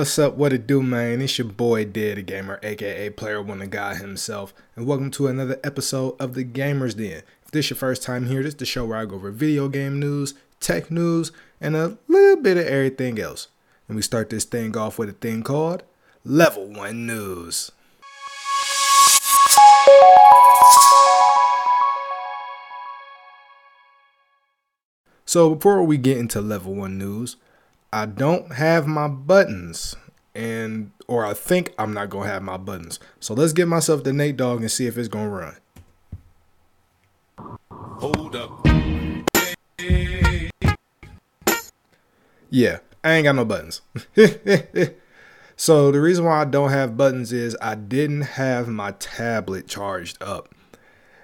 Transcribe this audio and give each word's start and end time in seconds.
What's 0.00 0.18
up? 0.18 0.36
What 0.36 0.54
it 0.54 0.66
do, 0.66 0.82
man? 0.82 1.20
It's 1.20 1.36
your 1.36 1.46
boy 1.46 1.84
Dead 1.84 2.24
Gamer, 2.24 2.58
aka 2.62 3.10
Player 3.10 3.42
One, 3.42 3.58
the 3.58 3.66
guy 3.66 3.96
himself, 3.96 4.54
and 4.74 4.86
welcome 4.86 5.10
to 5.10 5.26
another 5.26 5.60
episode 5.62 6.16
of 6.18 6.32
the 6.32 6.42
Gamers 6.42 6.96
Den. 6.96 7.20
If 7.44 7.50
this 7.50 7.66
is 7.66 7.70
your 7.70 7.76
first 7.76 8.02
time 8.02 8.24
here, 8.24 8.42
this 8.42 8.54
is 8.54 8.56
the 8.56 8.64
show 8.64 8.86
where 8.86 8.96
I 8.96 9.04
go 9.04 9.16
over 9.16 9.30
video 9.30 9.68
game 9.68 10.00
news, 10.00 10.32
tech 10.58 10.90
news, 10.90 11.32
and 11.60 11.76
a 11.76 11.98
little 12.08 12.42
bit 12.42 12.56
of 12.56 12.66
everything 12.66 13.20
else. 13.20 13.48
And 13.88 13.96
we 13.96 14.00
start 14.00 14.30
this 14.30 14.44
thing 14.44 14.74
off 14.74 14.98
with 14.98 15.10
a 15.10 15.12
thing 15.12 15.42
called 15.42 15.82
Level 16.24 16.64
One 16.64 17.06
News. 17.06 17.70
So 25.26 25.54
before 25.56 25.82
we 25.82 25.98
get 25.98 26.16
into 26.16 26.40
Level 26.40 26.74
One 26.74 26.96
News, 26.96 27.36
I 27.92 28.06
don't 28.06 28.52
have 28.52 28.86
my 28.86 29.08
buttons 29.08 29.96
and 30.32 30.92
or 31.08 31.26
I 31.26 31.34
think 31.34 31.74
I'm 31.76 31.92
not 31.92 32.08
gonna 32.08 32.28
have 32.28 32.42
my 32.42 32.56
buttons. 32.56 33.00
So 33.18 33.34
let's 33.34 33.52
get 33.52 33.66
myself 33.66 34.04
the 34.04 34.12
Nate 34.12 34.36
Dogg 34.36 34.60
and 34.60 34.70
see 34.70 34.86
if 34.86 34.96
it's 34.96 35.08
gonna 35.08 35.28
run. 35.28 35.56
Hold 37.72 38.36
up. 38.36 38.64
Yeah, 42.48 42.78
I 43.02 43.12
ain't 43.12 43.24
got 43.24 43.34
no 43.34 43.44
buttons. 43.44 43.82
so 45.56 45.90
the 45.90 46.00
reason 46.00 46.24
why 46.24 46.42
I 46.42 46.44
don't 46.44 46.70
have 46.70 46.96
buttons 46.96 47.32
is 47.32 47.56
I 47.60 47.74
didn't 47.74 48.22
have 48.22 48.68
my 48.68 48.92
tablet 48.92 49.66
charged 49.66 50.22
up. 50.22 50.54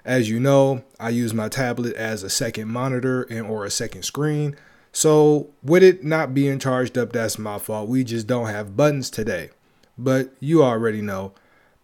As 0.03 0.29
you 0.29 0.39
know, 0.39 0.83
I 0.99 1.09
use 1.09 1.33
my 1.33 1.47
tablet 1.47 1.95
as 1.95 2.23
a 2.23 2.29
second 2.29 2.69
monitor 2.69 3.23
and 3.23 3.45
or 3.45 3.63
a 3.63 3.71
second 3.71 4.03
screen. 4.03 4.57
So, 4.97 5.51
with 5.61 5.83
it 5.83 6.03
not 6.03 6.33
being 6.33 6.57
charged 6.57 6.97
up, 6.97 7.13
that's 7.13 7.37
my 7.37 7.59
fault. 7.59 7.87
We 7.87 8.03
just 8.03 8.25
don't 8.25 8.47
have 8.47 8.75
buttons 8.75 9.11
today. 9.11 9.51
But 9.95 10.33
you 10.39 10.63
already 10.63 11.03
know 11.03 11.33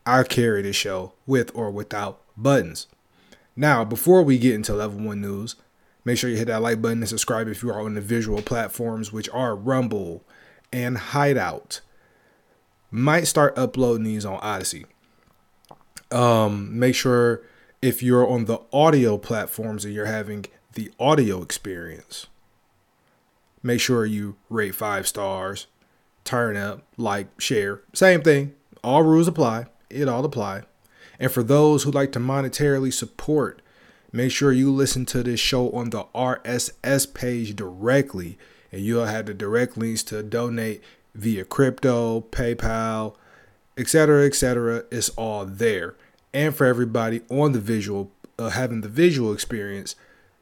I 0.04 0.24
carry 0.24 0.64
the 0.64 0.74
show 0.74 1.14
with 1.28 1.52
or 1.54 1.70
without 1.70 2.22
buttons. 2.36 2.88
Now, 3.56 3.86
before 3.86 4.24
we 4.24 4.40
get 4.40 4.56
into 4.56 4.74
level 4.74 5.00
one 5.00 5.22
news, 5.22 5.56
make 6.04 6.18
sure 6.18 6.28
you 6.28 6.38
hit 6.38 6.48
that 6.48 6.64
like 6.64 6.82
button 6.82 7.04
and 7.04 7.08
subscribe 7.08 7.48
if 7.48 7.62
you 7.62 7.70
are 7.70 7.82
on 7.82 7.94
the 7.94 8.02
visual 8.02 8.42
platforms, 8.42 9.14
which 9.14 9.30
are 9.30 9.56
Rumble 9.56 10.24
and 10.72 10.98
Hideout. 10.98 11.82
Might 12.90 13.28
start 13.28 13.56
uploading 13.56 14.06
these 14.06 14.26
on 14.26 14.40
Odysee. 14.42 14.86
Um, 16.10 16.80
make 16.80 16.96
sure 16.96 17.44
if 17.80 18.02
you're 18.02 18.28
on 18.28 18.46
the 18.46 18.62
audio 18.74 19.20
platforms 19.20 19.86
and 19.86 19.94
you're 19.94 20.06
having 20.06 20.48
the 20.74 20.92
audio 21.00 21.44
experience 21.44 22.26
Make 23.64 23.80
sure 23.80 24.06
you 24.06 24.36
rate 24.50 24.76
five 24.76 25.08
stars, 25.08 25.68
turn 26.26 26.58
up, 26.58 26.84
like, 26.98 27.40
share. 27.40 27.82
Same 27.94 28.22
thing. 28.22 28.54
All 28.84 29.04
rules 29.04 29.28
apply. 29.28 29.68
It 29.90 30.10
all 30.10 30.26
apply. 30.26 30.64
And 31.18 31.32
for 31.32 31.44
those 31.44 31.84
who 31.84 31.92
like 31.92 32.12
to 32.12 32.20
monetarily 32.20 32.92
support, 32.92 33.62
make 34.12 34.32
sure 34.32 34.52
you 34.52 34.72
listen 34.72 35.06
to 35.08 35.24
this 35.24 35.40
show 35.40 35.72
on 35.72 35.92
the 35.92 36.04
RSS 36.14 37.14
page 37.14 37.56
directly, 37.56 38.38
and 38.72 38.82
you'll 38.82 39.06
have 39.06 39.28
the 39.28 39.34
direct 39.34 39.78
links 39.78 40.04
to 40.04 40.22
donate 40.22 40.84
via 41.16 41.46
crypto, 41.46 42.22
PayPal, 42.32 43.16
etc., 43.78 44.26
etc. 44.26 44.84
It's 44.92 45.10
all 45.10 45.46
there. 45.46 45.96
And 46.34 46.54
for 46.56 46.66
everybody 46.66 47.22
on 47.30 47.52
the 47.52 47.60
visual, 47.60 48.12
uh, 48.38 48.50
having 48.50 48.82
the 48.82 48.90
visual 48.90 49.32
experience, 49.32 49.96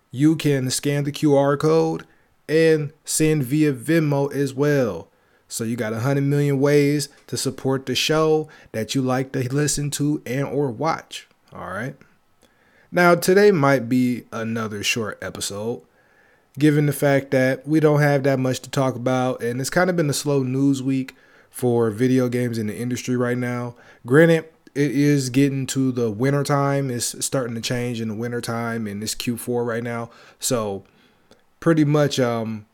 you 0.10 0.36
can 0.36 0.70
scan 0.72 1.04
the 1.04 1.12
QR 1.12 1.60
code 1.60 2.06
and 2.52 2.92
send 3.06 3.44
via 3.46 3.72
Venmo 3.72 4.32
as 4.34 4.54
well. 4.54 5.08
So 5.48 5.64
you 5.64 5.78
got 5.78 5.94
a 5.94 6.02
hundred 6.02 6.24
million 6.24 6.60
ways 6.60 7.08
to 7.28 7.38
support 7.38 7.86
the 7.86 7.96
show 7.96 8.50
that 8.74 8.94
you 8.94 9.02
like 9.02 9.32
to 9.32 9.54
listen 9.54 9.90
to 9.92 10.22
and 10.26 10.46
or 10.46 10.70
watch. 10.70 11.28
All 11.54 11.70
right. 11.70 11.96
Now 12.92 13.16
today 13.16 13.52
might 13.52 13.88
be 13.88 14.26
another 14.34 14.84
short 14.84 15.18
episode, 15.22 15.82
given 16.60 16.88
the 16.88 16.94
fact 16.94 17.32
that 17.32 17.66
we 17.66 17.80
don't 17.80 18.02
have 18.02 18.24
that 18.24 18.38
much 18.40 18.60
to 18.62 18.70
talk 18.70 18.96
about, 18.96 19.42
and 19.42 19.62
it's 19.62 19.70
kind 19.70 19.90
of 19.90 19.96
been 19.96 20.10
a 20.10 20.14
slow 20.14 20.44
news 20.44 20.84
week 20.84 21.16
for 21.50 21.90
video 21.90 22.28
games 22.28 22.58
in 22.58 22.68
the 22.68 22.76
industry 22.76 23.16
right 23.16 23.38
now. 23.38 23.76
Granted, 24.06 24.46
it 24.76 24.92
is 24.92 25.30
getting 25.30 25.68
to 25.68 25.92
the 25.94 26.12
winter 26.12 26.44
time. 26.44 26.90
It's 26.90 27.26
starting 27.26 27.56
to 27.56 27.62
change 27.62 28.02
in 28.02 28.10
the 28.10 28.16
winter 28.16 28.42
time, 28.42 28.88
and 28.88 29.02
it's 29.02 29.16
Q4 29.16 29.66
right 29.66 29.84
now. 29.84 30.10
So 30.40 30.84
pretty 31.62 31.86
much 31.86 32.20
um 32.20 32.66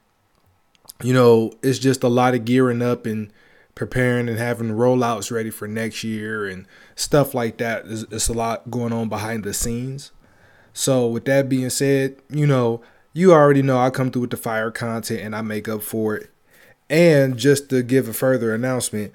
you 1.03 1.13
know 1.13 1.51
it's 1.61 1.77
just 1.77 2.01
a 2.01 2.07
lot 2.07 2.33
of 2.33 2.45
gearing 2.45 2.81
up 2.81 3.05
and 3.05 3.31
preparing 3.75 4.27
and 4.27 4.39
having 4.39 4.71
rollouts 4.71 5.29
ready 5.29 5.51
for 5.51 5.67
next 5.67 6.03
year 6.03 6.47
and 6.47 6.65
stuff 6.95 7.35
like 7.35 7.57
that. 7.57 7.85
It's, 7.85 8.01
it's 8.09 8.27
a 8.27 8.33
lot 8.33 8.71
going 8.71 8.91
on 8.91 9.07
behind 9.07 9.43
the 9.43 9.53
scenes. 9.53 10.11
So 10.73 11.05
with 11.05 11.25
that 11.25 11.47
being 11.47 11.69
said 11.69 12.15
you 12.31 12.47
know 12.47 12.81
you 13.13 13.33
already 13.33 13.61
know 13.61 13.77
i 13.77 13.89
come 13.89 14.09
through 14.09 14.21
with 14.23 14.31
the 14.31 14.37
fire 14.37 14.71
content 14.71 15.21
and 15.21 15.35
i 15.35 15.41
make 15.41 15.67
up 15.67 15.83
for 15.83 16.15
it. 16.15 16.31
And 16.89 17.37
just 17.37 17.69
to 17.69 17.83
give 17.83 18.07
a 18.07 18.13
further 18.13 18.55
announcement 18.55 19.13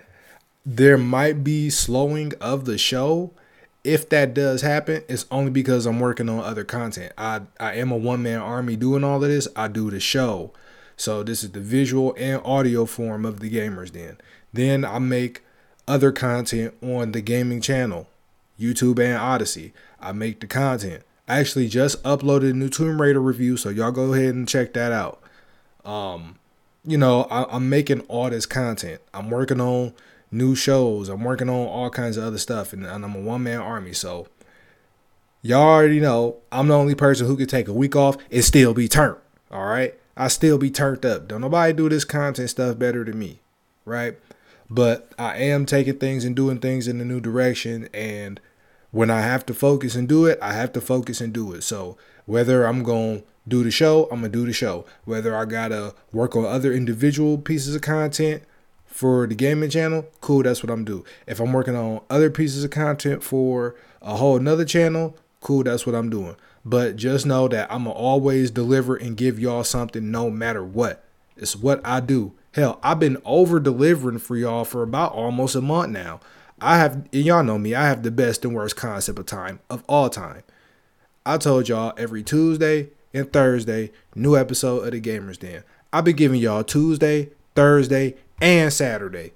there 0.65 0.99
might 0.99 1.43
be 1.43 1.71
slowing 1.71 2.33
of 2.41 2.67
the 2.67 2.79
show 2.79 3.33
if 3.85 4.09
that 4.11 4.35
does 4.35 4.63
happen, 4.63 5.03
it's 5.09 5.27
only 5.31 5.51
because 5.51 5.87
I'm 5.87 6.01
working 6.01 6.29
on 6.29 6.41
other 6.41 6.65
content. 6.65 7.13
I 7.19 7.43
I 7.59 7.75
am 7.75 7.91
a 7.91 7.97
one 7.97 8.23
man 8.23 8.41
army 8.41 8.77
doing 8.77 9.05
all 9.05 9.23
of 9.23 9.29
this. 9.29 9.49
I 9.57 9.69
do 9.69 9.91
the 9.91 10.01
show. 10.01 10.53
So 10.97 11.23
this 11.23 11.43
is 11.43 11.51
the 11.51 11.61
visual 11.61 12.15
and 12.17 12.41
audio 12.45 12.87
form 12.87 13.25
of 13.25 13.41
the 13.41 13.51
gamers 13.51 13.91
Den. 13.91 14.19
Then 14.53 14.85
I 14.85 14.99
make 14.99 15.43
other 15.89 16.13
content 16.13 16.75
on 16.83 17.13
the 17.13 17.21
gaming 17.21 17.61
channel, 17.61 18.07
YouTube 18.61 19.01
and 19.01 19.19
Odysee. 19.19 19.73
I 20.01 20.13
make 20.13 20.41
the 20.41 20.47
content. 20.47 21.03
I 21.27 21.41
actually 21.41 21.69
just 21.69 22.03
uploaded 22.05 22.51
a 22.51 22.55
new 22.55 22.69
Tomb 22.69 23.01
Raider 23.01 23.21
review, 23.21 23.57
so 23.57 23.69
y'all 23.69 23.91
go 23.91 24.13
ahead 24.13 24.35
and 24.35 24.49
check 24.49 24.75
that 24.75 24.93
out. 24.93 25.21
Um, 25.85 26.37
you 26.85 26.99
know, 26.99 27.25
I, 27.25 27.47
I'm 27.55 27.69
making 27.69 28.01
all 28.03 28.31
this 28.31 28.47
content. 28.47 29.01
I'm 29.15 29.31
working 29.31 29.61
on 29.61 29.95
new 30.33 30.55
shows. 30.55 31.09
I'm 31.09 31.23
working 31.23 31.49
on 31.49 31.67
all 31.67 31.91
kinds 31.91 32.17
of 32.17 32.25
other 32.25 32.39
stuff, 32.39 32.73
and, 32.73 32.85
and 32.85 33.05
I'm 33.05 33.15
a 33.15 33.21
one 33.21 33.43
man 33.43 33.61
army. 33.61 33.93
So 33.93 34.27
y'all 35.43 35.63
already 35.63 36.01
know 36.01 36.37
I'm 36.51 36.69
the 36.69 36.77
only 36.77 36.95
person 36.95 37.27
who 37.27 37.37
could 37.37 37.49
take 37.49 37.69
a 37.69 37.73
week 37.73 37.95
off 37.95 38.17
and 38.31 38.45
still 38.45 38.75
be 38.75 38.89
turned. 38.89 39.19
All 39.51 39.67
right, 39.67 39.95
I 40.17 40.29
still 40.29 40.59
be 40.59 40.71
turned 40.71 41.05
up. 41.05 41.29
Don't 41.29 41.43
nobody 41.43 41.73
do 41.73 41.89
this 41.89 42.05
content 42.05 42.51
stuff 42.51 42.79
better 42.79 43.05
than 43.05 43.19
me, 43.19 43.41
right? 43.85 44.19
But 44.71 45.13
I 45.19 45.37
am 45.37 45.67
taking 45.67 45.99
things 45.99 46.25
and 46.25 46.35
doing 46.35 46.59
things 46.59 46.89
in 46.89 47.01
a 47.01 47.05
new 47.05 47.21
direction, 47.21 47.89
and 47.93 48.41
when 48.91 49.11
I 49.11 49.21
have 49.21 49.45
to 49.47 49.55
focus 49.55 49.95
and 49.95 50.09
do 50.09 50.25
it, 50.27 50.39
I 50.41 50.55
have 50.55 50.73
to 50.73 50.81
focus 50.81 51.21
and 51.21 51.33
do 51.33 51.53
it. 51.53 51.63
So 51.63 51.97
whether 52.25 52.65
I'm 52.65 52.83
going 52.83 53.21
to 53.21 53.25
do 53.47 53.65
the 53.65 53.71
show, 53.71 54.05
I'm 54.05 54.21
gonna 54.21 54.29
do 54.29 54.47
the 54.47 54.53
show. 54.53 54.85
Whether 55.05 55.37
I 55.37 55.45
gotta 55.45 55.95
work 56.13 56.37
on 56.37 56.45
other 56.45 56.73
individual 56.73 57.39
pieces 57.39 57.75
of 57.75 57.83
content, 57.83 58.43
for 58.93 59.27
the 59.27 59.35
gaming 59.35 59.71
channel, 59.71 60.07
cool, 60.21 60.43
that's 60.43 60.63
what 60.63 60.71
I'm 60.71 60.85
do. 60.85 61.05
If 61.27 61.41
I'm 61.41 61.53
working 61.53 61.75
on 61.75 62.03
other 62.11 62.31
pieces 62.31 62.63
of 62.63 62.71
content 62.71 63.23
for 63.23 63.75
a 64.03 64.17
whole 64.17 64.37
another 64.37 64.65
channel, 64.65 65.17
cool, 65.41 65.63
that's 65.65 65.87
what 65.87 65.95
I'm 65.95 66.11
doing. 66.11 66.37
But 66.65 66.97
just 66.97 67.25
know 67.27 67.49
that 67.49 67.73
I'm 67.73 67.85
gonna 67.85 67.97
always 67.97 68.51
deliver 68.51 68.95
and 68.95 69.17
give 69.17 69.39
y'all 69.39 69.65
something 69.65 70.11
no 70.11 70.31
matter 70.31 70.63
what. 70.63 71.05
It's 71.37 71.57
what 71.57 71.81
I 71.85 72.01
do. 72.01 72.35
Hell, 72.53 72.79
I've 72.83 73.01
been 73.01 73.17
over 73.25 73.59
delivering 73.59 74.19
for 74.19 74.37
y'all 74.37 74.65
for 74.65 74.83
about 74.83 75.13
almost 75.13 75.57
a 75.57 75.63
month 75.63 75.91
now. 75.91 76.21
I 76.61 76.77
have, 76.77 77.09
y'all 77.11 77.43
know 77.43 77.59
me, 77.59 77.75
I 77.75 77.87
have 77.87 78.03
the 78.03 78.11
best 78.11 78.45
and 78.45 78.55
worst 78.55 78.77
concept 78.77 79.19
of 79.19 79.27
time 79.27 79.61
of 79.71 79.83
all 79.89 80.11
time. 80.11 80.43
I 81.25 81.39
told 81.39 81.69
y'all 81.69 81.95
every 81.97 82.23
Tuesday 82.23 82.91
and 83.15 83.33
Thursday, 83.33 83.91
new 84.15 84.37
episode 84.37 84.85
of 84.85 84.93
the 84.93 85.01
Gamers 85.01 85.39
Den. 85.39 85.65
I've 85.93 86.05
been 86.05 86.17
giving 86.17 86.41
y'all 86.41 86.63
Tuesday, 86.63 87.31
Thursday, 87.55 88.17
and 88.41 88.73
Saturday. 88.73 89.33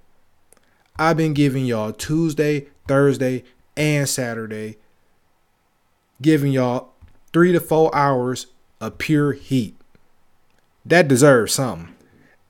I've 0.98 1.16
been 1.16 1.34
giving 1.34 1.66
y'all 1.66 1.92
Tuesday, 1.92 2.68
Thursday, 2.88 3.44
and 3.76 4.08
Saturday, 4.08 4.78
giving 6.22 6.52
y'all 6.52 6.92
three 7.32 7.52
to 7.52 7.60
four 7.60 7.94
hours 7.94 8.46
of 8.80 8.98
pure 8.98 9.32
heat. 9.32 9.76
That 10.84 11.08
deserves 11.08 11.52
something. 11.52 11.94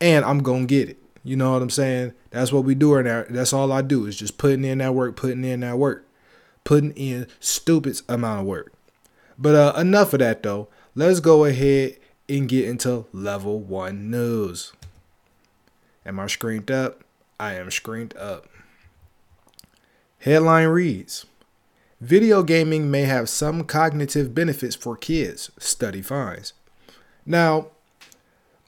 And 0.00 0.25
I'm 0.25 0.43
going 0.43 0.66
to 0.66 0.75
get 0.75 0.90
it. 0.90 0.98
You 1.25 1.37
know 1.37 1.52
what 1.52 1.62
I'm 1.62 1.70
saying? 1.70 2.12
That's 2.31 2.52
what 2.52 2.64
we 2.64 2.75
do 2.75 2.94
right 2.94 3.04
now. 3.04 3.25
That's 3.28 3.52
all 3.52 3.72
I 3.72 3.82
do 3.82 4.06
is 4.06 4.16
just 4.16 4.38
putting 4.38 4.64
in 4.64 4.78
that 4.78 4.94
work, 4.94 5.16
putting 5.16 5.44
in 5.44 5.60
that 5.60 5.78
work, 5.78 6.06
putting 6.62 6.92
in 6.92 7.26
stupid 7.40 8.00
amount 8.08 8.40
of 8.40 8.46
work. 8.46 8.72
But 9.38 9.54
uh, 9.54 9.72
enough 9.76 10.12
of 10.12 10.20
that 10.20 10.42
though. 10.42 10.69
Let's 10.94 11.20
go 11.20 11.44
ahead 11.44 11.96
and 12.28 12.49
get 12.49 12.69
into 12.69 13.06
level 13.12 13.58
one 13.58 14.10
news. 14.10 14.72
Am 16.06 16.20
I 16.20 16.29
screened 16.29 16.70
up? 16.70 17.03
I 17.41 17.55
am 17.55 17.69
screened 17.70 18.17
up. 18.17 18.47
Headline 20.20 20.69
reads 20.69 21.26
Video 22.00 22.44
gaming 22.44 22.91
may 22.91 23.03
have 23.03 23.29
some 23.29 23.64
cognitive 23.64 24.32
benefits 24.32 24.76
for 24.76 24.97
kids, 24.97 25.50
study 25.58 26.00
finds. 26.00 26.53
Now, 27.25 27.69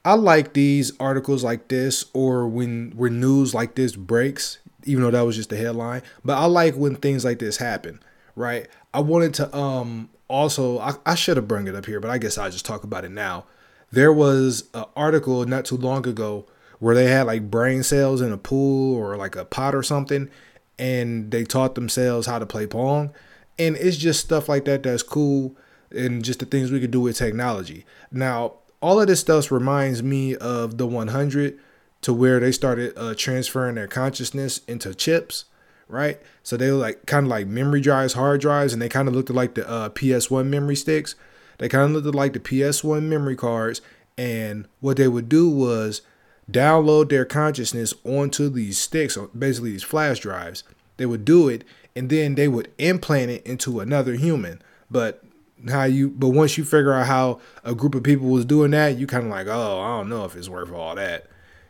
I 0.04 0.14
like 0.14 0.54
these 0.54 0.92
articles 0.98 1.44
like 1.44 1.68
this 1.68 2.06
or 2.12 2.48
when 2.48 2.92
when 2.96 3.20
news 3.20 3.54
like 3.54 3.76
this 3.76 3.94
breaks, 3.94 4.58
even 4.84 5.04
though 5.04 5.12
that 5.12 5.20
was 5.20 5.36
just 5.36 5.50
the 5.50 5.56
headline. 5.56 6.02
But 6.24 6.38
I 6.38 6.46
like 6.46 6.74
when 6.74 6.96
things 6.96 7.24
like 7.24 7.38
this 7.38 7.58
happen, 7.58 8.00
right? 8.34 8.66
I 8.92 9.00
wanted 9.00 9.34
to 9.34 9.56
um 9.56 10.08
also 10.26 10.80
I, 10.80 10.94
I 11.06 11.14
should 11.14 11.36
have 11.36 11.46
brought 11.46 11.68
it 11.68 11.76
up 11.76 11.86
here, 11.86 12.00
but 12.00 12.10
I 12.10 12.18
guess 12.18 12.36
I'll 12.36 12.50
just 12.50 12.66
talk 12.66 12.82
about 12.82 13.04
it 13.04 13.12
now. 13.12 13.44
There 13.92 14.12
was 14.12 14.64
an 14.74 14.86
article 14.96 15.44
not 15.46 15.66
too 15.66 15.76
long 15.76 16.06
ago 16.06 16.46
where 16.78 16.94
they 16.94 17.06
had 17.06 17.26
like 17.26 17.50
brain 17.50 17.82
cells 17.82 18.20
in 18.20 18.32
a 18.32 18.38
pool 18.38 18.96
or 18.96 19.16
like 19.16 19.36
a 19.36 19.44
pot 19.44 19.74
or 19.74 19.82
something, 19.82 20.30
and 20.78 21.30
they 21.30 21.44
taught 21.44 21.74
themselves 21.74 22.26
how 22.26 22.38
to 22.38 22.46
play 22.46 22.66
Pong. 22.66 23.12
And 23.58 23.76
it's 23.76 23.96
just 23.96 24.20
stuff 24.20 24.48
like 24.48 24.64
that 24.66 24.84
that's 24.84 25.02
cool 25.02 25.56
and 25.90 26.24
just 26.24 26.38
the 26.38 26.46
things 26.46 26.70
we 26.70 26.80
could 26.80 26.90
do 26.90 27.00
with 27.00 27.16
technology. 27.16 27.84
Now, 28.12 28.54
all 28.80 29.00
of 29.00 29.08
this 29.08 29.20
stuff 29.20 29.50
reminds 29.50 30.02
me 30.02 30.36
of 30.36 30.78
the 30.78 30.86
100 30.86 31.58
to 32.02 32.12
where 32.12 32.38
they 32.38 32.52
started 32.52 32.92
uh, 32.96 33.14
transferring 33.14 33.74
their 33.74 33.88
consciousness 33.88 34.60
into 34.68 34.94
chips, 34.94 35.46
right? 35.88 36.20
So 36.42 36.56
they 36.56 36.70
were 36.70 36.76
like 36.76 37.06
kind 37.06 37.26
of 37.26 37.30
like 37.30 37.46
memory 37.46 37.80
drives, 37.80 38.12
hard 38.12 38.40
drives, 38.40 38.72
and 38.72 38.80
they 38.80 38.88
kind 38.88 39.08
of 39.08 39.14
looked 39.14 39.30
like 39.30 39.54
the 39.54 39.68
uh, 39.68 39.88
PS1 39.90 40.46
memory 40.46 40.76
sticks. 40.76 41.16
They 41.58 41.68
kind 41.68 41.96
of 41.96 42.04
looked 42.04 42.14
like 42.14 42.34
the 42.34 42.40
PS1 42.40 43.02
memory 43.02 43.36
cards. 43.36 43.80
And 44.16 44.66
what 44.80 44.96
they 44.96 45.08
would 45.08 45.28
do 45.28 45.48
was 45.48 46.02
download 46.50 47.08
their 47.08 47.24
consciousness 47.24 47.94
onto 48.04 48.48
these 48.48 48.78
sticks, 48.78 49.16
or 49.16 49.28
basically 49.28 49.72
these 49.72 49.82
flash 49.82 50.20
drives. 50.20 50.64
They 50.96 51.06
would 51.06 51.24
do 51.24 51.48
it, 51.48 51.64
and 51.94 52.10
then 52.10 52.34
they 52.34 52.48
would 52.48 52.70
implant 52.78 53.30
it 53.30 53.46
into 53.46 53.80
another 53.80 54.14
human. 54.14 54.62
But 54.90 55.22
how 55.68 55.84
you 55.84 56.10
but 56.10 56.28
once 56.28 56.56
you 56.56 56.64
figure 56.64 56.92
out 56.92 57.06
how 57.06 57.40
a 57.64 57.74
group 57.74 57.94
of 57.94 58.02
people 58.02 58.28
was 58.28 58.44
doing 58.44 58.70
that, 58.72 58.98
you 58.98 59.06
kind 59.06 59.24
of 59.24 59.30
like, 59.30 59.46
oh, 59.46 59.80
I 59.80 59.98
don't 59.98 60.08
know 60.08 60.24
if 60.24 60.36
it's 60.36 60.48
worth 60.48 60.72
all 60.72 60.94
that. 60.94 61.26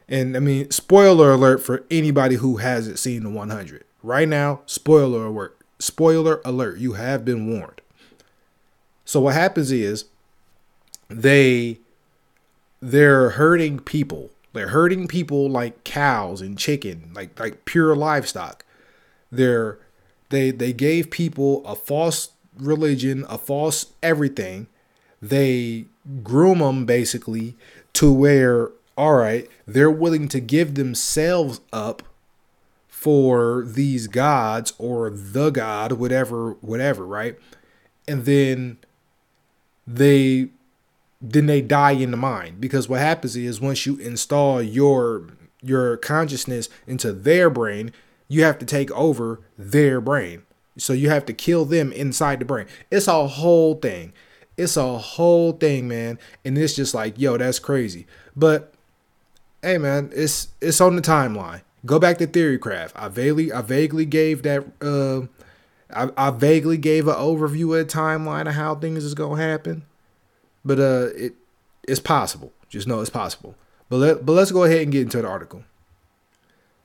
And 0.08 0.36
I 0.36 0.40
mean, 0.40 0.70
spoiler 0.70 1.32
alert 1.32 1.62
for 1.62 1.84
anybody 1.90 2.36
who 2.36 2.56
hasn't 2.56 2.98
seen 2.98 3.24
the 3.24 3.30
100. 3.30 3.84
Right 4.02 4.28
now, 4.28 4.60
spoiler 4.66 5.26
alert. 5.26 5.56
Spoiler 5.78 6.40
alert, 6.44 6.78
you 6.78 6.94
have 6.94 7.24
been 7.24 7.46
warned. 7.50 7.80
So 9.04 9.20
what 9.20 9.34
happens 9.34 9.70
is 9.70 10.06
they 11.08 11.78
they're 12.80 13.30
hurting 13.30 13.80
people. 13.80 14.30
They're 14.52 14.68
hurting 14.68 15.08
people 15.08 15.48
like 15.48 15.84
cows 15.84 16.40
and 16.40 16.58
chicken, 16.58 17.12
like 17.14 17.38
like 17.38 17.64
pure 17.64 17.94
livestock. 17.94 18.64
They're 19.30 19.78
they 20.30 20.50
they 20.50 20.72
gave 20.72 21.10
people 21.10 21.64
a 21.66 21.74
false 21.74 22.30
religion, 22.56 23.24
a 23.28 23.38
false 23.38 23.86
everything. 24.02 24.66
They 25.20 25.86
groom 26.22 26.58
them 26.58 26.86
basically 26.86 27.56
to 27.94 28.12
where, 28.12 28.70
all 28.96 29.16
right, 29.16 29.48
they're 29.66 29.90
willing 29.90 30.28
to 30.28 30.40
give 30.40 30.74
themselves 30.74 31.60
up 31.72 32.02
for 32.88 33.64
these 33.66 34.06
gods 34.06 34.72
or 34.78 35.10
the 35.10 35.50
god, 35.50 35.92
whatever, 35.92 36.52
whatever, 36.60 37.06
right? 37.06 37.38
And 38.06 38.24
then 38.24 38.78
they 39.86 40.48
then 41.20 41.46
they 41.46 41.60
die 41.60 41.92
in 41.92 42.10
the 42.10 42.16
mind 42.16 42.60
because 42.60 42.88
what 42.88 43.00
happens 43.00 43.36
is 43.36 43.60
once 43.60 43.86
you 43.86 43.96
install 43.96 44.62
your 44.62 45.26
your 45.60 45.96
consciousness 45.96 46.68
into 46.86 47.12
their 47.12 47.50
brain, 47.50 47.92
you 48.28 48.44
have 48.44 48.58
to 48.58 48.66
take 48.66 48.90
over 48.92 49.40
their 49.56 50.00
brain. 50.00 50.42
So 50.76 50.92
you 50.92 51.10
have 51.10 51.26
to 51.26 51.32
kill 51.32 51.64
them 51.64 51.90
inside 51.92 52.38
the 52.38 52.44
brain. 52.44 52.66
It's 52.90 53.08
a 53.08 53.26
whole 53.26 53.74
thing. 53.74 54.12
It's 54.56 54.76
a 54.76 54.98
whole 54.98 55.52
thing, 55.52 55.88
man. 55.88 56.18
And 56.44 56.56
it's 56.56 56.76
just 56.76 56.94
like, 56.94 57.18
yo, 57.18 57.36
that's 57.36 57.58
crazy. 57.58 58.06
But 58.36 58.72
hey 59.62 59.78
man, 59.78 60.10
it's 60.14 60.48
it's 60.60 60.80
on 60.80 60.96
the 60.96 61.02
timeline. 61.02 61.62
Go 61.84 61.98
back 61.98 62.18
to 62.18 62.26
Theorycraft. 62.26 62.92
I 62.94 63.08
vaguely 63.08 63.52
I 63.52 63.62
vaguely 63.62 64.06
gave 64.06 64.42
that 64.42 64.64
uh 64.80 65.26
I, 65.90 66.10
I 66.16 66.30
vaguely 66.30 66.76
gave 66.76 67.08
an 67.08 67.14
overview 67.14 67.78
of 67.78 67.88
the 67.88 67.92
timeline 67.92 68.46
of 68.46 68.54
how 68.54 68.74
things 68.76 69.04
is 69.04 69.14
gonna 69.14 69.42
happen. 69.42 69.84
But 70.64 70.78
uh 70.78 71.08
it 71.14 71.34
it's 71.86 72.00
possible. 72.00 72.52
Just 72.68 72.86
know 72.86 73.00
it's 73.00 73.10
possible. 73.10 73.54
But 73.88 73.96
let 73.96 74.26
but 74.26 74.32
let's 74.32 74.52
go 74.52 74.64
ahead 74.64 74.82
and 74.82 74.92
get 74.92 75.02
into 75.02 75.22
the 75.22 75.28
article. 75.28 75.64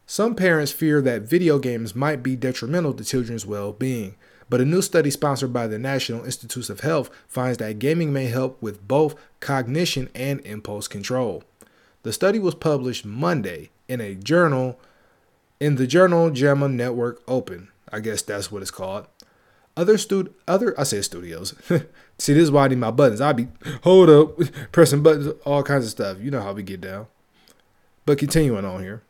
Some 0.05 0.35
parents 0.35 0.71
fear 0.71 1.01
that 1.01 1.23
video 1.23 1.59
games 1.59 1.95
might 1.95 2.21
be 2.21 2.35
detrimental 2.35 2.93
to 2.93 3.05
children's 3.05 3.45
well 3.45 3.71
being, 3.71 4.15
but 4.49 4.61
a 4.61 4.65
new 4.65 4.81
study 4.81 5.09
sponsored 5.09 5.53
by 5.53 5.67
the 5.67 5.79
National 5.79 6.25
Institutes 6.25 6.69
of 6.69 6.81
Health 6.81 7.09
finds 7.27 7.57
that 7.59 7.79
gaming 7.79 8.11
may 8.11 8.25
help 8.25 8.61
with 8.61 8.87
both 8.87 9.15
cognition 9.39 10.09
and 10.13 10.41
impulse 10.41 10.87
control. 10.87 11.43
The 12.03 12.13
study 12.13 12.37
was 12.37 12.53
published 12.53 13.05
Monday 13.05 13.69
in 13.87 14.01
a 14.01 14.15
journal 14.15 14.77
in 15.59 15.75
the 15.75 15.87
journal 15.87 16.29
JAMA 16.29 16.67
Network 16.67 17.21
Open. 17.27 17.69
I 17.91 17.99
guess 17.99 18.21
that's 18.21 18.51
what 18.51 18.61
it's 18.61 18.71
called. 18.71 19.07
Other 19.75 19.97
stud 19.97 20.33
other 20.47 20.79
I 20.79 20.83
say 20.83 21.01
studios. 21.01 21.55
See, 22.19 22.33
this 22.33 22.43
is 22.43 22.51
why 22.51 22.65
I 22.65 22.67
need 22.67 22.77
my 22.77 22.91
buttons. 22.91 23.21
I 23.21 23.33
be 23.33 23.47
hold 23.83 24.09
up, 24.09 24.37
pressing 24.71 25.01
buttons, 25.01 25.33
all 25.45 25.63
kinds 25.63 25.85
of 25.85 25.91
stuff. 25.91 26.17
You 26.19 26.31
know 26.31 26.41
how 26.41 26.53
we 26.53 26.63
get 26.63 26.81
down. 26.81 27.07
But 28.05 28.17
continuing 28.17 28.65
on 28.65 28.81
here. 28.83 29.01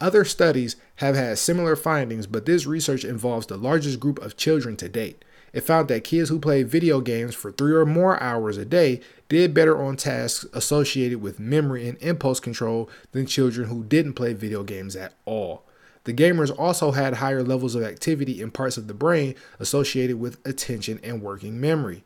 Other 0.00 0.24
studies 0.24 0.76
have 0.96 1.16
had 1.16 1.38
similar 1.38 1.74
findings, 1.74 2.28
but 2.28 2.46
this 2.46 2.66
research 2.66 3.04
involves 3.04 3.46
the 3.46 3.56
largest 3.56 3.98
group 3.98 4.20
of 4.20 4.36
children 4.36 4.76
to 4.76 4.88
date. 4.88 5.24
It 5.52 5.62
found 5.62 5.88
that 5.88 6.04
kids 6.04 6.28
who 6.28 6.38
played 6.38 6.68
video 6.68 7.00
games 7.00 7.34
for 7.34 7.50
three 7.50 7.72
or 7.72 7.86
more 7.86 8.22
hours 8.22 8.56
a 8.58 8.64
day 8.64 9.00
did 9.28 9.54
better 9.54 9.82
on 9.82 9.96
tasks 9.96 10.46
associated 10.52 11.20
with 11.20 11.40
memory 11.40 11.88
and 11.88 11.98
impulse 11.98 12.38
control 12.38 12.88
than 13.12 13.26
children 13.26 13.68
who 13.68 13.82
didn't 13.82 14.12
play 14.12 14.34
video 14.34 14.62
games 14.62 14.94
at 14.94 15.14
all. 15.24 15.64
The 16.04 16.14
gamers 16.14 16.56
also 16.56 16.92
had 16.92 17.14
higher 17.14 17.42
levels 17.42 17.74
of 17.74 17.82
activity 17.82 18.40
in 18.40 18.50
parts 18.50 18.76
of 18.76 18.86
the 18.86 18.94
brain 18.94 19.34
associated 19.58 20.18
with 20.18 20.38
attention 20.46 21.00
and 21.02 21.22
working 21.22 21.60
memory. 21.60 22.04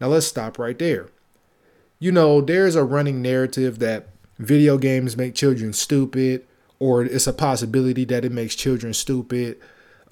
Now 0.00 0.08
let's 0.08 0.26
stop 0.26 0.58
right 0.58 0.78
there. 0.78 1.08
You 1.98 2.12
know, 2.12 2.40
there's 2.40 2.76
a 2.76 2.84
running 2.84 3.22
narrative 3.22 3.78
that 3.78 4.08
video 4.38 4.78
games 4.78 5.16
make 5.16 5.34
children 5.34 5.72
stupid 5.72 6.46
or 6.78 7.04
it's 7.04 7.26
a 7.26 7.32
possibility 7.32 8.04
that 8.04 8.24
it 8.24 8.32
makes 8.32 8.54
children 8.54 8.92
stupid. 8.92 9.58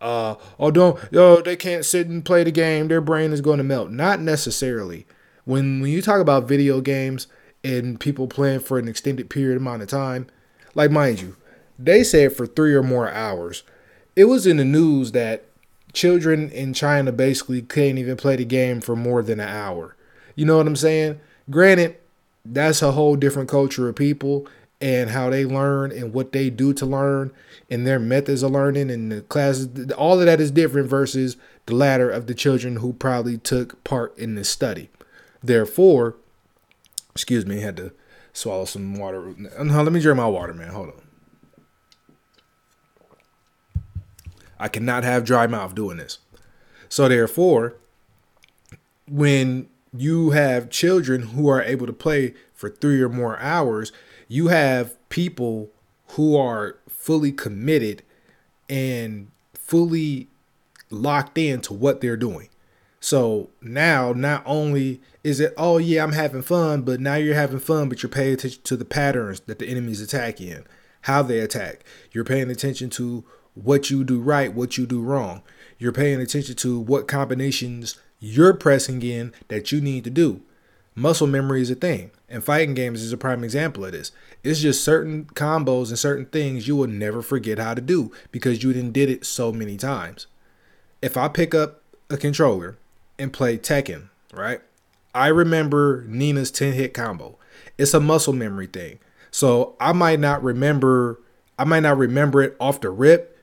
Uh, 0.00 0.34
or 0.58 0.72
don't, 0.72 0.98
yo, 1.10 1.40
they 1.40 1.56
can't 1.56 1.84
sit 1.84 2.08
and 2.08 2.24
play 2.24 2.44
the 2.44 2.50
game. 2.50 2.88
Their 2.88 3.00
brain 3.00 3.32
is 3.32 3.40
going 3.40 3.58
to 3.58 3.64
melt. 3.64 3.90
Not 3.90 4.20
necessarily. 4.20 5.06
When 5.44 5.80
when 5.80 5.90
you 5.90 6.00
talk 6.00 6.20
about 6.20 6.48
video 6.48 6.80
games 6.80 7.26
and 7.62 8.00
people 8.00 8.26
playing 8.26 8.60
for 8.60 8.78
an 8.78 8.88
extended 8.88 9.28
period 9.28 9.56
amount 9.56 9.82
of 9.82 9.88
time, 9.88 10.26
like 10.74 10.90
mind 10.90 11.20
you, 11.20 11.36
they 11.78 12.04
said 12.04 12.36
for 12.36 12.46
three 12.46 12.74
or 12.74 12.82
more 12.82 13.10
hours. 13.10 13.62
It 14.16 14.26
was 14.26 14.46
in 14.46 14.58
the 14.58 14.64
news 14.64 15.12
that 15.12 15.44
children 15.92 16.50
in 16.50 16.74
China 16.74 17.12
basically 17.12 17.62
can't 17.62 17.98
even 17.98 18.16
play 18.16 18.36
the 18.36 18.44
game 18.44 18.80
for 18.80 18.96
more 18.96 19.22
than 19.22 19.40
an 19.40 19.48
hour. 19.48 19.96
You 20.36 20.44
know 20.44 20.56
what 20.56 20.66
I'm 20.66 20.76
saying? 20.76 21.20
Granted, 21.50 21.96
that's 22.44 22.82
a 22.82 22.92
whole 22.92 23.16
different 23.16 23.48
culture 23.48 23.88
of 23.88 23.96
people 23.96 24.46
and 24.80 25.10
how 25.10 25.30
they 25.30 25.44
learn 25.44 25.92
and 25.92 26.12
what 26.12 26.32
they 26.32 26.50
do 26.50 26.72
to 26.74 26.84
learn 26.84 27.32
and 27.70 27.86
their 27.86 27.98
methods 27.98 28.42
of 28.42 28.50
learning 28.50 28.90
and 28.90 29.10
the 29.10 29.22
classes 29.22 29.92
all 29.92 30.18
of 30.18 30.26
that 30.26 30.40
is 30.40 30.50
different 30.50 30.88
versus 30.88 31.36
the 31.66 31.74
latter 31.74 32.10
of 32.10 32.26
the 32.26 32.34
children 32.34 32.76
who 32.76 32.92
probably 32.92 33.38
took 33.38 33.82
part 33.84 34.16
in 34.18 34.34
this 34.34 34.48
study 34.48 34.90
therefore 35.42 36.16
excuse 37.12 37.46
me 37.46 37.58
I 37.58 37.62
had 37.62 37.76
to 37.78 37.92
swallow 38.32 38.64
some 38.64 38.96
water 38.96 39.34
let 39.58 39.92
me 39.92 40.00
drink 40.00 40.16
my 40.16 40.28
water 40.28 40.52
man 40.52 40.68
hold 40.68 40.88
on 40.88 41.03
i 44.64 44.68
cannot 44.68 45.04
have 45.04 45.24
dry 45.24 45.46
mouth 45.46 45.74
doing 45.74 45.98
this 45.98 46.18
so 46.88 47.08
therefore 47.08 47.76
when 49.06 49.68
you 49.96 50.30
have 50.30 50.70
children 50.70 51.22
who 51.22 51.48
are 51.48 51.62
able 51.62 51.86
to 51.86 51.92
play 51.92 52.34
for 52.52 52.68
three 52.68 53.00
or 53.00 53.08
more 53.08 53.38
hours 53.38 53.92
you 54.28 54.48
have 54.48 54.96
people 55.08 55.70
who 56.08 56.36
are 56.36 56.76
fully 56.88 57.32
committed 57.32 58.02
and 58.68 59.30
fully 59.52 60.28
locked 60.90 61.38
into 61.38 61.74
what 61.74 62.00
they're 62.00 62.16
doing. 62.16 62.48
So 63.00 63.50
now, 63.60 64.12
not 64.12 64.42
only 64.46 65.02
is 65.22 65.40
it, 65.40 65.52
oh 65.58 65.76
yeah, 65.78 66.02
I'm 66.02 66.12
having 66.12 66.42
fun, 66.42 66.82
but 66.82 67.00
now 67.00 67.16
you're 67.16 67.34
having 67.34 67.58
fun, 67.58 67.88
but 67.88 68.02
you're 68.02 68.10
paying 68.10 68.34
attention 68.34 68.62
to 68.64 68.76
the 68.76 68.84
patterns 68.84 69.40
that 69.40 69.58
the 69.58 69.66
enemy's 69.68 70.00
attacking, 70.00 70.64
how 71.02 71.22
they 71.22 71.40
attack. 71.40 71.84
You're 72.12 72.24
paying 72.24 72.50
attention 72.50 72.88
to 72.90 73.24
what 73.54 73.90
you 73.90 74.04
do 74.04 74.20
right, 74.20 74.52
what 74.52 74.76
you 74.76 74.86
do 74.86 75.00
wrong. 75.02 75.42
You're 75.78 75.92
paying 75.92 76.20
attention 76.20 76.54
to 76.56 76.78
what 76.78 77.08
combinations 77.08 77.98
you're 78.20 78.54
pressing 78.54 79.02
in 79.02 79.32
that 79.48 79.72
you 79.72 79.80
need 79.80 80.04
to 80.04 80.10
do. 80.10 80.42
Muscle 80.94 81.26
memory 81.26 81.60
is 81.60 81.70
a 81.70 81.74
thing. 81.74 82.10
And 82.28 82.42
fighting 82.42 82.74
games 82.74 83.02
is 83.02 83.12
a 83.12 83.16
prime 83.16 83.44
example 83.44 83.84
of 83.84 83.92
this. 83.92 84.12
It's 84.42 84.60
just 84.60 84.84
certain 84.84 85.26
combos 85.34 85.88
and 85.88 85.98
certain 85.98 86.26
things 86.26 86.66
you 86.66 86.76
will 86.76 86.88
never 86.88 87.22
forget 87.22 87.58
how 87.58 87.74
to 87.74 87.80
do 87.80 88.12
because 88.32 88.62
you 88.62 88.72
didn't 88.72 88.92
did 88.92 89.10
it 89.10 89.24
so 89.24 89.52
many 89.52 89.76
times. 89.76 90.26
If 91.02 91.16
I 91.16 91.28
pick 91.28 91.54
up 91.54 91.82
a 92.10 92.16
controller 92.16 92.76
and 93.18 93.32
play 93.32 93.58
Tekken, 93.58 94.08
right? 94.32 94.60
I 95.14 95.28
remember 95.28 96.04
Nina's 96.08 96.50
10 96.50 96.72
hit 96.72 96.94
combo. 96.94 97.36
It's 97.78 97.94
a 97.94 98.00
muscle 98.00 98.32
memory 98.32 98.66
thing. 98.66 98.98
So 99.30 99.76
I 99.80 99.92
might 99.92 100.20
not 100.20 100.42
remember 100.42 101.20
I 101.58 101.64
might 101.64 101.80
not 101.80 101.98
remember 101.98 102.42
it 102.42 102.56
off 102.58 102.80
the 102.80 102.90
rip 102.90 103.33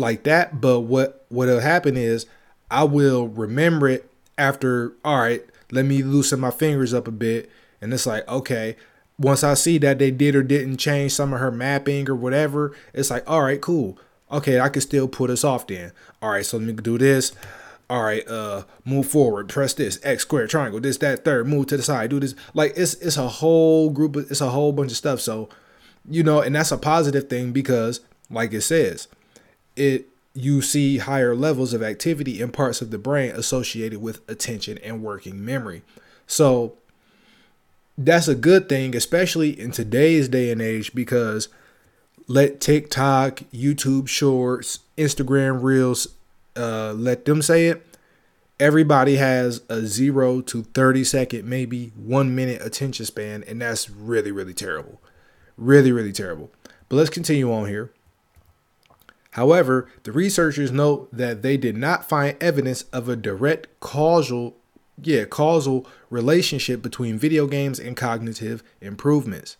like 0.00 0.24
that, 0.24 0.60
but 0.60 0.80
what 0.80 1.24
what'll 1.28 1.60
happen 1.60 1.96
is 1.96 2.26
I 2.70 2.84
will 2.84 3.28
remember 3.28 3.88
it 3.88 4.10
after 4.36 4.94
all 5.04 5.20
right, 5.20 5.44
let 5.70 5.84
me 5.84 6.02
loosen 6.02 6.40
my 6.40 6.50
fingers 6.50 6.92
up 6.92 7.06
a 7.06 7.12
bit 7.12 7.50
and 7.80 7.92
it's 7.92 8.06
like 8.06 8.26
okay, 8.28 8.76
once 9.18 9.44
I 9.44 9.54
see 9.54 9.78
that 9.78 9.98
they 9.98 10.10
did 10.10 10.34
or 10.34 10.42
didn't 10.42 10.78
change 10.78 11.12
some 11.12 11.32
of 11.32 11.40
her 11.40 11.50
mapping 11.50 12.08
or 12.08 12.16
whatever, 12.16 12.74
it's 12.92 13.10
like 13.10 13.28
all 13.28 13.42
right, 13.42 13.60
cool. 13.60 13.98
Okay, 14.32 14.60
I 14.60 14.68
can 14.68 14.82
still 14.82 15.08
put 15.08 15.30
us 15.30 15.42
off 15.42 15.66
then. 15.66 15.92
All 16.22 16.30
right, 16.30 16.46
so 16.46 16.56
let 16.56 16.66
me 16.66 16.72
do 16.72 16.98
this 16.98 17.32
all 17.90 18.04
right, 18.04 18.26
uh, 18.28 18.62
move 18.84 19.08
forward, 19.08 19.48
press 19.48 19.74
this, 19.74 19.98
X 20.04 20.22
square, 20.22 20.46
triangle, 20.46 20.78
this, 20.78 20.98
that, 20.98 21.24
third, 21.24 21.48
move 21.48 21.66
to 21.66 21.76
the 21.76 21.82
side, 21.82 22.10
do 22.10 22.20
this. 22.20 22.36
Like 22.54 22.72
it's 22.76 22.94
it's 22.94 23.16
a 23.16 23.26
whole 23.26 23.90
group 23.90 24.14
of 24.14 24.30
it's 24.30 24.40
a 24.40 24.50
whole 24.50 24.72
bunch 24.72 24.92
of 24.92 24.96
stuff. 24.96 25.20
So, 25.20 25.48
you 26.08 26.22
know, 26.22 26.40
and 26.40 26.54
that's 26.54 26.70
a 26.70 26.78
positive 26.78 27.28
thing 27.28 27.50
because, 27.50 28.00
like 28.30 28.52
it 28.52 28.60
says, 28.60 29.08
it 29.76 30.06
you 30.34 30.62
see 30.62 30.98
higher 30.98 31.34
levels 31.34 31.72
of 31.72 31.82
activity 31.82 32.40
in 32.40 32.50
parts 32.50 32.80
of 32.80 32.90
the 32.90 32.98
brain 32.98 33.30
associated 33.32 34.00
with 34.00 34.20
attention 34.28 34.78
and 34.78 35.02
working 35.02 35.44
memory. 35.44 35.82
So 36.26 36.74
that's 37.98 38.28
a 38.28 38.34
good 38.34 38.68
thing, 38.68 38.94
especially 38.94 39.58
in 39.58 39.72
today's 39.72 40.28
day 40.28 40.50
and 40.52 40.62
age, 40.62 40.94
because 40.94 41.48
let 42.28 42.60
TikTok, 42.60 43.40
YouTube 43.52 44.08
Shorts, 44.08 44.80
Instagram 44.96 45.62
Reels 45.62 46.08
uh, 46.56 46.92
let 46.92 47.24
them 47.24 47.42
say 47.42 47.66
it. 47.66 47.86
Everybody 48.58 49.16
has 49.16 49.62
a 49.68 49.86
zero 49.86 50.40
to 50.42 50.62
30 50.62 51.02
second, 51.04 51.48
maybe 51.48 51.92
one 51.96 52.34
minute 52.34 52.62
attention 52.62 53.06
span, 53.06 53.42
and 53.48 53.62
that's 53.62 53.88
really, 53.90 54.30
really 54.30 54.54
terrible. 54.54 55.00
Really, 55.56 55.92
really 55.92 56.12
terrible. 56.12 56.50
But 56.88 56.96
let's 56.96 57.10
continue 57.10 57.52
on 57.52 57.68
here. 57.68 57.90
However, 59.32 59.88
the 60.02 60.12
researchers 60.12 60.72
note 60.72 61.08
that 61.12 61.42
they 61.42 61.56
did 61.56 61.76
not 61.76 62.08
find 62.08 62.36
evidence 62.40 62.82
of 62.92 63.08
a 63.08 63.16
direct 63.16 63.68
causal, 63.80 64.56
yeah, 65.00 65.24
causal 65.24 65.86
relationship 66.10 66.82
between 66.82 67.18
video 67.18 67.46
games 67.46 67.78
and 67.78 67.96
cognitive 67.96 68.62
improvements. 68.80 69.56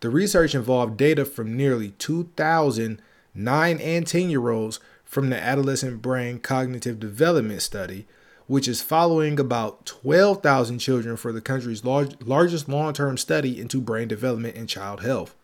The 0.00 0.10
research 0.10 0.54
involved 0.54 0.96
data 0.96 1.24
from 1.24 1.56
nearly 1.56 1.90
2,000 1.92 3.00
9 3.34 3.80
and 3.80 4.06
10 4.06 4.30
year 4.30 4.48
olds 4.50 4.78
from 5.04 5.30
the 5.30 5.36
Adolescent 5.36 6.00
Brain 6.00 6.38
Cognitive 6.38 7.00
Development 7.00 7.60
Study, 7.60 8.06
which 8.46 8.68
is 8.68 8.80
following 8.80 9.40
about 9.40 9.86
12,000 9.86 10.78
children 10.78 11.16
for 11.16 11.32
the 11.32 11.40
country's 11.40 11.84
large, 11.84 12.14
largest 12.22 12.68
long 12.68 12.92
term 12.92 13.18
study 13.18 13.60
into 13.60 13.80
brain 13.80 14.06
development 14.06 14.56
and 14.56 14.68
child 14.68 15.02
health. 15.02 15.34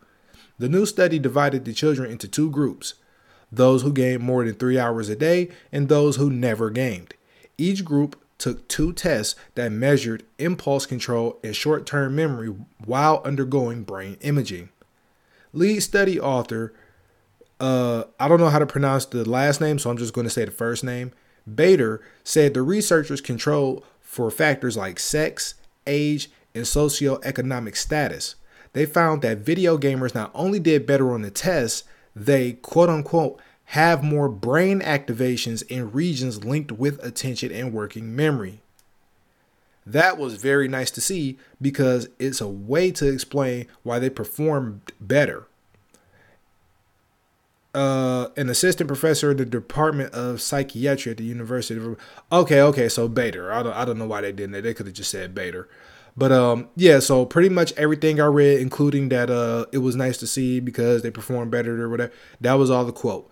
The 0.58 0.68
new 0.68 0.86
study 0.86 1.18
divided 1.18 1.64
the 1.64 1.72
children 1.72 2.10
into 2.10 2.28
two 2.28 2.50
groups 2.50 2.94
those 3.52 3.82
who 3.82 3.92
gamed 3.92 4.22
more 4.22 4.44
than 4.44 4.54
three 4.54 4.78
hours 4.78 5.08
a 5.08 5.16
day 5.16 5.48
and 5.72 5.88
those 5.88 6.16
who 6.16 6.30
never 6.30 6.70
gamed. 6.70 7.14
Each 7.58 7.84
group 7.84 8.20
took 8.38 8.66
two 8.68 8.92
tests 8.92 9.36
that 9.54 9.72
measured 9.72 10.24
impulse 10.38 10.86
control 10.86 11.38
and 11.44 11.54
short 11.54 11.86
term 11.86 12.16
memory 12.16 12.54
while 12.84 13.22
undergoing 13.24 13.82
brain 13.82 14.16
imaging. 14.20 14.70
Lead 15.52 15.80
study 15.80 16.18
author 16.18 16.72
uh, 17.60 18.04
I 18.18 18.26
don't 18.26 18.40
know 18.40 18.48
how 18.48 18.58
to 18.58 18.66
pronounce 18.66 19.04
the 19.04 19.28
last 19.28 19.60
name, 19.60 19.78
so 19.78 19.90
I'm 19.90 19.98
just 19.98 20.14
going 20.14 20.26
to 20.26 20.30
say 20.30 20.44
the 20.44 20.50
first 20.50 20.82
name. 20.82 21.12
Bader 21.52 22.00
said 22.24 22.54
the 22.54 22.62
researchers 22.62 23.20
controlled 23.20 23.84
for 24.00 24.30
factors 24.30 24.76
like 24.76 24.98
sex, 24.98 25.54
age, 25.86 26.30
and 26.54 26.64
socioeconomic 26.64 27.76
status. 27.76 28.36
They 28.72 28.86
found 28.86 29.20
that 29.22 29.38
video 29.38 29.76
gamers 29.76 30.14
not 30.14 30.30
only 30.34 30.58
did 30.58 30.86
better 30.86 31.12
on 31.12 31.22
the 31.22 31.30
test, 31.30 31.84
they 32.14 32.52
quote 32.54 32.88
unquote 32.88 33.40
have 33.66 34.02
more 34.02 34.28
brain 34.28 34.80
activations 34.80 35.62
in 35.68 35.92
regions 35.92 36.44
linked 36.44 36.72
with 36.72 37.02
attention 37.04 37.52
and 37.52 37.72
working 37.72 38.16
memory. 38.16 38.60
That 39.86 40.18
was 40.18 40.34
very 40.34 40.68
nice 40.68 40.90
to 40.92 41.00
see 41.00 41.38
because 41.60 42.08
it's 42.18 42.40
a 42.40 42.48
way 42.48 42.90
to 42.92 43.08
explain 43.08 43.66
why 43.82 43.98
they 43.98 44.10
performed 44.10 44.92
better 45.00 45.46
uh, 47.74 48.28
an 48.36 48.48
assistant 48.50 48.88
professor 48.88 49.30
in 49.30 49.36
the 49.36 49.44
Department 49.44 50.12
of 50.12 50.40
Psychiatry 50.40 51.12
at 51.12 51.18
the 51.18 51.24
University 51.24 51.80
of. 51.80 51.96
Okay, 52.32 52.60
okay, 52.60 52.88
so 52.88 53.08
Bader. 53.08 53.52
I 53.52 53.62
don't, 53.62 53.72
I 53.72 53.84
don't 53.84 53.98
know 53.98 54.06
why 54.06 54.22
they 54.22 54.32
didn't. 54.32 54.62
They 54.62 54.74
could 54.74 54.86
have 54.86 54.94
just 54.94 55.10
said 55.10 55.34
Bader. 55.34 55.68
But 56.16 56.32
um, 56.32 56.68
yeah. 56.76 56.98
So 56.98 57.24
pretty 57.24 57.48
much 57.48 57.72
everything 57.72 58.20
I 58.20 58.26
read, 58.26 58.60
including 58.60 59.08
that 59.10 59.30
uh, 59.30 59.66
it 59.72 59.78
was 59.78 59.96
nice 59.96 60.18
to 60.18 60.26
see 60.26 60.60
because 60.60 61.02
they 61.02 61.10
performed 61.10 61.50
better 61.50 61.82
or 61.82 61.88
whatever. 61.88 62.12
That 62.40 62.54
was 62.54 62.70
all 62.70 62.84
the 62.84 62.92
quote. 62.92 63.30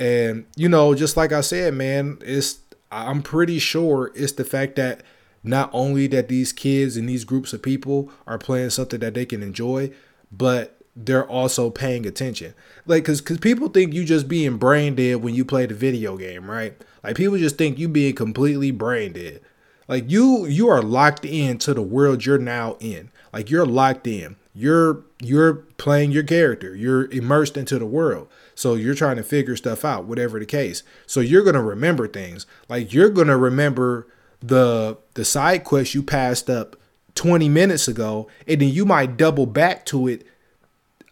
And 0.00 0.46
you 0.56 0.68
know, 0.68 0.94
just 0.94 1.16
like 1.16 1.32
I 1.32 1.40
said, 1.40 1.74
man, 1.74 2.18
it's 2.22 2.60
I'm 2.90 3.22
pretty 3.22 3.58
sure 3.58 4.12
it's 4.14 4.32
the 4.32 4.44
fact 4.44 4.76
that 4.76 5.02
not 5.42 5.70
only 5.72 6.06
that 6.08 6.28
these 6.28 6.52
kids 6.52 6.96
and 6.96 7.08
these 7.08 7.24
groups 7.24 7.52
of 7.52 7.62
people 7.62 8.10
are 8.26 8.38
playing 8.38 8.70
something 8.70 9.00
that 9.00 9.14
they 9.14 9.26
can 9.26 9.42
enjoy, 9.42 9.92
but 10.32 10.78
they're 10.96 11.26
also 11.28 11.70
paying 11.70 12.06
attention. 12.06 12.54
Like, 12.86 13.04
cause, 13.04 13.20
cause 13.20 13.38
people 13.38 13.68
think 13.68 13.94
you 13.94 14.04
just 14.04 14.28
being 14.28 14.56
brain 14.56 14.96
dead 14.96 15.16
when 15.16 15.34
you 15.34 15.44
play 15.44 15.66
the 15.66 15.74
video 15.74 16.16
game, 16.16 16.50
right? 16.50 16.74
Like 17.04 17.16
people 17.16 17.38
just 17.38 17.56
think 17.56 17.78
you 17.78 17.88
being 17.88 18.14
completely 18.14 18.72
brain 18.72 19.12
dead. 19.12 19.40
Like 19.88 20.10
you, 20.10 20.46
you 20.46 20.68
are 20.68 20.82
locked 20.82 21.24
into 21.24 21.74
the 21.74 21.82
world 21.82 22.24
you're 22.24 22.38
now 22.38 22.76
in. 22.78 23.10
Like 23.32 23.50
you're 23.50 23.66
locked 23.66 24.06
in. 24.06 24.36
You're 24.54 25.04
you're 25.20 25.54
playing 25.54 26.10
your 26.10 26.24
character. 26.24 26.74
You're 26.74 27.06
immersed 27.10 27.56
into 27.56 27.78
the 27.78 27.86
world. 27.86 28.28
So 28.54 28.74
you're 28.74 28.94
trying 28.94 29.16
to 29.16 29.22
figure 29.22 29.54
stuff 29.56 29.84
out, 29.84 30.04
whatever 30.04 30.38
the 30.38 30.46
case. 30.46 30.82
So 31.06 31.20
you're 31.20 31.44
gonna 31.44 31.62
remember 31.62 32.08
things. 32.08 32.44
Like 32.68 32.92
you're 32.92 33.10
gonna 33.10 33.36
remember 33.36 34.08
the 34.40 34.98
the 35.14 35.24
side 35.24 35.64
quest 35.64 35.94
you 35.94 36.02
passed 36.02 36.50
up 36.50 36.76
20 37.14 37.48
minutes 37.48 37.88
ago, 37.88 38.28
and 38.46 38.60
then 38.60 38.68
you 38.68 38.84
might 38.84 39.16
double 39.16 39.46
back 39.46 39.84
to 39.86 40.08
it 40.08 40.26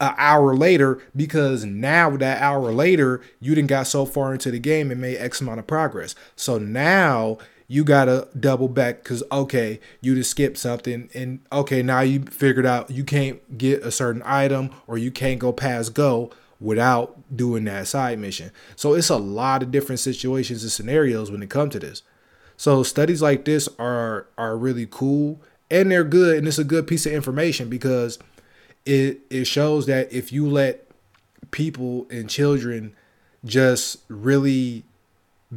an 0.00 0.14
hour 0.18 0.54
later 0.54 1.00
because 1.14 1.64
now 1.64 2.16
that 2.16 2.42
hour 2.42 2.72
later 2.72 3.22
you 3.40 3.54
didn't 3.54 3.68
got 3.68 3.86
so 3.86 4.04
far 4.04 4.32
into 4.32 4.50
the 4.50 4.58
game 4.58 4.90
and 4.90 5.00
made 5.00 5.18
X 5.18 5.40
amount 5.40 5.58
of 5.58 5.66
progress. 5.66 6.14
So 6.34 6.58
now 6.58 7.38
you 7.68 7.84
gotta 7.84 8.28
double 8.38 8.68
back 8.68 9.02
because 9.02 9.22
okay, 9.32 9.80
you 10.00 10.14
just 10.14 10.30
skipped 10.30 10.58
something 10.58 11.08
and 11.14 11.40
okay, 11.52 11.82
now 11.82 12.00
you 12.00 12.20
figured 12.22 12.66
out 12.66 12.90
you 12.90 13.04
can't 13.04 13.58
get 13.58 13.82
a 13.82 13.90
certain 13.90 14.22
item 14.24 14.70
or 14.86 14.98
you 14.98 15.10
can't 15.10 15.38
go 15.38 15.52
past 15.52 15.94
go 15.94 16.30
without 16.60 17.36
doing 17.36 17.64
that 17.64 17.86
side 17.86 18.18
mission. 18.18 18.50
So 18.76 18.94
it's 18.94 19.10
a 19.10 19.16
lot 19.16 19.62
of 19.62 19.70
different 19.70 20.00
situations 20.00 20.62
and 20.62 20.72
scenarios 20.72 21.30
when 21.30 21.42
it 21.42 21.50
comes 21.50 21.72
to 21.72 21.78
this. 21.78 22.02
So 22.56 22.82
studies 22.82 23.20
like 23.20 23.44
this 23.44 23.68
are 23.78 24.26
are 24.38 24.56
really 24.56 24.86
cool 24.90 25.40
and 25.70 25.90
they're 25.90 26.04
good 26.04 26.38
and 26.38 26.48
it's 26.48 26.58
a 26.58 26.64
good 26.64 26.86
piece 26.86 27.04
of 27.06 27.12
information 27.12 27.68
because 27.68 28.18
it 28.84 29.20
it 29.28 29.46
shows 29.46 29.86
that 29.86 30.12
if 30.12 30.32
you 30.32 30.48
let 30.48 30.86
people 31.50 32.06
and 32.10 32.30
children 32.30 32.94
just 33.44 33.98
really 34.08 34.84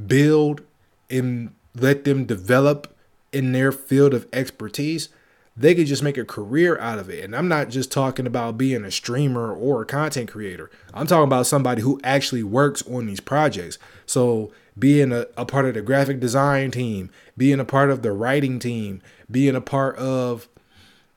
build 0.08 0.62
and 1.10 1.54
let 1.81 2.03
them 2.03 2.25
develop 2.25 2.95
in 3.31 3.51
their 3.51 3.71
field 3.71 4.13
of 4.13 4.27
expertise, 4.33 5.09
they 5.55 5.75
could 5.75 5.88
just 5.88 6.03
make 6.03 6.17
a 6.17 6.25
career 6.25 6.79
out 6.79 7.00
of 7.00 7.09
it. 7.09 7.24
And 7.24 7.36
I'm 7.36 7.48
not 7.48 7.69
just 7.69 7.91
talking 7.91 8.25
about 8.25 8.57
being 8.57 8.86
a 8.86 8.91
streamer 8.91 9.53
or 9.53 9.81
a 9.81 9.86
content 9.86 10.31
creator. 10.31 10.71
I'm 10.93 11.05
talking 11.05 11.25
about 11.25 11.48
somebody 11.48 11.81
who 11.81 12.00
actually 12.03 12.43
works 12.43 12.81
on 12.88 13.07
these 13.07 13.19
projects. 13.19 13.77
So 14.05 14.51
being 14.77 15.12
a, 15.12 15.27
a 15.36 15.45
part 15.45 15.65
of 15.65 15.74
the 15.74 15.81
graphic 15.81 16.19
design 16.19 16.71
team, 16.71 17.09
being 17.38 17.59
a 17.59 17.65
part 17.65 17.91
of 17.91 18.01
the 18.01 18.13
writing 18.13 18.59
team, 18.59 19.01
being 19.29 19.55
a 19.55 19.62
part 19.62 19.98
of 19.98 20.48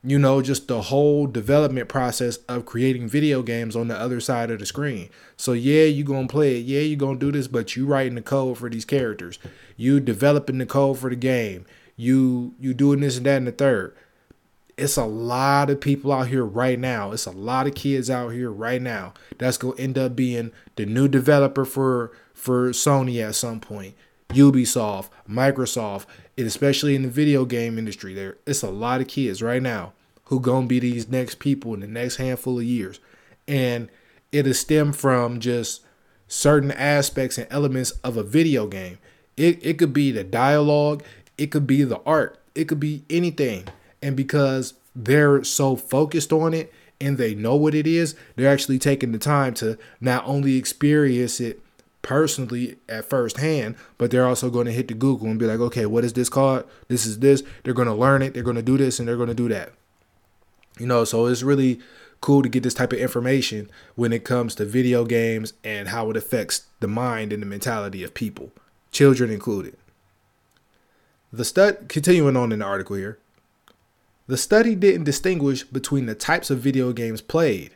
you 0.05 0.19
know, 0.19 0.43
just 0.43 0.67
the 0.67 0.83
whole 0.83 1.27
development 1.27 1.89
process 1.89 2.39
of 2.49 2.67
creating 2.67 3.09
video 3.09 3.43
games 3.43 3.77
on 3.77 3.87
the 3.87 3.97
other 3.97 4.19
side 4.19 4.51
of 4.51 4.59
the 4.59 4.67
screen. 4.67 5.09
So 5.37 5.53
yeah, 5.53 5.85
you're 5.85 6.07
gonna 6.07 6.27
play 6.27 6.59
it. 6.59 6.65
Yeah, 6.65 6.81
you're 6.81 6.99
gonna 6.99 7.19
do 7.19 7.31
this, 7.31 7.47
but 7.47 7.77
you 7.77 7.87
writing 7.87 8.17
the 8.17 8.23
code 8.23 8.59
for 8.59 8.69
these 8.69 8.85
characters. 8.85 9.39
You 9.77 10.01
developing 10.01 10.59
the 10.59 10.67
code 10.67 10.99
for 10.99 11.09
the 11.09 11.17
game. 11.17 11.67
You 11.97 12.55
you 12.59 12.75
doing 12.75 13.01
this 13.01 13.17
and 13.17 13.27
that 13.27 13.37
and 13.37 13.47
the 13.47 13.53
third. 13.53 13.97
It's 14.77 14.97
a 14.97 15.05
lot 15.05 15.71
of 15.71 15.81
people 15.81 16.11
out 16.11 16.29
here 16.29 16.45
right 16.45 16.79
now. 16.79 17.13
It's 17.13 17.27
a 17.27 17.31
lot 17.31 17.69
of 17.69 17.75
kids 17.75 18.11
out 18.11 18.31
here 18.31 18.51
right 18.51 18.83
now 18.83 19.15
that's 19.39 19.59
gonna 19.59 19.77
end 19.77 19.99
up 19.99 20.17
being 20.17 20.51
the 20.75 20.85
new 20.85 21.07
developer 21.07 21.65
for 21.65 22.11
for 22.35 22.71
Sony 22.71 23.25
at 23.25 23.37
some 23.37 23.61
point. 23.61 23.95
Ubisoft, 24.31 25.11
Microsoft, 25.29 26.07
and 26.37 26.47
especially 26.47 26.95
in 26.95 27.03
the 27.03 27.09
video 27.09 27.45
game 27.45 27.79
industry, 27.79 28.15
there 28.15 28.37
it's 28.47 28.63
a 28.63 28.71
lot 28.71 29.01
of 29.01 29.09
kids 29.09 29.43
right 29.43 29.63
now 29.63 29.93
who 30.25 30.41
gonna 30.41 30.67
be 30.67 30.79
these 30.79 31.09
next 31.09 31.39
people 31.39 31.75
in 31.75 31.81
the 31.81 31.87
next 31.87 32.17
handful 32.17 32.59
of 32.59 32.65
years, 32.65 33.01
and 33.47 33.89
it'll 34.31 34.55
stem 34.55 34.93
from 34.93 35.41
just 35.41 35.83
certain 36.29 36.71
aspects 36.73 37.37
and 37.37 37.47
elements 37.51 37.91
of 38.03 38.17
a 38.17 38.23
video 38.23 38.67
game. 38.67 38.99
It 39.37 39.65
it 39.65 39.79
could 39.79 39.93
be 39.93 40.11
the 40.11 40.25
dialogue, 40.25 41.03
it 41.37 41.51
could 41.51 41.67
be 41.67 41.85
the 41.85 42.01
art, 42.07 42.39
it 42.55 42.65
could 42.65 42.81
be 42.81 43.05
anything, 43.11 43.65
and 44.01 44.17
because 44.17 44.75
they're 44.95 45.43
so 45.45 45.77
focused 45.77 46.33
on 46.33 46.55
it 46.55 46.73
and 47.01 47.19
they 47.19 47.35
know 47.35 47.57
what 47.57 47.75
it 47.75 47.87
is, 47.87 48.15
they're 48.37 48.53
actually 48.53 48.79
taking 48.79 49.13
the 49.13 49.19
time 49.19 49.55
to 49.55 49.79
not 50.01 50.25
only 50.27 50.57
experience 50.57 51.41
it 51.41 51.61
personally 52.03 52.77
at 52.89 53.05
first 53.05 53.39
hand, 53.39 53.77
but 53.97 54.11
they're 54.11 54.27
also 54.27 54.51
going 54.51 54.67
to 54.67 54.73
hit 54.73 54.89
the 54.89 54.95
Google 54.95 55.29
and 55.29 55.39
be 55.39 55.47
like, 55.47 55.61
okay, 55.61 55.87
what 55.87 56.05
is 56.05 56.13
this 56.13 56.29
called? 56.29 56.65
This 56.89 57.07
is 57.07 57.21
this. 57.21 57.43
They're 57.63 57.75
going 57.75 57.89
to 57.89 57.95
learn 57.95 58.23
it. 58.23 58.35
They're 58.35 58.43
going 58.43 58.57
to 58.57 58.63
do 58.63 58.77
this 58.77 58.99
and 58.99 59.09
they're 59.09 59.17
going 59.17 59.29
to 59.29 59.35
do 59.35 59.49
that. 59.49 59.73
You 60.79 60.87
know, 60.87 61.05
so 61.05 61.27
it's 61.27 61.43
really 61.43 61.81
cool 62.21 62.43
to 62.43 62.49
get 62.49 62.63
this 62.63 62.75
type 62.75 62.93
of 62.93 62.99
information 62.99 63.71
when 63.95 64.13
it 64.13 64.25
comes 64.25 64.55
to 64.55 64.65
video 64.65 65.05
games 65.05 65.53
and 65.63 65.89
how 65.89 66.11
it 66.11 66.17
affects 66.17 66.67
the 66.81 66.89
mind 66.89 67.33
and 67.33 67.43
the 67.43 67.47
mentality 67.47 68.03
of 68.03 68.15
people, 68.15 68.51
children 68.91 69.31
included. 69.31 69.77
The 71.33 71.45
stud 71.45 71.89
continuing 71.89 72.37
on 72.37 72.53
in 72.53 72.61
the 72.61 72.65
article 72.65 72.97
here. 72.97 73.19
The 74.27 74.37
study 74.37 74.75
didn't 74.75 75.05
distinguish 75.05 75.65
between 75.65 76.07
the 76.07 76.15
types 76.15 76.49
of 76.51 76.61
video 76.61 76.93
games 76.93 77.21
played, 77.21 77.75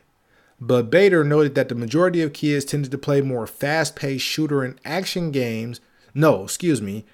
but 0.59 0.89
Bader 0.89 1.23
noted 1.23 1.55
that 1.55 1.69
the 1.69 1.75
majority 1.75 2.21
of 2.21 2.33
kids 2.33 2.65
tended 2.65 2.91
to 2.91 2.97
play 2.97 3.21
more 3.21 3.45
fast-paced 3.45 4.25
shooter 4.25 4.63
and 4.63 4.79
action 4.83 5.31
games. 5.31 5.79
No, 6.13 6.43
excuse 6.43 6.81
me, 6.81 7.05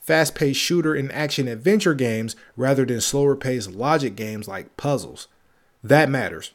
fast-paced 0.00 0.60
shooter 0.60 0.94
and 0.94 1.12
action 1.12 1.46
adventure 1.48 1.94
games 1.94 2.36
rather 2.56 2.84
than 2.86 3.00
slower-paced 3.00 3.70
logic 3.72 4.16
games 4.16 4.48
like 4.48 4.76
puzzles. 4.76 5.28
That 5.84 6.08
matters. 6.08 6.52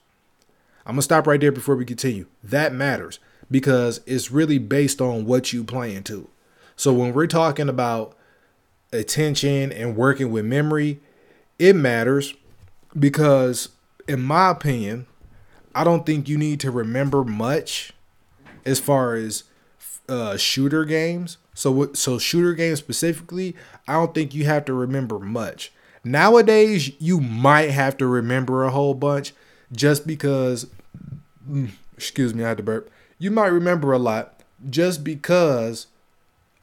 I'm 0.85 0.93
gonna 0.93 1.03
stop 1.03 1.27
right 1.27 1.39
there 1.39 1.51
before 1.51 1.75
we 1.75 1.85
continue. 1.85 2.25
That 2.43 2.73
matters 2.73 3.19
because 3.51 4.01
it's 4.05 4.31
really 4.31 4.57
based 4.57 4.99
on 4.99 5.25
what 5.25 5.53
you 5.53 5.63
play 5.63 5.93
into. 5.93 6.27
So 6.75 6.91
when 6.93 7.13
we're 7.13 7.27
talking 7.27 7.69
about 7.69 8.17
attention 8.91 9.71
and 9.71 9.95
working 9.95 10.31
with 10.31 10.45
memory, 10.45 10.99
it 11.59 11.75
matters 11.75 12.33
because 12.97 13.69
in 14.07 14.21
my 14.21 14.49
opinion, 14.49 15.05
I 15.73 15.83
don't 15.83 16.05
think 16.05 16.27
you 16.27 16.37
need 16.37 16.59
to 16.61 16.71
remember 16.71 17.23
much 17.23 17.93
as 18.65 18.79
far 18.79 19.15
as 19.15 19.43
uh, 20.09 20.37
shooter 20.37 20.85
games. 20.85 21.37
So 21.53 21.93
so 21.93 22.17
shooter 22.17 22.53
games 22.53 22.79
specifically, 22.79 23.55
I 23.87 23.93
don't 23.93 24.13
think 24.13 24.33
you 24.33 24.45
have 24.45 24.65
to 24.65 24.73
remember 24.73 25.19
much. 25.19 25.71
Nowadays, 26.03 26.91
you 26.99 27.19
might 27.19 27.69
have 27.71 27.97
to 27.97 28.07
remember 28.07 28.63
a 28.63 28.71
whole 28.71 28.93
bunch 28.93 29.33
just 29.71 30.07
because 30.07 30.67
mm, 31.49 31.69
excuse 31.95 32.33
me, 32.33 32.43
I 32.43 32.49
had 32.49 32.57
to 32.57 32.63
burp. 32.63 32.89
You 33.19 33.31
might 33.31 33.47
remember 33.47 33.93
a 33.93 33.99
lot 33.99 34.41
just 34.69 35.03
because 35.03 35.87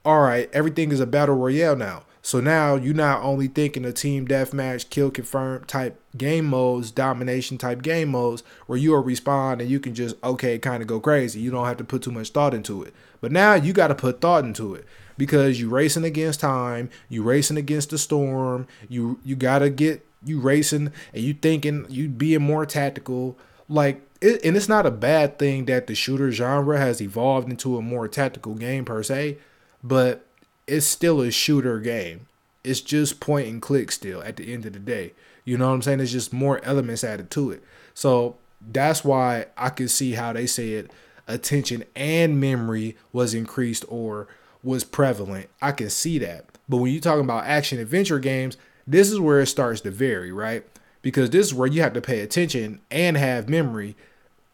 all 0.04 0.20
right, 0.22 0.48
everything 0.52 0.90
is 0.90 1.00
a 1.00 1.06
battle 1.06 1.36
royale 1.36 1.76
now. 1.76 2.02
So 2.28 2.40
now 2.40 2.75
you're 2.75 2.92
not 2.92 3.23
only 3.23 3.47
thinking 3.49 3.87
a 3.87 3.92
team 3.94 4.28
deathmatch, 4.28 4.90
kill 4.90 5.11
confirm 5.11 5.64
type 5.64 5.99
game 6.14 6.44
modes, 6.44 6.90
domination 6.90 7.56
type 7.56 7.80
game 7.80 8.11
modes, 8.11 8.42
where 8.66 8.76
you'll 8.76 9.02
respond 9.02 9.62
and 9.62 9.70
you 9.70 9.80
can 9.80 9.94
just 9.94 10.14
okay 10.23 10.58
kind 10.58 10.82
of 10.82 10.88
go 10.88 11.00
crazy. 11.00 11.40
You 11.40 11.50
don't 11.50 11.64
have 11.64 11.78
to 11.78 11.85
put 11.85 12.02
too 12.02 12.11
much 12.11 12.28
thought 12.28 12.52
into 12.52 12.82
it. 12.82 12.92
But 13.23 13.32
now 13.32 13.54
you 13.54 13.73
got 13.73 13.87
to 13.87 13.94
put 13.94 14.20
thought 14.20 14.44
into 14.44 14.75
it 14.75 14.85
because 15.16 15.58
you're 15.58 15.70
racing 15.70 16.04
against 16.04 16.40
time, 16.40 16.90
you're 17.08 17.25
racing 17.25 17.56
against 17.56 17.88
the 17.88 17.97
storm. 17.97 18.66
You 18.90 19.18
you 19.25 19.35
gotta 19.35 19.70
get 19.70 20.06
you 20.23 20.38
racing 20.38 20.92
and 21.14 21.23
you 21.23 21.32
thinking 21.32 21.87
you 21.88 22.11
being 22.11 22.42
more 22.42 22.66
tactical. 22.66 23.38
Like 23.70 24.06
it, 24.20 24.44
and 24.44 24.54
it's 24.54 24.68
not 24.68 24.85
a 24.85 24.90
bad 24.90 25.38
thing 25.38 25.64
that 25.64 25.87
the 25.87 25.94
shooter 25.94 26.30
genre 26.30 26.76
has 26.76 27.00
evolved 27.00 27.49
into 27.49 27.78
a 27.78 27.80
more 27.80 28.06
tactical 28.06 28.52
game 28.52 28.85
per 28.85 29.02
se, 29.02 29.38
but 29.82 30.26
it's 30.68 30.87
still 30.87 31.20
a 31.20 31.30
shooter 31.30 31.81
game. 31.81 32.26
It's 32.62 32.81
just 32.81 33.20
point 33.20 33.48
and 33.48 33.62
click 33.62 33.90
still 33.90 34.22
at 34.22 34.37
the 34.37 34.52
end 34.52 34.66
of 34.66 34.74
the 34.74 34.78
day. 34.78 35.12
You 35.44 35.57
know 35.57 35.68
what 35.68 35.74
I'm 35.74 35.83
saying? 35.83 36.00
It's 36.00 36.12
just 36.12 36.33
more 36.33 36.62
elements 36.64 37.02
added 37.02 37.31
to 37.33 37.50
it. 37.50 37.64
So 37.94 38.37
that's 38.61 39.02
why 39.02 39.46
I 39.57 39.70
could 39.70 39.90
see 39.90 40.12
how 40.12 40.33
they 40.33 40.46
said 40.46 40.90
attention 41.26 41.85
and 41.96 42.40
memory 42.40 42.96
was 43.12 43.35
increased 43.35 43.85
or 43.88 44.28
was 44.62 44.85
prevalent. 44.85 45.48
I 45.62 45.72
can 45.72 45.88
see 45.90 46.18
that. 46.18 46.44
But 46.68 46.78
when 46.78 46.92
you're 46.92 47.00
talking 47.00 47.24
about 47.24 47.44
action 47.44 47.78
adventure 47.78 48.18
games, 48.18 48.57
this 48.87 49.11
is 49.11 49.20
where 49.20 49.40
it 49.40 49.46
starts 49.46 49.81
to 49.83 49.90
vary, 49.90 50.33
right? 50.33 50.64
Because 51.00 51.31
this 51.31 51.46
is 51.46 51.54
where 51.54 51.68
you 51.68 51.81
have 51.83 51.94
to 51.94 52.00
pay 52.00 52.20
attention 52.20 52.81
and 52.90 53.16
have 53.16 53.48
memory 53.48 53.96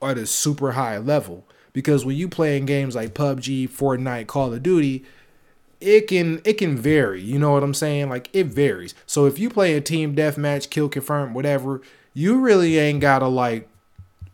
at 0.00 0.18
a 0.18 0.26
super 0.26 0.72
high 0.72 0.98
level. 0.98 1.44
Because 1.72 2.04
when 2.04 2.16
you 2.16 2.28
play 2.28 2.56
in 2.56 2.66
games 2.66 2.94
like 2.94 3.14
PUBG, 3.14 3.68
Fortnite, 3.68 4.28
Call 4.28 4.52
of 4.52 4.62
Duty, 4.62 5.04
it 5.80 6.08
can 6.08 6.40
it 6.44 6.54
can 6.54 6.76
vary. 6.76 7.20
You 7.20 7.38
know 7.38 7.52
what 7.52 7.62
I'm 7.62 7.74
saying? 7.74 8.08
Like 8.08 8.28
it 8.32 8.46
varies. 8.46 8.94
So 9.06 9.26
if 9.26 9.38
you 9.38 9.50
play 9.50 9.74
a 9.74 9.80
team 9.80 10.14
deathmatch, 10.14 10.70
kill 10.70 10.88
confirm, 10.88 11.34
whatever, 11.34 11.80
you 12.12 12.40
really 12.40 12.78
ain't 12.78 13.00
gotta 13.00 13.28
like 13.28 13.68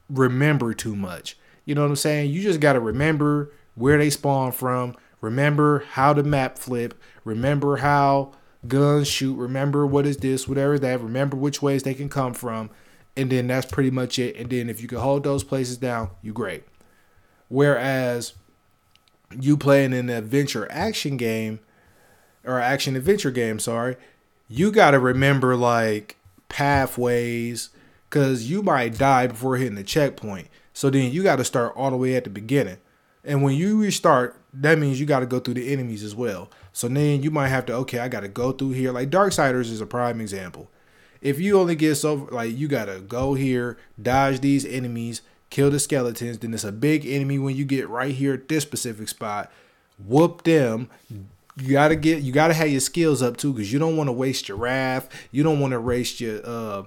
remember 0.09 0.74
too 0.74 0.96
much. 0.96 1.37
You 1.64 1.74
know 1.74 1.83
what 1.83 1.90
I'm 1.90 1.96
saying? 1.96 2.31
You 2.31 2.42
just 2.42 2.61
gotta 2.61 2.81
remember 2.81 3.53
where 3.74 3.98
they 3.98 4.11
spawn 4.11 4.53
from, 4.53 4.96
remember 5.20 5.85
how 5.90 6.12
the 6.12 6.22
map 6.22 6.59
flip, 6.59 7.00
remember 7.24 7.79
how 7.79 8.33
guns 8.66 9.09
shoot, 9.09 9.37
remember 9.37 9.87
what 9.87 10.07
is 10.07 10.18
this, 10.18 10.46
whatever 10.46 10.79
that, 10.79 11.00
remember 11.00 11.37
which 11.37 11.62
ways 11.62 11.83
they 11.83 11.94
can 11.94 12.09
come 12.09 12.35
from, 12.35 12.70
and 13.16 13.31
then 13.31 13.46
that's 13.46 13.70
pretty 13.70 13.90
much 13.90 14.18
it. 14.18 14.37
And 14.37 14.50
then 14.50 14.68
if 14.68 14.83
you 14.83 14.88
can 14.88 14.98
hold 14.98 15.24
those 15.24 15.44
places 15.44 15.76
down, 15.76 16.11
you 16.22 16.33
great. 16.33 16.64
Whereas 17.48 18.35
you 19.38 19.57
playing 19.57 19.93
an 19.93 20.09
adventure 20.09 20.66
action 20.71 21.16
game 21.16 21.61
or 22.45 22.59
action 22.61 22.97
adventure 22.97 23.31
game, 23.31 23.59
sorry, 23.59 23.97
you 24.49 24.73
got 24.73 24.93
to 24.93 24.99
remember 24.99 25.57
like 25.57 26.16
pathways 26.49 27.71
because 28.09 28.51
you 28.51 28.62
might 28.62 28.99
die 28.99 29.29
before 29.29 29.57
hitting 29.57 29.77
the 29.77 29.85
checkpoint. 29.85 30.49
So 30.73 30.90
then 30.90 31.12
you 31.12 31.23
got 31.23 31.37
to 31.37 31.45
start 31.45 31.75
all 31.77 31.90
the 31.90 31.97
way 31.97 32.16
at 32.16 32.25
the 32.25 32.31
beginning. 32.31 32.79
And 33.25 33.43
when 33.43 33.55
you 33.55 33.81
restart, 33.81 34.37
that 34.53 34.79
means 34.79 34.99
you 34.99 35.07
got 35.07 35.21
to 35.21 35.27
go 35.27 35.38
through 35.38 35.55
the 35.55 35.73
enemies 35.73 36.03
as 36.03 36.14
well. 36.14 36.51
So 36.73 36.88
then 36.88 37.23
you 37.23 37.31
might 37.31 37.49
have 37.49 37.66
to, 37.66 37.75
okay, 37.75 37.99
I 37.99 38.09
got 38.09 38.21
to 38.21 38.29
go 38.29 38.53
through 38.53 38.71
here. 38.71 38.90
Like 38.93 39.11
Darksiders 39.11 39.71
is 39.71 39.81
a 39.81 39.87
prime 39.87 40.21
example. 40.21 40.71
If 41.21 41.38
you 41.38 41.61
only 41.61 41.77
get 41.77 41.97
so, 41.97 42.29
like, 42.31 42.57
you 42.57 42.66
got 42.66 42.87
to 42.87 43.01
go 43.01 43.35
here, 43.35 43.77
dodge 44.01 44.40
these 44.40 44.64
enemies, 44.64 45.21
kill 45.51 45.71
the 45.71 45.79
skeletons. 45.79 46.39
Then 46.39 46.55
it's 46.55 46.65
a 46.65 46.73
big 46.73 47.07
enemy 47.07 47.39
when 47.39 47.57
you 47.57 47.65
get 47.65 47.89
right 47.89 48.15
here 48.15 48.35
at 48.35 48.49
this 48.49 48.63
specific 48.63 49.09
spot. 49.09 49.51
Whoop 49.99 50.45
them. 50.45 50.89
You 51.57 51.73
gotta 51.73 51.97
get 51.97 52.23
you 52.23 52.33
gotta 52.33 52.55
have 52.55 52.71
your 52.71 52.81
skills 52.81 53.23
up 53.23 53.37
too, 53.37 53.53
because 53.53 53.73
you 53.73 53.79
don't 53.79 53.97
want 53.97 54.09
to 54.09 54.13
waste 54.13 54.49
your 54.49 54.57
wrath. 54.57 55.09
You 55.31 55.43
don't 55.43 55.61
want 55.61 55.73
to 55.73 55.81
waste 55.81 56.21
your 56.21 56.41
uh 56.45 56.85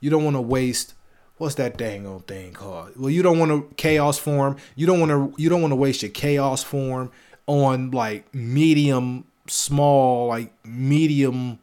you 0.00 0.10
don't 0.10 0.24
want 0.24 0.36
to 0.36 0.40
waste 0.40 0.94
what's 1.38 1.54
that 1.56 1.76
dang 1.76 2.06
old 2.06 2.26
thing 2.26 2.52
called? 2.52 2.92
Well, 2.96 3.10
you 3.10 3.22
don't 3.22 3.38
want 3.38 3.50
to 3.50 3.74
chaos 3.76 4.18
form. 4.18 4.56
You 4.74 4.86
don't 4.86 5.00
want 5.00 5.10
to 5.10 5.40
you 5.40 5.48
don't 5.48 5.60
want 5.60 5.72
to 5.72 5.76
waste 5.76 6.02
your 6.02 6.10
chaos 6.10 6.62
form 6.62 7.10
on 7.46 7.90
like 7.90 8.34
medium 8.34 9.24
small 9.46 10.28
like 10.28 10.52
medium 10.64 11.58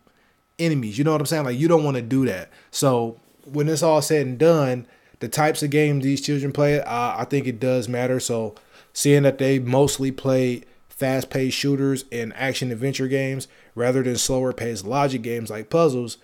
enemies. 0.60 0.98
You 0.98 1.04
know 1.04 1.12
what 1.12 1.22
I'm 1.22 1.28
saying? 1.28 1.46
Like 1.46 1.60
you 1.60 1.68
don't 1.68 1.84
want 1.84 1.96
to 1.98 2.02
do 2.02 2.26
that. 2.28 2.50
So 2.72 3.20
when 3.46 3.68
it's 3.68 3.84
all 3.84 4.02
said 4.02 4.26
and 4.26 4.38
done, 4.38 4.88
the 5.24 5.30
types 5.30 5.64
of 5.64 5.70
games 5.70 6.04
these 6.04 6.20
children 6.20 6.52
play, 6.52 6.82
uh, 6.82 7.16
I 7.18 7.24
think 7.24 7.48
it 7.48 7.58
does 7.58 7.88
matter. 7.88 8.20
So 8.20 8.56
seeing 8.92 9.24
that 9.24 9.38
they 9.38 9.58
mostly 9.58 10.12
play 10.12 10.64
fast 10.90 11.30
paced 11.30 11.58
shooters 11.58 12.04
and 12.12 12.34
action 12.36 12.74
adventure 12.74 13.08
games 13.08 13.48
rather 13.74 14.04
than 14.04 14.18
slower 14.18 14.52
paced 14.52 14.86
logic 14.86 15.22
games 15.22 15.50
like 15.50 15.70
puzzles 15.70 16.18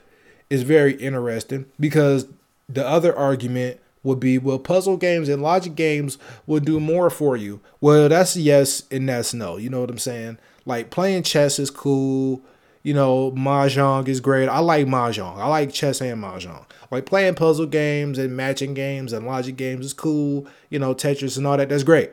is 0.50 0.64
very 0.64 0.96
interesting 0.96 1.66
because 1.80 2.28
the 2.68 2.86
other 2.86 3.16
argument 3.16 3.80
would 4.04 4.20
be 4.20 4.38
well 4.38 4.60
puzzle 4.60 4.98
games 4.98 5.30
and 5.30 5.42
logic 5.42 5.76
games 5.76 6.18
will 6.46 6.60
do 6.60 6.78
more 6.78 7.10
for 7.10 7.38
you. 7.38 7.62
Well 7.80 8.10
that's 8.10 8.36
yes 8.36 8.84
and 8.92 9.08
that's 9.08 9.34
no. 9.34 9.56
You 9.56 9.70
know 9.70 9.80
what 9.80 9.90
i'm 9.90 9.98
saying? 9.98 10.40
Like 10.66 10.90
playing 10.90 11.24
chess 11.24 11.58
is 11.58 11.72
cool 11.72 12.42
you 12.84 12.94
know, 12.94 13.32
mahjong 13.32 14.08
is 14.08 14.22
great. 14.22 14.48
I 14.48 14.60
like 14.60 14.88
mahjong. 14.88 15.38
I 15.38 15.48
like 15.48 15.74
chess 15.74 16.02
and 16.02 16.22
mahjong. 16.22 16.66
Like 16.92 17.06
playing 17.06 17.36
puzzle 17.36 17.66
games 17.66 18.18
and 18.18 18.36
matching 18.36 18.74
games 18.74 19.14
and 19.14 19.26
logic 19.26 19.58
games 19.58 19.86
is 19.86 19.94
cool. 19.94 20.48
You 20.70 20.80
know, 20.80 20.96
Tetris 20.96 21.38
and 21.38 21.46
all 21.46 21.58
that. 21.58 21.70
That's 21.70 21.84
great. 21.84 22.12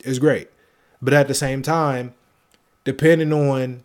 It's 0.00 0.18
great. 0.18 0.48
But 1.00 1.14
at 1.14 1.28
the 1.28 1.34
same 1.34 1.62
time, 1.62 2.14
depending 2.84 3.32
on, 3.32 3.84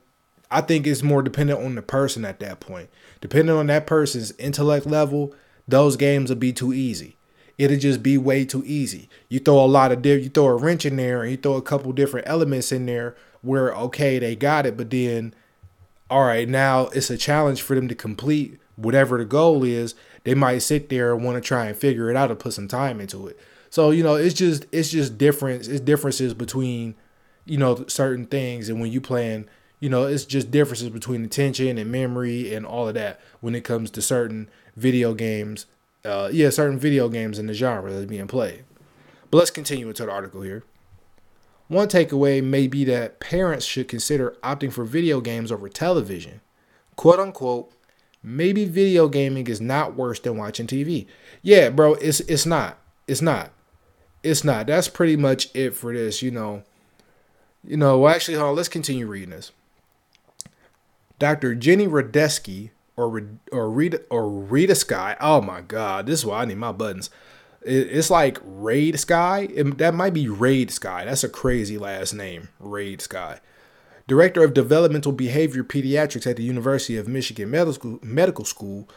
I 0.49 0.61
think 0.61 0.87
it's 0.87 1.03
more 1.03 1.21
dependent 1.21 1.63
on 1.63 1.75
the 1.75 1.81
person 1.81 2.25
at 2.25 2.39
that 2.39 2.59
point. 2.59 2.89
Depending 3.21 3.55
on 3.55 3.67
that 3.67 3.87
person's 3.87 4.31
intellect 4.33 4.85
level, 4.85 5.33
those 5.67 5.95
games 5.95 6.29
will 6.29 6.37
be 6.37 6.51
too 6.51 6.73
easy. 6.73 7.15
It'll 7.57 7.77
just 7.77 8.01
be 8.01 8.17
way 8.17 8.45
too 8.45 8.63
easy. 8.65 9.07
You 9.29 9.39
throw 9.39 9.63
a 9.63 9.67
lot 9.67 9.91
of 9.91 10.01
diff, 10.01 10.23
you 10.23 10.29
throw 10.29 10.47
a 10.47 10.55
wrench 10.55 10.85
in 10.85 10.95
there, 10.95 11.21
and 11.21 11.31
you 11.31 11.37
throw 11.37 11.53
a 11.53 11.61
couple 11.61 11.91
different 11.91 12.27
elements 12.27 12.71
in 12.71 12.87
there 12.87 13.15
where 13.41 13.73
okay 13.75 14.17
they 14.19 14.35
got 14.35 14.65
it, 14.65 14.75
but 14.75 14.89
then 14.89 15.33
all 16.13 16.25
right, 16.25 16.47
now 16.47 16.89
it's 16.89 17.09
a 17.09 17.17
challenge 17.17 17.63
for 17.63 17.75
them 17.75 17.87
to 17.87 17.95
complete 17.95 18.59
whatever 18.75 19.17
the 19.17 19.25
goal 19.25 19.63
is. 19.63 19.95
They 20.23 20.35
might 20.35 20.59
sit 20.59 20.89
there 20.89 21.11
and 21.11 21.23
want 21.23 21.41
to 21.41 21.47
try 21.47 21.65
and 21.65 21.75
figure 21.75 22.11
it 22.11 22.15
out 22.15 22.29
and 22.29 22.39
put 22.39 22.53
some 22.53 22.67
time 22.67 23.01
into 23.01 23.25
it. 23.27 23.39
So, 23.71 23.89
you 23.89 24.03
know, 24.03 24.13
it's 24.13 24.35
just 24.35 24.67
it's 24.71 24.91
just 24.91 25.17
difference. 25.17 25.67
It's 25.67 25.81
differences 25.81 26.35
between, 26.35 26.93
you 27.45 27.57
know, 27.57 27.85
certain 27.87 28.27
things 28.27 28.69
and 28.69 28.79
when 28.79 28.91
you 28.91 29.01
plan, 29.01 29.49
you 29.79 29.89
know, 29.89 30.03
it's 30.03 30.23
just 30.23 30.51
differences 30.51 30.89
between 30.89 31.25
attention 31.25 31.79
and 31.79 31.91
memory 31.91 32.53
and 32.53 32.63
all 32.63 32.87
of 32.87 32.93
that 32.93 33.19
when 33.41 33.55
it 33.55 33.63
comes 33.63 33.89
to 33.91 34.01
certain 34.03 34.51
video 34.75 35.15
games 35.15 35.65
uh, 36.05 36.29
yeah, 36.31 36.49
certain 36.51 36.77
video 36.77 37.09
games 37.09 37.39
in 37.39 37.47
the 37.47 37.53
genre 37.53 37.91
that's 37.91 38.05
being 38.05 38.27
played. 38.27 38.65
But 39.31 39.37
let's 39.39 39.51
continue 39.51 39.87
into 39.87 40.05
the 40.05 40.11
article 40.11 40.41
here. 40.41 40.63
One 41.73 41.87
takeaway 41.87 42.43
may 42.43 42.67
be 42.67 42.83
that 42.85 43.19
parents 43.19 43.65
should 43.65 43.87
consider 43.87 44.37
opting 44.43 44.71
for 44.71 44.83
video 44.83 45.19
games 45.21 45.51
over 45.51 45.67
television. 45.67 46.39
Quote 46.95 47.19
unquote, 47.19 47.71
maybe 48.21 48.65
video 48.65 49.07
gaming 49.07 49.47
is 49.47 49.59
not 49.59 49.95
worse 49.95 50.19
than 50.19 50.37
watching 50.37 50.67
TV. 50.67 51.07
Yeah, 51.41 51.69
bro, 51.71 51.95
it's 51.95 52.19
it's 52.21 52.45
not. 52.45 52.77
It's 53.07 53.23
not. 53.23 53.51
It's 54.21 54.43
not. 54.43 54.67
That's 54.67 54.87
pretty 54.87 55.15
much 55.15 55.49
it 55.55 55.71
for 55.71 55.91
this, 55.91 56.21
you 56.21 56.29
know. 56.29 56.61
You 57.63 57.77
know, 57.77 57.97
well, 57.97 58.13
actually, 58.13 58.37
hold 58.37 58.51
on, 58.51 58.55
let's 58.55 58.69
continue 58.69 59.07
reading 59.07 59.31
this. 59.31 59.51
Dr. 61.17 61.55
Jenny 61.55 61.87
Radesky, 61.87 62.69
or 62.95 63.23
or 63.51 63.69
Rita 63.71 64.03
or 64.11 64.29
Rita 64.29 64.75
Sky. 64.75 65.17
Oh 65.19 65.41
my 65.41 65.61
God, 65.61 66.05
this 66.05 66.19
is 66.19 66.25
why 66.25 66.41
I 66.41 66.45
need 66.45 66.57
my 66.57 66.71
buttons. 66.71 67.09
It's 67.65 68.09
like 68.09 68.39
Raid 68.43 68.99
Sky. 68.99 69.47
It, 69.53 69.77
that 69.77 69.93
might 69.93 70.13
be 70.13 70.27
Raid 70.27 70.71
Sky. 70.71 71.05
That's 71.05 71.23
a 71.23 71.29
crazy 71.29 71.77
last 71.77 72.13
name, 72.13 72.49
Raid 72.59 73.01
Sky 73.01 73.39
director 74.07 74.43
of 74.43 74.53
developmental 74.53 75.11
behavior 75.11 75.63
pediatrics 75.63 76.27
at 76.27 76.37
the 76.37 76.43
University 76.43 76.97
of 76.97 77.07
Michigan 77.07 77.49
Medical, 77.49 78.45
School, 78.45 78.89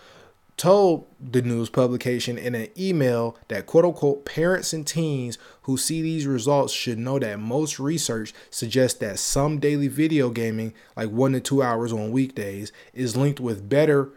told 0.57 1.07
the 1.20 1.42
news 1.42 1.68
publication 1.68 2.38
in 2.38 2.55
an 2.55 2.68
email 2.79 3.37
that 3.48 3.66
quote 3.66 3.85
unquote 3.85 4.24
parents 4.24 4.72
and 4.72 4.87
teens 4.87 5.37
who 5.62 5.76
see 5.76 6.00
these 6.00 6.26
results 6.26 6.72
should 6.72 6.98
know 6.98 7.18
that 7.18 7.38
most 7.38 7.79
research 7.79 8.33
suggests 8.50 8.98
that 9.00 9.18
some 9.18 9.59
daily 9.59 9.88
video 9.88 10.31
gaming, 10.31 10.72
like 10.96 11.11
one 11.11 11.33
to 11.33 11.40
two 11.40 11.62
hours 11.62 11.92
on 11.92 12.11
weekdays, 12.11 12.72
is 12.94 13.16
linked 13.16 13.38
with 13.38 13.68
better 13.68 14.11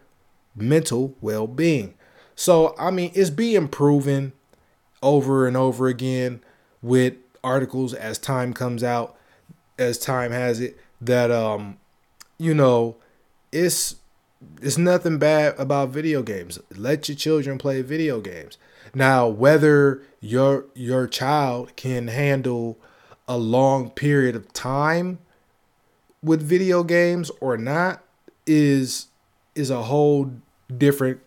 mental 0.55 1.15
well 1.19 1.45
being. 1.45 1.93
So, 2.35 2.73
I 2.79 2.89
mean, 2.89 3.12
it's 3.13 3.29
being 3.29 3.67
proven 3.67 4.31
over 5.01 5.47
and 5.47 5.55
over 5.55 5.88
again 5.88 6.41
with 6.81 7.13
articles 7.43 7.93
as 7.93 8.17
time 8.17 8.53
comes 8.53 8.83
out 8.83 9.15
as 9.77 9.97
time 9.97 10.31
has 10.31 10.59
it 10.59 10.77
that 10.99 11.31
um 11.31 11.77
you 12.38 12.53
know 12.53 12.97
it's 13.51 13.95
it's 14.62 14.77
nothing 14.77 15.17
bad 15.17 15.55
about 15.59 15.89
video 15.89 16.21
games. 16.21 16.59
Let 16.75 17.09
your 17.09 17.15
children 17.15 17.57
play 17.57 17.81
video 17.81 18.21
games. 18.21 18.57
Now, 18.93 19.27
whether 19.27 20.01
your 20.21 20.65
your 20.73 21.07
child 21.07 21.75
can 21.75 22.07
handle 22.07 22.77
a 23.27 23.38
long 23.38 23.89
period 23.91 24.35
of 24.35 24.51
time 24.53 25.19
with 26.23 26.41
video 26.41 26.83
games 26.83 27.29
or 27.41 27.57
not 27.57 28.03
is 28.47 29.07
is 29.55 29.69
a 29.69 29.83
whole 29.83 30.31
different 30.75 31.19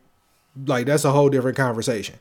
like 0.66 0.86
that's 0.86 1.04
a 1.04 1.12
whole 1.12 1.28
different 1.28 1.56
conversation. 1.56 2.16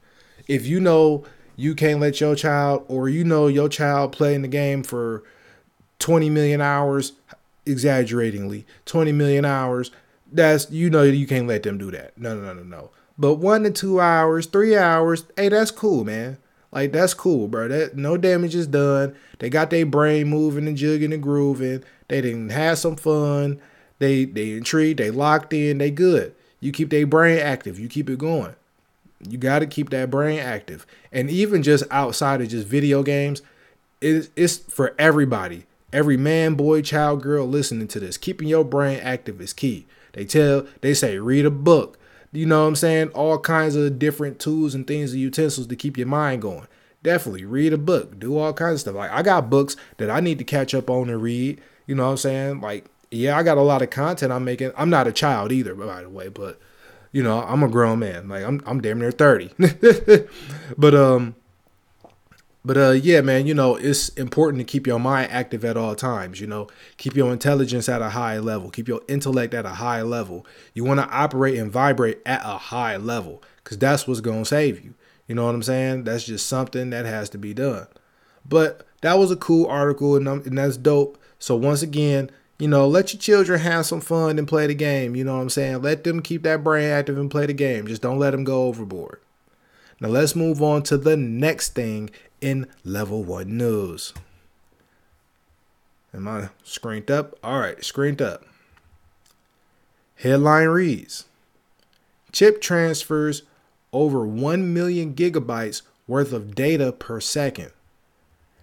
If 0.48 0.66
you 0.66 0.80
know 0.80 1.24
you 1.62 1.76
can't 1.76 2.00
let 2.00 2.20
your 2.20 2.36
child 2.36 2.84
or 2.88 3.08
you 3.08 3.24
know 3.24 3.46
your 3.46 3.70
child 3.70 4.12
playing 4.12 4.42
the 4.42 4.48
game 4.48 4.82
for 4.82 5.24
20 6.00 6.28
million 6.32 6.60
hours, 6.60 7.14
exaggeratingly, 7.68 8.66
20 8.86 9.12
million 9.12 9.46
hours, 9.46 9.92
that's, 10.32 10.72
you 10.72 10.90
know, 10.90 11.04
you 11.04 11.28
can't 11.28 11.48
let 11.48 11.62
them 11.62 11.78
do 11.78 11.92
that. 11.92 12.18
No, 12.18 12.36
no, 12.36 12.42
no, 12.42 12.54
no, 12.54 12.64
no. 12.64 12.90
But 13.16 13.36
one 13.36 13.62
to 13.64 13.70
two 13.70 14.00
hours, 14.02 14.48
three 14.48 14.76
hours, 14.76 15.26
hey, 15.38 15.50
that's 15.50 15.70
cool, 15.70 16.04
man. 16.04 16.38
Like 16.72 16.94
that's 16.94 17.14
cool, 17.14 17.48
bro. 17.48 17.68
That 17.68 17.96
no 17.98 18.18
damage 18.18 18.56
is 18.56 18.66
done. 18.66 19.16
They 19.40 19.50
got 19.50 19.70
their 19.70 19.86
brain 19.86 20.30
moving 20.30 20.68
and 20.68 20.78
jugging 20.78 21.14
and 21.14 21.22
grooving. 21.22 21.84
They 22.08 22.22
didn't 22.22 22.50
have 22.50 22.80
some 22.80 22.96
fun. 22.96 23.62
They 24.00 24.24
they 24.24 24.54
intrigued. 24.54 25.00
They 25.00 25.12
locked 25.12 25.52
in. 25.52 25.80
They 25.80 25.92
good. 25.92 26.34
You 26.62 26.72
keep 26.72 26.90
their 26.90 27.06
brain 27.06 27.40
active. 27.40 27.78
You 27.78 27.90
keep 27.90 28.10
it 28.10 28.20
going. 28.20 28.56
You 29.30 29.38
got 29.38 29.60
to 29.60 29.68
keep 29.68 29.90
that 29.92 30.10
brain 30.10 30.40
active. 30.40 30.86
And 31.12 31.30
even 31.30 31.64
just 31.64 31.84
outside 31.92 32.42
of 32.42 32.50
just 32.50 32.68
video 32.68 33.04
games, 33.04 33.42
it's, 34.00 34.30
it's 34.36 34.58
for 34.58 34.96
everybody. 34.98 35.66
Every 35.94 36.18
man, 36.18 36.56
boy, 36.56 36.82
child, 36.82 37.22
girl 37.22 37.46
listening 37.46 37.88
to 37.90 38.00
this, 38.00 38.18
keeping 38.18 38.48
your 38.48 38.64
brain 38.64 39.00
active 39.02 39.42
is 39.42 39.54
key. 39.54 39.86
They 40.14 40.26
tell, 40.26 40.66
they 40.82 40.94
say, 40.94 41.18
read 41.18 41.46
a 41.46 41.52
book. 41.52 41.98
You 42.32 42.46
know 42.46 42.62
what 42.62 42.68
I'm 42.70 42.76
saying? 42.76 43.10
All 43.10 43.38
kinds 43.38 43.76
of 43.76 44.00
different 44.00 44.40
tools 44.40 44.74
and 44.74 44.88
things 44.88 45.12
and 45.12 45.22
utensils 45.22 45.68
to 45.68 45.76
keep 45.76 45.98
your 45.98 46.08
mind 46.08 46.42
going. 46.42 46.68
Definitely 47.04 47.46
read 47.46 47.74
a 47.74 47.78
book, 47.78 48.20
do 48.20 48.38
all 48.38 48.54
kinds 48.54 48.76
of 48.76 48.80
stuff. 48.82 48.96
Like 48.96 49.12
I 49.12 49.22
got 49.22 49.50
books 49.50 49.76
that 49.98 50.10
I 50.10 50.20
need 50.20 50.38
to 50.38 50.44
catch 50.44 50.74
up 50.74 50.90
on 50.90 51.10
and 51.10 51.22
read. 51.22 51.60
You 51.88 51.96
know 51.96 52.06
what 52.06 52.12
I'm 52.12 52.18
saying? 52.18 52.62
Like, 52.62 52.86
yeah, 53.10 53.38
I 53.38 53.44
got 53.44 53.58
a 53.58 53.62
lot 53.62 53.82
of 53.82 53.90
content 53.90 54.32
I'm 54.32 54.46
making. 54.46 54.72
I'm 54.78 54.90
not 54.90 55.08
a 55.08 55.12
child 55.12 55.52
either, 55.52 55.76
by 55.76 56.04
the 56.04 56.10
way, 56.10 56.30
but 56.30 56.60
you 57.12 57.22
know, 57.24 57.42
I'm 57.42 57.64
a 57.64 57.68
grown 57.68 58.00
man. 58.00 58.30
Like 58.30 58.44
I'm 58.44 58.62
I'm 58.66 58.82
damn 58.82 59.00
near 59.00 59.12
30. 59.12 59.52
but 60.78 60.96
um 60.96 61.36
but 62.64 62.78
uh 62.78 62.92
yeah, 62.92 63.22
man, 63.22 63.48
you 63.48 63.54
know, 63.54 63.76
it's 63.76 64.10
important 64.10 64.60
to 64.60 64.64
keep 64.64 64.88
your 64.88 65.00
mind 65.00 65.32
active 65.32 65.66
at 65.66 65.78
all 65.78 65.96
times, 65.96 66.40
you 66.40 66.48
know. 66.48 66.68
Keep 66.98 67.16
your 67.16 67.32
intelligence 67.32 67.90
at 67.90 68.02
a 68.02 68.10
high 68.10 68.40
level, 68.40 68.70
keep 68.70 68.88
your 68.88 69.02
intellect 69.08 69.54
at 69.54 69.66
a 69.66 69.70
high 69.70 70.02
level. 70.02 70.46
You 70.74 70.84
want 70.84 71.00
to 71.00 71.10
operate 71.10 71.58
and 71.58 71.72
vibrate 71.72 72.20
at 72.26 72.42
a 72.44 72.58
high 72.58 72.98
level 72.98 73.44
cuz 73.64 73.78
that's 73.78 74.08
what's 74.08 74.22
going 74.22 74.44
to 74.44 74.46
save 74.46 74.84
you. 74.84 74.94
You 75.28 75.36
know 75.36 75.46
what 75.46 75.56
I'm 75.56 75.64
saying? 75.64 76.04
That's 76.04 76.26
just 76.26 76.48
something 76.48 76.90
that 76.90 77.06
has 77.06 77.30
to 77.30 77.38
be 77.38 77.54
done. 77.54 77.88
But 78.48 78.86
that 79.02 79.18
was 79.18 79.32
a 79.32 79.36
cool 79.36 79.66
article 79.68 80.16
and, 80.16 80.28
and 80.28 80.58
that's 80.58 80.78
dope. 80.78 81.18
So 81.40 81.56
once 81.56 81.82
again, 81.82 82.30
you 82.62 82.68
know, 82.68 82.88
let 82.88 83.12
your 83.12 83.20
children 83.20 83.60
have 83.60 83.88
some 83.88 84.02
fun 84.02 84.38
and 84.38 84.48
play 84.48 84.68
the 84.68 84.76
game. 84.76 85.16
You 85.16 85.24
know 85.24 85.34
what 85.36 85.42
I'm 85.42 85.50
saying? 85.50 85.82
Let 85.82 86.04
them 86.04 86.22
keep 86.22 86.44
that 86.44 86.64
brain 86.64 86.92
active 86.92 87.18
and 87.18 87.32
play 87.32 87.48
the 87.48 87.54
game. 87.54 87.88
Just 87.88 88.04
don't 88.04 88.20
let 88.20 88.32
them 88.32 88.44
go 88.44 88.66
overboard. 88.68 89.20
Now 90.00 90.10
let's 90.10 90.36
move 90.36 90.62
on 90.62 90.84
to 90.84 90.96
the 90.96 91.18
next 91.18 91.70
thing 91.74 92.12
in 92.40 92.68
level 92.84 93.24
one 93.24 93.58
news. 93.58 94.14
Am 96.14 96.28
I 96.28 96.50
screened 96.64 97.10
up? 97.10 97.36
All 97.44 97.60
right, 97.60 97.84
screened 97.84 98.22
up. 98.22 98.46
Headline 100.18 100.68
reads 100.68 101.26
Chip 102.32 102.62
transfers 102.62 103.42
over 103.92 104.24
1 104.24 104.72
million 104.72 105.16
gigabytes 105.16 105.82
worth 106.06 106.32
of 106.32 106.54
data 106.54 106.92
per 106.92 107.20
second. 107.20 107.72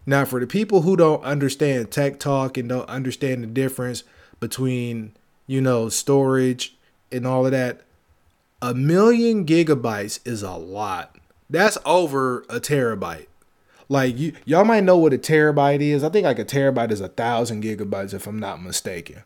Now, 0.08 0.24
for 0.24 0.40
the 0.40 0.46
people 0.46 0.80
who 0.80 0.96
don't 0.96 1.22
understand 1.22 1.90
tech 1.90 2.18
talk 2.18 2.56
and 2.56 2.66
don't 2.66 2.88
understand 2.88 3.42
the 3.42 3.46
difference 3.46 4.04
between, 4.40 5.12
you 5.46 5.60
know, 5.60 5.90
storage 5.90 6.78
and 7.12 7.26
all 7.26 7.44
of 7.44 7.52
that, 7.52 7.82
a 8.62 8.72
million 8.72 9.44
gigabytes 9.44 10.18
is 10.26 10.42
a 10.42 10.52
lot. 10.52 11.16
That's 11.50 11.76
over 11.84 12.38
a 12.48 12.58
terabyte. 12.58 13.26
Like 13.90 14.16
you, 14.16 14.32
y'all 14.46 14.64
might 14.64 14.84
know 14.84 14.96
what 14.96 15.12
a 15.12 15.18
terabyte 15.18 15.82
is. 15.82 16.02
I 16.02 16.08
think 16.08 16.24
like 16.24 16.38
a 16.38 16.44
terabyte 16.46 16.90
is 16.90 17.02
a 17.02 17.08
thousand 17.08 17.62
gigabytes, 17.62 18.14
if 18.14 18.26
I'm 18.26 18.38
not 18.38 18.62
mistaken. 18.62 19.24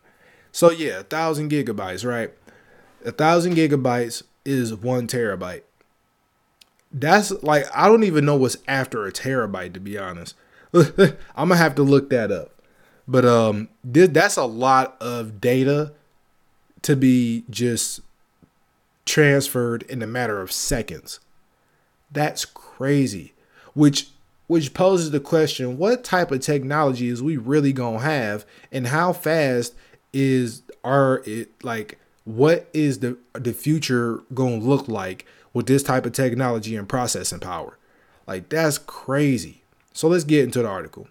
So 0.50 0.72
yeah, 0.72 0.98
a 0.98 1.04
thousand 1.04 1.52
gigabytes, 1.52 2.04
right? 2.04 2.32
A 3.04 3.12
thousand 3.12 3.54
gigabytes 3.54 4.24
is 4.44 4.74
one 4.74 5.06
terabyte. 5.06 5.62
That's 6.90 7.30
like 7.44 7.66
I 7.72 7.86
don't 7.86 8.02
even 8.02 8.24
know 8.24 8.34
what's 8.34 8.56
after 8.66 9.06
a 9.06 9.12
terabyte 9.12 9.74
to 9.74 9.80
be 9.80 9.96
honest. 9.96 10.34
I'm 11.36 11.48
gonna 11.48 11.56
have 11.56 11.74
to 11.76 11.82
look 11.82 12.10
that 12.10 12.30
up. 12.30 12.50
But 13.06 13.24
um, 13.24 13.68
this, 13.82 14.08
that's 14.08 14.36
a 14.36 14.44
lot 14.44 14.96
of 15.00 15.40
data 15.40 15.92
to 16.82 16.96
be 16.96 17.44
just 17.50 18.00
transferred 19.04 19.82
in 19.84 20.02
a 20.02 20.06
matter 20.06 20.40
of 20.40 20.52
seconds. 20.52 21.20
That's 22.10 22.44
crazy. 22.44 23.34
Which 23.74 24.08
which 24.46 24.74
poses 24.74 25.12
the 25.12 25.20
question 25.20 25.78
what 25.78 26.04
type 26.04 26.30
of 26.30 26.40
technology 26.40 27.08
is 27.08 27.22
we 27.22 27.38
really 27.38 27.72
going 27.72 28.00
to 28.00 28.04
have 28.04 28.44
and 28.70 28.88
how 28.88 29.10
fast 29.12 29.74
is 30.12 30.62
our 30.84 31.22
it 31.24 31.50
like 31.62 31.98
what 32.24 32.68
is 32.74 32.98
the 32.98 33.16
the 33.32 33.54
future 33.54 34.20
going 34.34 34.60
to 34.60 34.66
look 34.66 34.88
like 34.88 35.24
with 35.54 35.66
this 35.66 35.82
type 35.82 36.04
of 36.04 36.12
technology 36.12 36.76
and 36.76 36.86
processing 36.86 37.40
power 37.40 37.78
like 38.26 38.48
that's 38.50 38.76
crazy 38.76 39.61
so 39.92 40.08
let's 40.08 40.24
get 40.24 40.44
into 40.44 40.62
the 40.62 40.68
article 40.68 41.08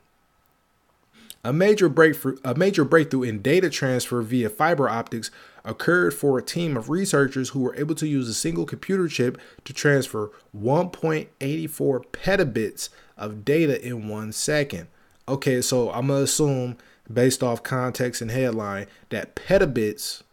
a 1.44 1.52
major 1.52 1.90
breakthrough 1.90 2.38
a 2.44 2.56
major 2.56 2.86
breakthrough 2.86 3.24
in 3.24 3.42
data 3.42 3.70
transfer 3.70 4.22
via 4.22 4.50
fiber 4.50 4.88
optics 4.88 5.32
occurred 5.64 6.14
for 6.14 6.38
a 6.38 6.44
team 6.44 6.76
of 6.76 6.90
researchers 6.90 7.50
who 7.50 7.60
were 7.60 7.76
able 7.76 7.96
to 7.96 8.08
use 8.08 8.28
a 8.28 8.34
single 8.34 8.66
computer 8.66 9.08
chip 9.08 9.40
to 9.64 9.74
transfer 9.74 10.32
1.84 10.58 11.28
petabits 12.12 12.90
of 13.18 13.46
data 13.46 13.84
in 13.86 14.08
one 14.08 14.32
second. 14.32 14.88
Okay, 15.28 15.62
so 15.62 15.92
I'm 15.92 16.08
gonna 16.08 16.22
assume, 16.22 16.78
based 17.12 17.44
off 17.44 17.64
context 17.64 18.22
and 18.22 18.32
headline, 18.32 18.88
that 19.10 19.36
petabits 19.36 20.24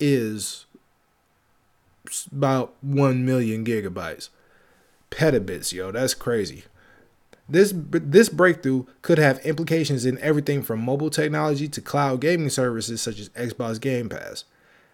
is 0.00 0.66
about 2.32 2.74
1 2.80 3.24
million 3.24 3.64
gigabytes. 3.64 4.30
Petabits, 5.10 5.72
yo, 5.72 5.92
that's 5.92 6.14
crazy. 6.14 6.64
This 7.48 7.72
this 7.74 8.28
breakthrough 8.28 8.84
could 9.00 9.18
have 9.18 9.38
implications 9.44 10.04
in 10.04 10.18
everything 10.18 10.62
from 10.62 10.84
mobile 10.84 11.08
technology 11.08 11.66
to 11.68 11.80
cloud 11.80 12.20
gaming 12.20 12.50
services 12.50 13.00
such 13.00 13.18
as 13.18 13.30
Xbox 13.30 13.80
Game 13.80 14.08
Pass. 14.08 14.44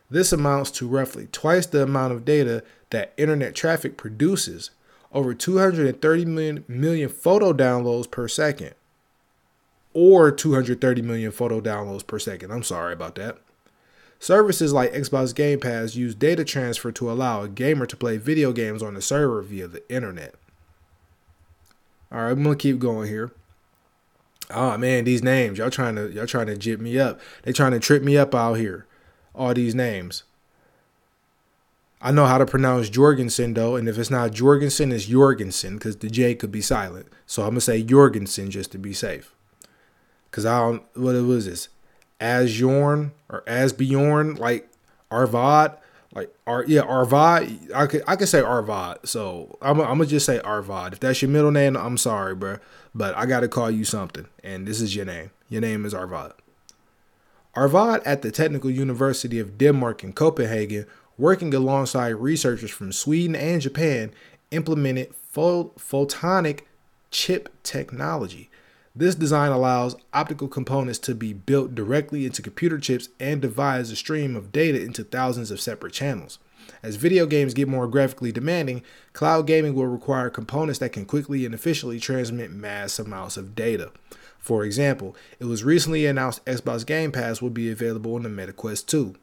This 0.09 0.33
amounts 0.33 0.71
to 0.73 0.87
roughly 0.87 1.29
twice 1.33 1.67
the 1.67 1.83
amount 1.83 2.13
of 2.13 2.25
data 2.25 2.63
that 2.91 3.13
internet 3.17 3.57
traffic 3.57 3.97
produces, 3.97 4.71
over 5.13 5.35
230 5.35 6.25
million, 6.27 6.65
million 6.69 7.09
photo 7.09 7.53
downloads 7.53 8.09
per 8.09 8.29
second, 8.29 8.75
or 9.93 10.31
230 10.31 11.03
million 11.03 11.33
photo 11.33 11.61
downloads 11.61 12.07
per 12.07 12.21
second. 12.21 12.53
I'm 12.53 12.63
sorry 12.63 12.93
about 12.93 13.17
that. 13.17 13.39
Services 14.21 14.73
like 14.73 14.93
Xbox 14.93 15.35
Game 15.35 15.59
Pass 15.59 15.97
use 15.97 16.15
data 16.15 16.45
transfer 16.45 16.93
to 16.93 17.11
allow 17.11 17.43
a 17.43 17.49
gamer 17.49 17.87
to 17.87 17.97
play 17.97 18.17
video 18.17 18.53
games 18.53 18.83
on 18.83 18.95
the 18.95 19.03
server 19.03 19.43
via 19.43 19.67
the 19.67 19.83
internet. 19.93 20.37
All 22.13 22.23
right, 22.23 22.31
I'm 22.31 22.43
gonna 22.43 22.57
keep 22.57 22.79
going 22.79 23.09
here. 23.09 23.33
Oh 24.51 24.77
man, 24.77 25.05
these 25.05 25.23
names 25.23 25.59
y'all 25.59 25.71
trying 25.71 25.97
to 25.97 26.11
y'all 26.13 26.27
trying 26.27 26.47
to 26.47 26.57
jip 26.57 26.81
me 26.81 26.99
up. 26.99 27.21
They 27.43 27.53
trying 27.53 27.73
to 27.73 27.81
trip 27.81 28.03
me 28.03 28.17
up 28.17 28.35
out 28.35 28.55
here. 28.55 28.87
All 29.35 29.55
these 29.55 29.75
names. 29.75 30.25
I 32.01 32.11
know 32.11 32.27
how 32.27 32.37
to 32.37 32.45
pronounce 32.45 32.91
Jorgensen 32.91 33.55
though, 33.55 33.77
and 33.77 33.89
if 33.89 33.99
it's 33.99 34.11
not 34.11 34.33
Jorgensen, 34.33 34.93
it's 34.93 35.07
Jorgensen 35.07 35.75
because 35.77 35.97
the 35.97 36.11
J 36.11 36.35
could 36.35 36.53
be 36.53 36.61
silent. 36.61 37.07
So 37.27 37.43
I'm 37.43 37.51
gonna 37.51 37.63
say 37.63 37.83
Jorgensen 37.83 38.51
just 38.51 38.73
to 38.73 38.79
be 38.79 38.93
safe. 38.93 39.35
Cause 40.31 40.45
I 40.45 40.59
don't 40.61 40.83
what 40.95 41.15
it 41.15 41.23
was 41.23 41.47
this? 41.47 41.69
Asjorn 42.21 43.13
or 43.29 43.43
Asbjorn, 43.47 44.39
like 44.39 44.69
Arvad, 45.11 45.79
like 46.15 46.35
Ar 46.47 46.65
yeah 46.67 46.83
Arvad. 46.83 47.73
I 47.75 47.87
could 47.87 48.03
I 48.07 48.17
could 48.17 48.29
say 48.29 48.41
Arvad. 48.41 48.99
So 49.05 49.59
I'm 49.61 49.81
I'm 49.81 49.99
gonna 49.99 50.07
just 50.07 50.27
say 50.27 50.41
Arvad. 50.41 50.93
If 50.93 51.01
that's 51.01 51.21
your 51.23 51.31
middle 51.31 51.51
name, 51.51 51.77
I'm 51.77 51.97
sorry, 51.99 52.35
bro, 52.35 52.59
but 52.95 53.17
I 53.17 53.27
gotta 53.27 53.49
call 53.49 53.71
you 53.71 53.85
something, 53.85 54.27
and 54.43 54.67
this 54.67 54.81
is 54.81 54.95
your 54.95 55.05
name. 55.05 55.31
Your 55.49 55.61
name 55.61 55.85
is 55.85 55.95
Arvad. 55.95 56.33
Arvad 57.55 58.03
at 58.05 58.23
the 58.23 58.31
Technical 58.31 58.71
University 58.71 59.39
of 59.39 59.59
Denmark 59.59 60.03
in 60.03 60.13
Copenhagen 60.13 60.87
working 61.17 61.55
alongside 61.55 62.11
researchers 62.11 62.71
from 62.71 62.93
Sweden 62.93 63.37
and 63.37 63.61
Japan, 63.61 64.13
implemented 64.51 65.13
photonic 65.33 66.61
chip 67.11 67.49
technology. 67.63 68.51
This 68.97 69.17
design 69.17 69.51
allows 69.51 69.97
optical 70.13 70.47
components 70.47 71.01
to 71.01 71.17
be 71.17 71.33
built 71.33 71.75
directly 71.75 72.27
into 72.27 72.43
computer 72.43 72.79
chips 72.79 73.09
and 73.19 73.43
divides 73.43 73.91
a 73.91 73.97
stream 73.97 74.37
of 74.37 74.53
data 74.53 74.81
into 74.81 75.03
thousands 75.03 75.51
of 75.51 75.61
separate 75.61 75.93
channels. 75.93 76.39
As 76.81 76.95
video 76.95 77.27
games 77.27 77.55
get 77.55 77.67
more 77.67 77.89
graphically 77.89 78.31
demanding, 78.31 78.85
cloud 79.13 79.49
gaming 79.49 79.75
will 79.75 79.89
require 79.89 80.31
components 80.31 80.79
that 80.79 80.93
can 80.93 81.07
quickly 81.07 81.45
and 81.45 81.53
efficiently 81.53 81.99
transmit 81.99 82.53
mass 82.53 83.01
amounts 83.01 83.37
of 83.37 83.57
data. 83.57 83.91
For 84.39 84.65
example, 84.65 85.17
it 85.41 85.47
was 85.47 85.65
recently 85.65 86.07
announced 86.07 86.45
Xbox 86.45 86.87
Game 86.87 87.11
Pass 87.11 87.43
will 87.43 87.51
be 87.51 87.73
available 87.73 88.15
on 88.15 88.23
the 88.23 88.29
MetaQuest 88.29 88.87
2. 88.87 89.17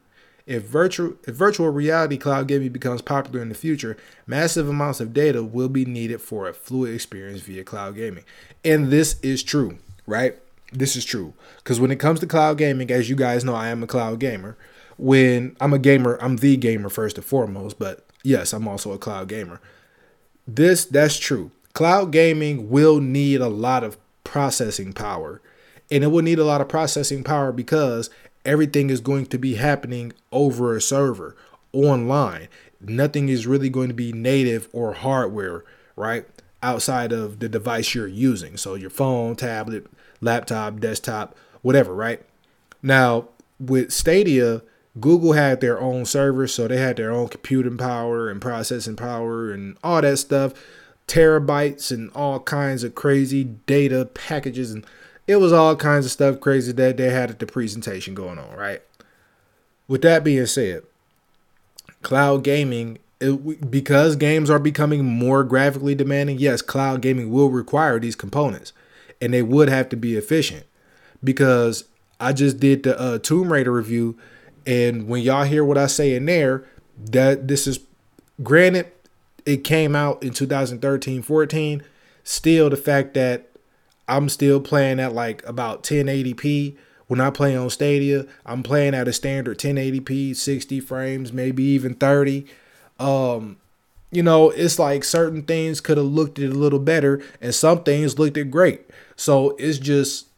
If 0.46 0.64
virtual, 0.64 1.14
if 1.26 1.34
virtual 1.34 1.70
reality 1.70 2.16
cloud 2.16 2.48
gaming 2.48 2.70
becomes 2.70 3.00
popular 3.00 3.40
in 3.42 3.48
the 3.48 3.54
future, 3.54 3.96
massive 4.26 4.68
amounts 4.68 5.00
of 5.00 5.12
data 5.12 5.42
will 5.42 5.68
be 5.68 5.84
needed 5.84 6.20
for 6.20 6.48
a 6.48 6.52
fluid 6.52 6.94
experience 6.94 7.40
via 7.42 7.64
cloud 7.64 7.94
gaming. 7.94 8.24
And 8.64 8.90
this 8.90 9.20
is 9.20 9.42
true, 9.42 9.78
right? 10.06 10.36
This 10.72 10.96
is 10.96 11.04
true. 11.04 11.34
Because 11.58 11.78
when 11.78 11.90
it 11.90 12.00
comes 12.00 12.20
to 12.20 12.26
cloud 12.26 12.58
gaming, 12.58 12.90
as 12.90 13.08
you 13.08 13.16
guys 13.16 13.44
know, 13.44 13.54
I 13.54 13.68
am 13.68 13.82
a 13.82 13.86
cloud 13.86 14.18
gamer. 14.18 14.56
When 14.96 15.56
I'm 15.60 15.72
a 15.72 15.78
gamer, 15.78 16.18
I'm 16.20 16.36
the 16.36 16.56
gamer 16.56 16.88
first 16.88 17.16
and 17.16 17.24
foremost, 17.24 17.78
but 17.78 18.04
yes, 18.22 18.52
I'm 18.52 18.66
also 18.66 18.92
a 18.92 18.98
cloud 18.98 19.28
gamer. 19.28 19.60
This, 20.46 20.84
that's 20.84 21.18
true. 21.18 21.50
Cloud 21.72 22.10
gaming 22.10 22.68
will 22.68 23.00
need 23.00 23.40
a 23.40 23.48
lot 23.48 23.84
of 23.84 23.96
processing 24.24 24.92
power. 24.92 25.40
And 25.90 26.02
it 26.02 26.08
will 26.08 26.22
need 26.22 26.38
a 26.38 26.44
lot 26.44 26.60
of 26.60 26.68
processing 26.68 27.22
power 27.22 27.52
because 27.52 28.08
everything 28.44 28.90
is 28.90 29.00
going 29.00 29.26
to 29.26 29.38
be 29.38 29.54
happening 29.54 30.12
over 30.30 30.76
a 30.76 30.80
server 30.80 31.36
online. 31.72 32.48
Nothing 32.80 33.28
is 33.28 33.46
really 33.46 33.70
going 33.70 33.88
to 33.88 33.94
be 33.94 34.12
native 34.12 34.68
or 34.72 34.94
hardware, 34.94 35.64
right? 35.96 36.26
Outside 36.62 37.12
of 37.12 37.38
the 37.38 37.48
device 37.48 37.94
you're 37.94 38.06
using. 38.06 38.56
So 38.56 38.74
your 38.74 38.90
phone, 38.90 39.36
tablet, 39.36 39.86
laptop, 40.20 40.80
desktop, 40.80 41.36
whatever, 41.62 41.94
right? 41.94 42.22
Now, 42.82 43.28
with 43.60 43.92
Stadia, 43.92 44.62
Google 45.00 45.32
had 45.32 45.60
their 45.60 45.80
own 45.80 46.04
servers, 46.04 46.52
so 46.52 46.68
they 46.68 46.76
had 46.76 46.96
their 46.96 47.12
own 47.12 47.28
computing 47.28 47.78
power 47.78 48.28
and 48.28 48.40
processing 48.40 48.96
power 48.96 49.52
and 49.52 49.76
all 49.82 50.02
that 50.02 50.18
stuff, 50.18 50.52
terabytes 51.06 51.90
and 51.90 52.10
all 52.14 52.40
kinds 52.40 52.84
of 52.84 52.94
crazy 52.94 53.44
data 53.44 54.04
packages 54.12 54.72
and 54.72 54.84
it 55.26 55.36
was 55.36 55.52
all 55.52 55.76
kinds 55.76 56.04
of 56.04 56.12
stuff 56.12 56.40
crazy 56.40 56.72
that 56.72 56.96
they 56.96 57.10
had 57.10 57.30
at 57.30 57.38
the 57.38 57.46
presentation 57.46 58.14
going 58.14 58.38
on, 58.38 58.56
right? 58.56 58.82
With 59.88 60.02
that 60.02 60.24
being 60.24 60.46
said, 60.46 60.82
cloud 62.02 62.44
gaming, 62.44 62.98
it, 63.20 63.70
because 63.70 64.16
games 64.16 64.50
are 64.50 64.58
becoming 64.58 65.04
more 65.04 65.44
graphically 65.44 65.94
demanding, 65.94 66.38
yes, 66.38 66.62
cloud 66.62 67.02
gaming 67.02 67.30
will 67.30 67.50
require 67.50 68.00
these 68.00 68.16
components 68.16 68.72
and 69.20 69.32
they 69.32 69.42
would 69.42 69.68
have 69.68 69.88
to 69.90 69.96
be 69.96 70.16
efficient 70.16 70.64
because 71.22 71.84
I 72.18 72.32
just 72.32 72.58
did 72.58 72.82
the 72.82 72.98
uh, 72.98 73.18
Tomb 73.18 73.52
Raider 73.52 73.72
review. 73.72 74.18
And 74.66 75.08
when 75.08 75.22
y'all 75.22 75.44
hear 75.44 75.64
what 75.64 75.78
I 75.78 75.86
say 75.86 76.14
in 76.14 76.26
there, 76.26 76.64
that 76.98 77.48
this 77.48 77.66
is 77.66 77.80
granted, 78.42 78.90
it 79.46 79.64
came 79.64 79.94
out 79.94 80.22
in 80.22 80.32
2013 80.32 81.22
14. 81.22 81.82
Still, 82.24 82.70
the 82.70 82.76
fact 82.76 83.14
that 83.14 83.48
I'm 84.08 84.28
still 84.28 84.60
playing 84.60 85.00
at 85.00 85.12
like 85.12 85.46
about 85.46 85.82
1080p. 85.82 86.76
When 87.06 87.20
I 87.20 87.30
play 87.30 87.56
on 87.56 87.68
Stadia, 87.70 88.26
I'm 88.46 88.62
playing 88.62 88.94
at 88.94 89.08
a 89.08 89.12
standard 89.12 89.58
1080p, 89.58 90.34
60 90.34 90.80
frames, 90.80 91.32
maybe 91.32 91.62
even 91.62 91.94
30. 91.94 92.46
Um, 92.98 93.58
you 94.10 94.22
know, 94.22 94.50
it's 94.50 94.78
like 94.78 95.04
certain 95.04 95.42
things 95.42 95.80
could 95.80 95.96
have 95.96 96.06
looked 96.06 96.38
a 96.38 96.48
little 96.48 96.78
better, 96.78 97.22
and 97.40 97.54
some 97.54 97.82
things 97.82 98.18
looked 98.18 98.36
it 98.36 98.50
great. 98.50 98.88
So 99.16 99.56
it's 99.58 99.78
just, 99.78 100.28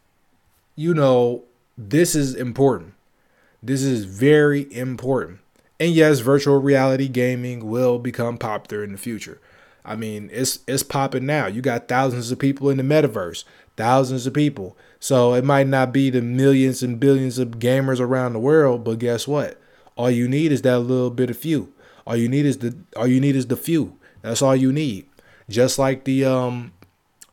you 0.76 0.94
know, 0.94 1.44
this 1.76 2.14
is 2.14 2.34
important. 2.34 2.94
This 3.62 3.82
is 3.82 4.04
very 4.04 4.72
important. 4.72 5.40
And 5.80 5.92
yes, 5.92 6.20
virtual 6.20 6.60
reality 6.60 7.08
gaming 7.08 7.68
will 7.68 7.98
become 7.98 8.38
popular 8.38 8.84
in 8.84 8.92
the 8.92 8.98
future. 8.98 9.40
I 9.84 9.96
mean, 9.96 10.30
it's 10.32 10.60
it's 10.66 10.82
popping 10.82 11.26
now. 11.26 11.46
You 11.46 11.60
got 11.60 11.88
thousands 11.88 12.30
of 12.30 12.38
people 12.38 12.70
in 12.70 12.78
the 12.78 12.82
metaverse, 12.82 13.44
thousands 13.76 14.26
of 14.26 14.32
people. 14.32 14.76
So 14.98 15.34
it 15.34 15.44
might 15.44 15.66
not 15.66 15.92
be 15.92 16.08
the 16.08 16.22
millions 16.22 16.82
and 16.82 16.98
billions 16.98 17.38
of 17.38 17.58
gamers 17.58 18.00
around 18.00 18.32
the 18.32 18.38
world, 18.38 18.84
but 18.84 18.98
guess 18.98 19.28
what? 19.28 19.60
All 19.96 20.10
you 20.10 20.26
need 20.26 20.52
is 20.52 20.62
that 20.62 20.78
little 20.80 21.10
bit 21.10 21.30
of 21.30 21.36
few. 21.36 21.72
All 22.06 22.16
you 22.16 22.28
need 22.28 22.46
is 22.46 22.58
the 22.58 22.76
all 22.96 23.06
you 23.06 23.20
need 23.20 23.36
is 23.36 23.46
the 23.46 23.56
few. 23.56 23.98
That's 24.22 24.42
all 24.42 24.56
you 24.56 24.72
need. 24.72 25.06
Just 25.48 25.78
like 25.78 26.04
the 26.04 26.24
um 26.24 26.72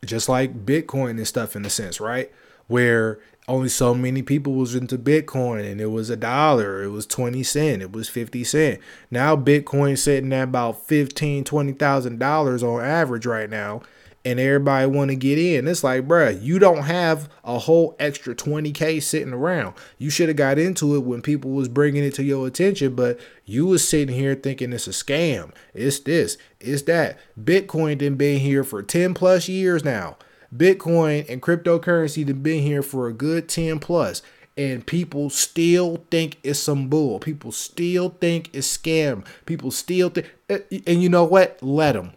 just 0.04 0.28
like 0.28 0.66
Bitcoin 0.66 1.10
and 1.12 1.26
stuff 1.26 1.56
in 1.56 1.64
a 1.64 1.70
sense, 1.70 2.00
right? 2.00 2.30
Where 2.66 3.18
only 3.48 3.68
so 3.68 3.94
many 3.94 4.22
people 4.22 4.54
was 4.54 4.74
into 4.74 4.96
Bitcoin 4.96 5.70
and 5.70 5.80
it 5.80 5.86
was 5.86 6.10
a 6.10 6.16
dollar, 6.16 6.82
it 6.82 6.90
was 6.90 7.06
20 7.06 7.42
cent, 7.42 7.82
it 7.82 7.92
was 7.92 8.08
50 8.08 8.44
cent. 8.44 8.80
Now 9.10 9.36
Bitcoin 9.36 9.98
sitting 9.98 10.32
at 10.32 10.44
about 10.44 10.86
15, 10.86 11.44
20,000 11.44 12.18
dollars 12.18 12.62
on 12.62 12.84
average 12.84 13.26
right 13.26 13.50
now 13.50 13.82
and 14.24 14.38
everybody 14.38 14.86
want 14.86 15.10
to 15.10 15.16
get 15.16 15.38
in. 15.38 15.66
It's 15.66 15.82
like, 15.82 16.06
bruh, 16.06 16.40
you 16.40 16.58
don't 16.58 16.82
have 16.82 17.28
a 17.44 17.58
whole 17.58 17.96
extra 17.98 18.34
20k 18.34 19.02
sitting 19.02 19.32
around. 19.32 19.74
You 19.98 20.10
should 20.10 20.28
have 20.28 20.36
got 20.36 20.58
into 20.58 20.94
it 20.94 21.00
when 21.00 21.22
people 21.22 21.50
was 21.50 21.68
bringing 21.68 22.04
it 22.04 22.14
to 22.14 22.22
your 22.22 22.46
attention, 22.46 22.94
but 22.94 23.18
you 23.44 23.66
was 23.66 23.86
sitting 23.86 24.14
here 24.14 24.34
thinking 24.34 24.72
it's 24.72 24.86
a 24.86 24.90
scam. 24.90 25.52
It's 25.74 25.98
this, 26.00 26.38
it's 26.60 26.82
that. 26.82 27.18
Bitcoin 27.40 27.98
done 27.98 28.14
been 28.14 28.38
here 28.38 28.62
for 28.62 28.82
10 28.82 29.14
plus 29.14 29.48
years 29.48 29.84
now. 29.84 30.16
Bitcoin 30.54 31.28
and 31.28 31.40
cryptocurrency 31.40 32.26
have 32.28 32.42
been 32.42 32.62
here 32.62 32.82
for 32.82 33.08
a 33.08 33.12
good 33.12 33.48
10 33.48 33.78
plus 33.78 34.22
and 34.56 34.86
people 34.86 35.30
still 35.30 36.04
think 36.10 36.38
it's 36.42 36.58
some 36.58 36.88
bull. 36.88 37.18
People 37.18 37.52
still 37.52 38.10
think 38.20 38.50
it's 38.52 38.76
scam. 38.76 39.24
People 39.46 39.70
still 39.70 40.10
think, 40.10 40.30
eh, 40.50 40.60
and 40.86 41.02
you 41.02 41.08
know 41.08 41.24
what? 41.24 41.58
Let 41.62 41.92
them. 41.92 42.12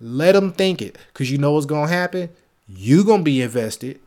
Let 0.00 0.32
them 0.32 0.52
think 0.52 0.82
it, 0.82 0.98
cause 1.14 1.30
you 1.30 1.38
know 1.38 1.52
what's 1.52 1.66
gonna 1.66 1.88
happen. 1.88 2.30
You 2.68 3.04
gonna 3.04 3.22
be 3.22 3.40
invested, 3.40 4.00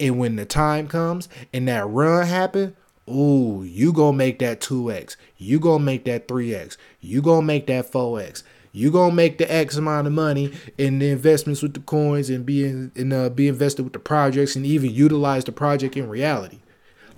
and 0.00 0.18
when 0.18 0.36
the 0.36 0.44
time 0.44 0.88
comes 0.88 1.28
and 1.52 1.68
that 1.68 1.86
run 1.86 2.26
happen, 2.26 2.74
ooh, 3.08 3.62
you 3.62 3.92
gonna 3.92 4.16
make 4.16 4.38
that 4.40 4.60
two 4.60 4.90
x. 4.90 5.16
You 5.36 5.60
gonna 5.60 5.84
make 5.84 6.04
that 6.06 6.26
three 6.26 6.54
x. 6.54 6.76
You 7.00 7.22
gonna 7.22 7.46
make 7.46 7.66
that 7.66 7.92
four 7.92 8.20
x 8.20 8.42
you 8.76 8.90
gonna 8.90 9.14
make 9.14 9.38
the 9.38 9.50
X 9.50 9.76
amount 9.76 10.06
of 10.06 10.12
money 10.12 10.52
in 10.76 10.98
the 10.98 11.08
investments 11.08 11.62
with 11.62 11.72
the 11.72 11.80
coins 11.80 12.28
and 12.28 12.44
be 12.44 12.64
in, 12.64 13.10
uh, 13.10 13.30
be 13.30 13.48
invested 13.48 13.84
with 13.84 13.94
the 13.94 13.98
projects 13.98 14.54
and 14.54 14.66
even 14.66 14.90
utilize 14.90 15.44
the 15.44 15.52
project 15.52 15.96
in 15.96 16.10
reality. 16.10 16.58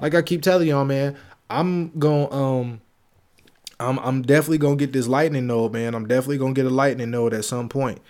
Like 0.01 0.15
I 0.15 0.23
keep 0.23 0.41
telling 0.41 0.69
y'all, 0.69 0.85
man, 0.85 1.17
I'm 1.51 1.91
gonna 1.99 2.31
um 2.31 2.81
I'm 3.81 3.99
I'm 3.99 4.23
definitely 4.23 4.59
gonna 4.59 4.77
get 4.77 4.93
this 4.93 5.09
lightning 5.09 5.49
node, 5.49 5.73
man. 5.73 5.97
I'm 5.97 6.07
definitely 6.07 6.39
gonna 6.39 6.55
get 6.55 6.67
a 6.67 6.71
lightning 6.71 7.11
node 7.11 7.35
at 7.35 7.45
some 7.45 7.69
point. 7.69 8.01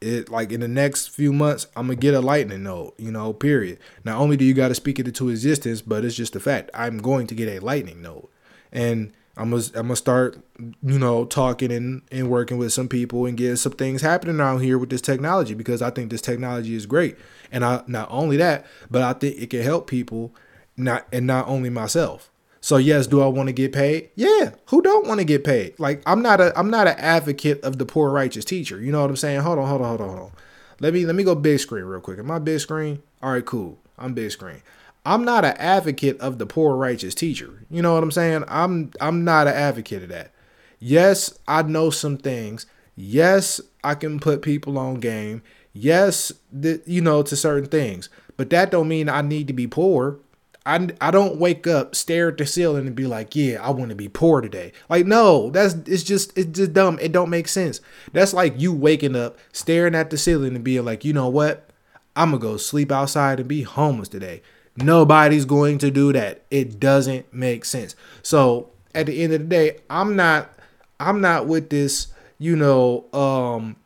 It 0.00 0.28
like 0.28 0.50
in 0.50 0.58
the 0.58 0.68
next 0.68 1.10
few 1.10 1.32
months, 1.32 1.68
I'm 1.76 1.86
gonna 1.86 1.94
get 1.94 2.14
a 2.14 2.20
lightning 2.20 2.64
node, 2.64 2.92
you 2.98 3.12
know, 3.12 3.32
period. 3.32 3.78
Not 4.02 4.18
only 4.18 4.36
do 4.36 4.44
you 4.44 4.52
gotta 4.52 4.74
speak 4.74 4.98
it 4.98 5.06
into 5.06 5.28
existence, 5.28 5.80
but 5.80 6.04
it's 6.04 6.16
just 6.16 6.34
a 6.34 6.40
fact. 6.40 6.70
I'm 6.74 6.98
going 6.98 7.28
to 7.28 7.36
get 7.36 7.48
a 7.48 7.64
lightning 7.64 8.02
node. 8.02 8.26
And 8.72 9.12
I'm 9.36 9.50
gonna 9.50 9.62
I'm 9.74 9.82
gonna 9.82 9.96
start, 9.96 10.38
you 10.58 10.98
know, 10.98 11.26
talking 11.26 11.70
and, 11.70 12.02
and 12.10 12.30
working 12.30 12.56
with 12.56 12.72
some 12.72 12.88
people 12.88 13.26
and 13.26 13.36
getting 13.36 13.56
some 13.56 13.72
things 13.72 14.00
happening 14.00 14.40
around 14.40 14.60
here 14.60 14.78
with 14.78 14.88
this 14.88 15.02
technology 15.02 15.52
because 15.52 15.82
I 15.82 15.90
think 15.90 16.10
this 16.10 16.22
technology 16.22 16.74
is 16.74 16.86
great. 16.86 17.16
And 17.52 17.64
I 17.64 17.82
not 17.86 18.08
only 18.10 18.38
that, 18.38 18.66
but 18.90 19.02
I 19.02 19.12
think 19.12 19.36
it 19.40 19.50
can 19.50 19.62
help 19.62 19.88
people, 19.88 20.34
not 20.76 21.06
and 21.12 21.26
not 21.26 21.46
only 21.48 21.68
myself. 21.68 22.30
So 22.62 22.78
yes, 22.78 23.06
do 23.06 23.20
I 23.20 23.26
want 23.26 23.48
to 23.48 23.52
get 23.52 23.72
paid? 23.72 24.08
Yeah, 24.14 24.52
who 24.66 24.80
don't 24.80 25.06
want 25.06 25.20
to 25.20 25.24
get 25.24 25.44
paid? 25.44 25.78
Like 25.78 26.02
I'm 26.06 26.22
not 26.22 26.40
a 26.40 26.58
I'm 26.58 26.70
not 26.70 26.88
an 26.88 26.96
advocate 26.98 27.62
of 27.62 27.78
the 27.78 27.84
poor 27.84 28.10
righteous 28.10 28.44
teacher. 28.44 28.80
You 28.80 28.90
know 28.90 29.02
what 29.02 29.10
I'm 29.10 29.16
saying? 29.16 29.40
Hold 29.40 29.58
on, 29.58 29.68
hold 29.68 29.82
on, 29.82 29.88
hold 29.88 30.00
on, 30.00 30.08
hold 30.08 30.20
on. 30.20 30.32
Let 30.80 30.94
me 30.94 31.04
let 31.04 31.14
me 31.14 31.24
go 31.24 31.34
big 31.34 31.60
screen 31.60 31.84
real 31.84 32.00
quick. 32.00 32.18
Am 32.18 32.30
I 32.30 32.38
big 32.38 32.60
screen? 32.60 33.02
All 33.22 33.32
right, 33.32 33.44
cool. 33.44 33.78
I'm 33.98 34.14
big 34.14 34.30
screen. 34.30 34.62
I'm 35.06 35.24
not 35.24 35.44
an 35.44 35.54
advocate 35.56 36.18
of 36.20 36.38
the 36.38 36.46
poor 36.46 36.76
righteous 36.76 37.14
teacher. 37.14 37.64
You 37.70 37.80
know 37.80 37.94
what 37.94 38.02
I'm 38.02 38.10
saying? 38.10 38.44
I'm 38.48 38.90
I'm 39.00 39.24
not 39.24 39.46
an 39.46 39.54
advocate 39.54 40.02
of 40.02 40.08
that. 40.08 40.32
Yes, 40.80 41.38
I 41.46 41.62
know 41.62 41.90
some 41.90 42.18
things. 42.18 42.66
Yes, 42.96 43.60
I 43.84 43.94
can 43.94 44.18
put 44.18 44.42
people 44.42 44.76
on 44.76 44.96
game. 44.96 45.42
Yes, 45.72 46.32
th- 46.60 46.82
you 46.86 47.00
know 47.00 47.22
to 47.22 47.36
certain 47.36 47.70
things. 47.70 48.08
But 48.36 48.50
that 48.50 48.72
don't 48.72 48.88
mean 48.88 49.08
I 49.08 49.22
need 49.22 49.46
to 49.46 49.52
be 49.52 49.68
poor. 49.68 50.18
I, 50.66 50.88
I 51.00 51.12
don't 51.12 51.38
wake 51.38 51.68
up, 51.68 51.94
stare 51.94 52.28
at 52.30 52.38
the 52.38 52.44
ceiling, 52.44 52.88
and 52.88 52.96
be 52.96 53.06
like, 53.06 53.36
"Yeah, 53.36 53.62
I 53.62 53.70
want 53.70 53.90
to 53.90 53.94
be 53.94 54.08
poor 54.08 54.40
today." 54.40 54.72
Like, 54.88 55.06
no, 55.06 55.50
that's 55.50 55.74
it's 55.86 56.02
just 56.02 56.36
it's 56.36 56.58
just 56.58 56.72
dumb. 56.72 56.98
It 57.00 57.12
don't 57.12 57.30
make 57.30 57.46
sense. 57.46 57.80
That's 58.12 58.34
like 58.34 58.60
you 58.60 58.72
waking 58.72 59.14
up, 59.14 59.38
staring 59.52 59.94
at 59.94 60.10
the 60.10 60.18
ceiling, 60.18 60.56
and 60.56 60.64
being 60.64 60.84
like, 60.84 61.04
"You 61.04 61.12
know 61.12 61.28
what? 61.28 61.70
I'm 62.16 62.30
gonna 62.30 62.40
go 62.40 62.56
sleep 62.56 62.90
outside 62.90 63.38
and 63.38 63.48
be 63.48 63.62
homeless 63.62 64.08
today." 64.08 64.42
Nobody's 64.76 65.44
going 65.44 65.78
to 65.78 65.90
do 65.90 66.12
that. 66.12 66.42
It 66.50 66.78
doesn't 66.78 67.32
make 67.32 67.64
sense. 67.64 67.94
So 68.22 68.70
at 68.94 69.06
the 69.06 69.22
end 69.22 69.32
of 69.32 69.40
the 69.40 69.46
day, 69.46 69.78
I'm 69.88 70.16
not 70.16 70.50
I'm 70.98 71.20
not 71.20 71.46
with 71.46 71.70
this, 71.70 72.08
you 72.38 72.56
know, 72.56 73.06
um 73.12 73.76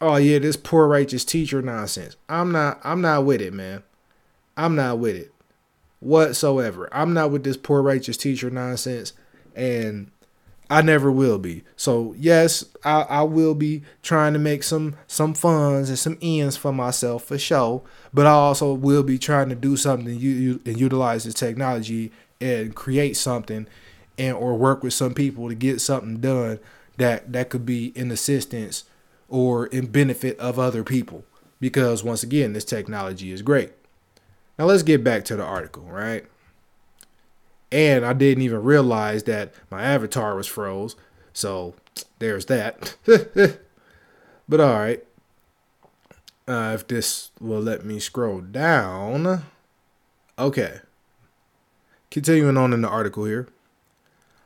oh 0.00 0.16
yeah, 0.16 0.38
this 0.38 0.56
poor 0.56 0.86
righteous 0.86 1.24
teacher 1.24 1.62
nonsense. 1.62 2.16
I'm 2.28 2.52
not 2.52 2.80
I'm 2.84 3.00
not 3.00 3.24
with 3.24 3.40
it, 3.40 3.52
man. 3.52 3.82
I'm 4.56 4.74
not 4.74 4.98
with 4.98 5.16
it 5.16 5.32
whatsoever. 6.00 6.88
I'm 6.92 7.12
not 7.12 7.30
with 7.30 7.44
this 7.44 7.56
poor 7.56 7.82
righteous 7.82 8.16
teacher 8.16 8.50
nonsense 8.50 9.12
and 9.54 10.10
I 10.68 10.82
never 10.82 11.12
will 11.12 11.38
be. 11.38 11.62
So 11.76 12.14
yes, 12.18 12.64
I, 12.84 13.02
I 13.02 13.22
will 13.22 13.54
be 13.54 13.82
trying 14.02 14.32
to 14.32 14.38
make 14.38 14.62
some 14.62 14.96
some 15.06 15.34
funds 15.34 15.88
and 15.88 15.98
some 15.98 16.18
ends 16.20 16.56
for 16.56 16.72
myself 16.72 17.24
for 17.24 17.38
sure. 17.38 17.82
But 18.16 18.26
I 18.26 18.30
also 18.30 18.72
will 18.72 19.02
be 19.02 19.18
trying 19.18 19.50
to 19.50 19.54
do 19.54 19.76
something 19.76 20.08
and, 20.08 20.80
utilize 20.80 21.24
this 21.24 21.34
technology 21.34 22.10
and 22.40 22.74
create 22.74 23.14
something 23.14 23.66
and 24.16 24.34
or 24.34 24.56
work 24.56 24.82
with 24.82 24.94
some 24.94 25.12
people 25.12 25.50
to 25.50 25.54
get 25.54 25.82
something 25.82 26.16
done 26.16 26.58
that 26.96 27.30
that 27.30 27.50
could 27.50 27.66
be 27.66 27.88
in 27.88 28.10
assistance 28.10 28.84
or 29.28 29.66
in 29.66 29.88
benefit 29.88 30.38
of 30.38 30.58
other 30.58 30.82
people. 30.82 31.24
Because 31.60 32.02
once 32.02 32.22
again, 32.22 32.54
this 32.54 32.64
technology 32.64 33.32
is 33.32 33.42
great. 33.42 33.72
Now 34.58 34.64
let's 34.64 34.82
get 34.82 35.04
back 35.04 35.26
to 35.26 35.36
the 35.36 35.44
article, 35.44 35.82
right? 35.82 36.24
And 37.70 38.02
I 38.02 38.14
didn't 38.14 38.44
even 38.44 38.62
realize 38.62 39.24
that 39.24 39.52
my 39.70 39.82
avatar 39.82 40.34
was 40.34 40.46
froze. 40.46 40.96
So 41.34 41.74
there's 42.18 42.46
that. 42.46 42.96
but 44.48 44.58
all 44.58 44.72
right. 44.72 45.04
Uh, 46.48 46.72
if 46.74 46.86
this 46.86 47.30
will 47.40 47.60
let 47.60 47.84
me 47.84 47.98
scroll 47.98 48.40
down. 48.40 49.42
Okay. 50.38 50.80
Continuing 52.10 52.56
on 52.56 52.72
in 52.72 52.82
the 52.82 52.88
article 52.88 53.24
here. 53.24 53.48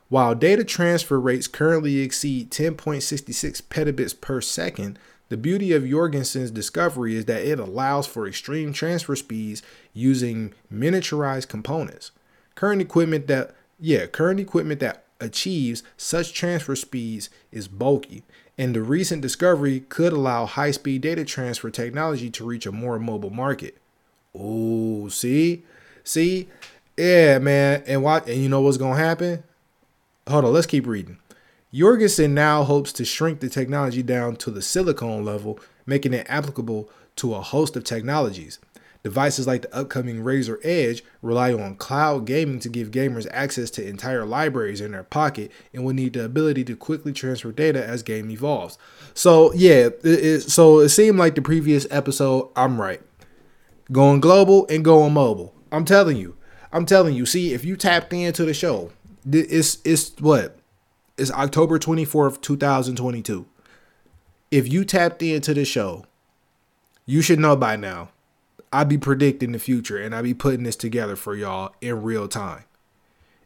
While 0.09 0.35
data 0.35 0.63
transfer 0.63 1.19
rates 1.19 1.47
currently 1.47 1.99
exceed 1.99 2.51
10.66 2.51 3.61
petabits 3.63 4.19
per 4.19 4.41
second, 4.41 4.99
the 5.29 5.37
beauty 5.37 5.71
of 5.71 5.87
Jorgensen's 5.87 6.51
discovery 6.51 7.15
is 7.15 7.25
that 7.25 7.43
it 7.43 7.59
allows 7.59 8.07
for 8.07 8.27
extreme 8.27 8.73
transfer 8.73 9.15
speeds 9.15 9.63
using 9.93 10.53
miniaturized 10.73 11.47
components. 11.47 12.11
Current 12.55 12.81
equipment 12.81 13.27
that 13.27 13.55
yeah, 13.79 14.05
current 14.05 14.41
equipment 14.41 14.81
that 14.81 15.05
achieves 15.21 15.83
such 15.95 16.33
transfer 16.33 16.75
speeds 16.75 17.29
is 17.51 17.69
bulky, 17.69 18.23
and 18.57 18.75
the 18.75 18.81
recent 18.81 19.21
discovery 19.21 19.81
could 19.89 20.13
allow 20.13 20.45
high-speed 20.45 21.01
data 21.01 21.25
transfer 21.25 21.69
technology 21.69 22.29
to 22.29 22.45
reach 22.45 22.65
a 22.65 22.71
more 22.71 22.99
mobile 22.99 23.29
market. 23.29 23.77
Oh, 24.37 25.07
see? 25.09 25.63
See? 26.03 26.47
Yeah, 26.97 27.39
man. 27.39 27.83
And 27.87 28.03
what 28.03 28.27
and 28.27 28.41
you 28.41 28.49
know 28.49 28.61
what's 28.61 28.77
gonna 28.77 28.97
happen? 28.97 29.43
Hold 30.27 30.45
on, 30.45 30.53
let's 30.53 30.67
keep 30.67 30.85
reading. 30.85 31.17
Jorgensen 31.73 32.33
now 32.33 32.63
hopes 32.63 32.91
to 32.93 33.05
shrink 33.05 33.39
the 33.39 33.49
technology 33.49 34.03
down 34.03 34.35
to 34.37 34.51
the 34.51 34.61
silicon 34.61 35.23
level, 35.23 35.59
making 35.85 36.13
it 36.13 36.27
applicable 36.29 36.89
to 37.15 37.33
a 37.33 37.41
host 37.41 37.75
of 37.75 37.83
technologies. 37.83 38.59
Devices 39.03 39.47
like 39.47 39.63
the 39.63 39.75
upcoming 39.75 40.17
Razer 40.17 40.63
Edge 40.63 41.03
rely 41.23 41.53
on 41.53 41.75
cloud 41.75 42.25
gaming 42.25 42.59
to 42.59 42.69
give 42.69 42.91
gamers 42.91 43.27
access 43.31 43.71
to 43.71 43.87
entire 43.87 44.25
libraries 44.25 44.79
in 44.79 44.91
their 44.91 45.03
pocket 45.03 45.51
and 45.73 45.83
will 45.83 45.93
need 45.93 46.13
the 46.13 46.23
ability 46.23 46.63
to 46.65 46.75
quickly 46.75 47.11
transfer 47.11 47.51
data 47.51 47.83
as 47.83 48.03
game 48.03 48.29
evolves. 48.29 48.77
So 49.15 49.53
yeah, 49.53 49.87
it, 49.87 50.01
it, 50.03 50.41
so 50.41 50.79
it 50.79 50.89
seemed 50.89 51.17
like 51.17 51.33
the 51.33 51.41
previous 51.41 51.87
episode, 51.89 52.51
I'm 52.55 52.79
right. 52.79 53.01
Going 53.91 54.21
global 54.21 54.67
and 54.67 54.85
going 54.85 55.13
mobile. 55.13 55.55
I'm 55.71 55.83
telling 55.83 56.17
you. 56.17 56.37
I'm 56.71 56.85
telling 56.85 57.15
you. 57.15 57.25
See, 57.25 57.53
if 57.53 57.65
you 57.65 57.75
tapped 57.75 58.13
into 58.13 58.45
the 58.45 58.53
show, 58.53 58.91
it's 59.25 59.79
it's 59.83 60.11
what? 60.19 60.59
It's 61.17 61.31
October 61.31 61.79
24th, 61.79 62.41
2022. 62.41 63.47
If 64.51 64.71
you 64.71 64.85
tapped 64.85 65.23
into 65.23 65.53
the 65.53 65.65
show, 65.65 66.05
you 67.05 67.21
should 67.21 67.39
know 67.39 67.55
by 67.55 67.75
now 67.75 68.09
I 68.73 68.83
be 68.83 68.97
predicting 68.97 69.51
the 69.51 69.59
future 69.59 69.97
and 69.97 70.15
I 70.15 70.21
be 70.21 70.33
putting 70.33 70.63
this 70.63 70.75
together 70.75 71.15
for 71.15 71.35
y'all 71.35 71.73
in 71.81 72.01
real 72.01 72.27
time. 72.27 72.63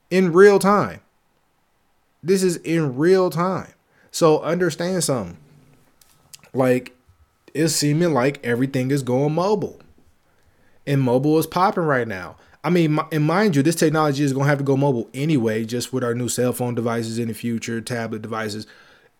In 0.10 0.32
real 0.32 0.60
time. 0.60 1.02
This 2.22 2.44
is 2.44 2.58
in 2.58 2.98
real 2.98 3.30
time. 3.30 3.74
So 4.12 4.42
understand 4.42 5.04
something. 5.04 5.38
Like 6.54 6.96
it's 7.54 7.76
seeming 7.76 8.14
like 8.14 8.44
everything 8.46 8.92
is 8.92 9.02
going 9.02 9.34
mobile. 9.34 9.80
And 10.86 11.02
mobile 11.02 11.40
is 11.40 11.48
popping 11.48 11.84
right 11.84 12.08
now. 12.08 12.36
I 12.64 12.70
mean, 12.70 13.00
and 13.12 13.24
mind 13.24 13.56
you, 13.56 13.62
this 13.62 13.76
technology 13.76 14.24
is 14.24 14.34
going 14.34 14.46
to 14.46 14.50
have 14.50 14.58
to 14.58 14.64
go 14.64 14.76
mobile 14.76 15.08
anyway, 15.14 15.66
just 15.66 15.94
with 15.94 16.04
our 16.04 16.16
new 16.16 16.28
cell 16.28 16.52
phone 16.52 16.74
devices 16.74 17.20
in 17.20 17.28
the 17.28 17.34
future, 17.34 17.80
tablet 17.80 18.24
devices, 18.24 18.66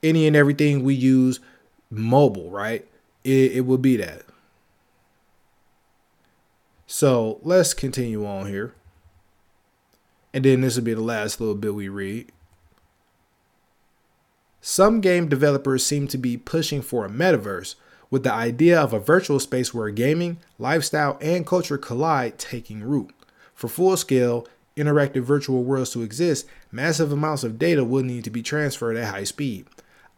any 0.02 0.26
and 0.26 0.36
everything 0.36 0.84
we 0.84 0.96
use 0.96 1.39
mobile, 1.91 2.50
right? 2.50 2.88
It, 3.24 3.52
it 3.54 3.62
will 3.62 3.78
be 3.78 3.98
that. 3.98 4.24
So 6.88 7.39
let's 7.43 7.74
continue 7.74 8.26
on 8.26 8.48
here. 8.48 8.74
And 10.34 10.45
then 10.45 10.62
this 10.62 10.76
will 10.76 10.84
be 10.84 10.93
the 10.93 11.02
last 11.02 11.39
little 11.39 11.56
bit 11.56 11.74
we 11.74 11.89
read. 11.89 12.32
Some 14.62 15.00
game 15.00 15.30
developers 15.30 15.86
seem 15.86 16.08
to 16.08 16.17
be 16.17 16.38
pushing 16.38 16.82
for 16.82 17.06
a 17.06 17.10
metaverse, 17.10 17.76
with 18.10 18.24
the 18.24 18.34
idea 18.34 18.80
of 18.80 18.93
a 18.93 19.00
virtual 19.00 19.39
space 19.39 19.74
where 19.74 19.89
gaming, 19.89 20.38
lifestyle, 20.60 21.17
and 21.21 21.45
culture 21.45 21.78
collide 21.78 22.38
taking 22.38 22.84
root. 22.84 23.12
For 23.54 23.67
full 23.67 23.98
scale, 23.98 24.48
interactive 24.76 25.24
virtual 25.24 25.63
worlds 25.63 25.91
to 25.91 26.02
exist, 26.02 26.48
massive 26.71 27.12
amounts 27.12 27.43
of 27.43 27.58
data 27.58 27.84
will 27.84 28.04
need 28.04 28.24
to 28.24 28.30
be 28.30 28.41
transferred 28.41 28.98
at 28.98 29.13
high 29.13 29.24
speed. 29.24 29.67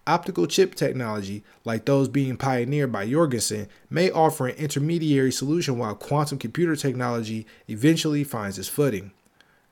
Optical 0.08 0.48
chip 0.48 0.74
technology, 0.74 1.44
like 1.66 1.84
those 1.84 2.08
being 2.08 2.38
pioneered 2.38 2.94
by 2.94 3.10
Jorgensen, 3.10 3.68
may 3.90 4.10
offer 4.10 4.48
an 4.48 4.56
intermediary 4.56 5.34
solution 5.34 5.78
while 5.78 5.96
quantum 5.96 6.38
computer 6.38 6.78
technology 6.78 7.46
eventually 7.68 8.24
finds 8.24 8.58
its 8.58 8.70
footing. 8.70 9.12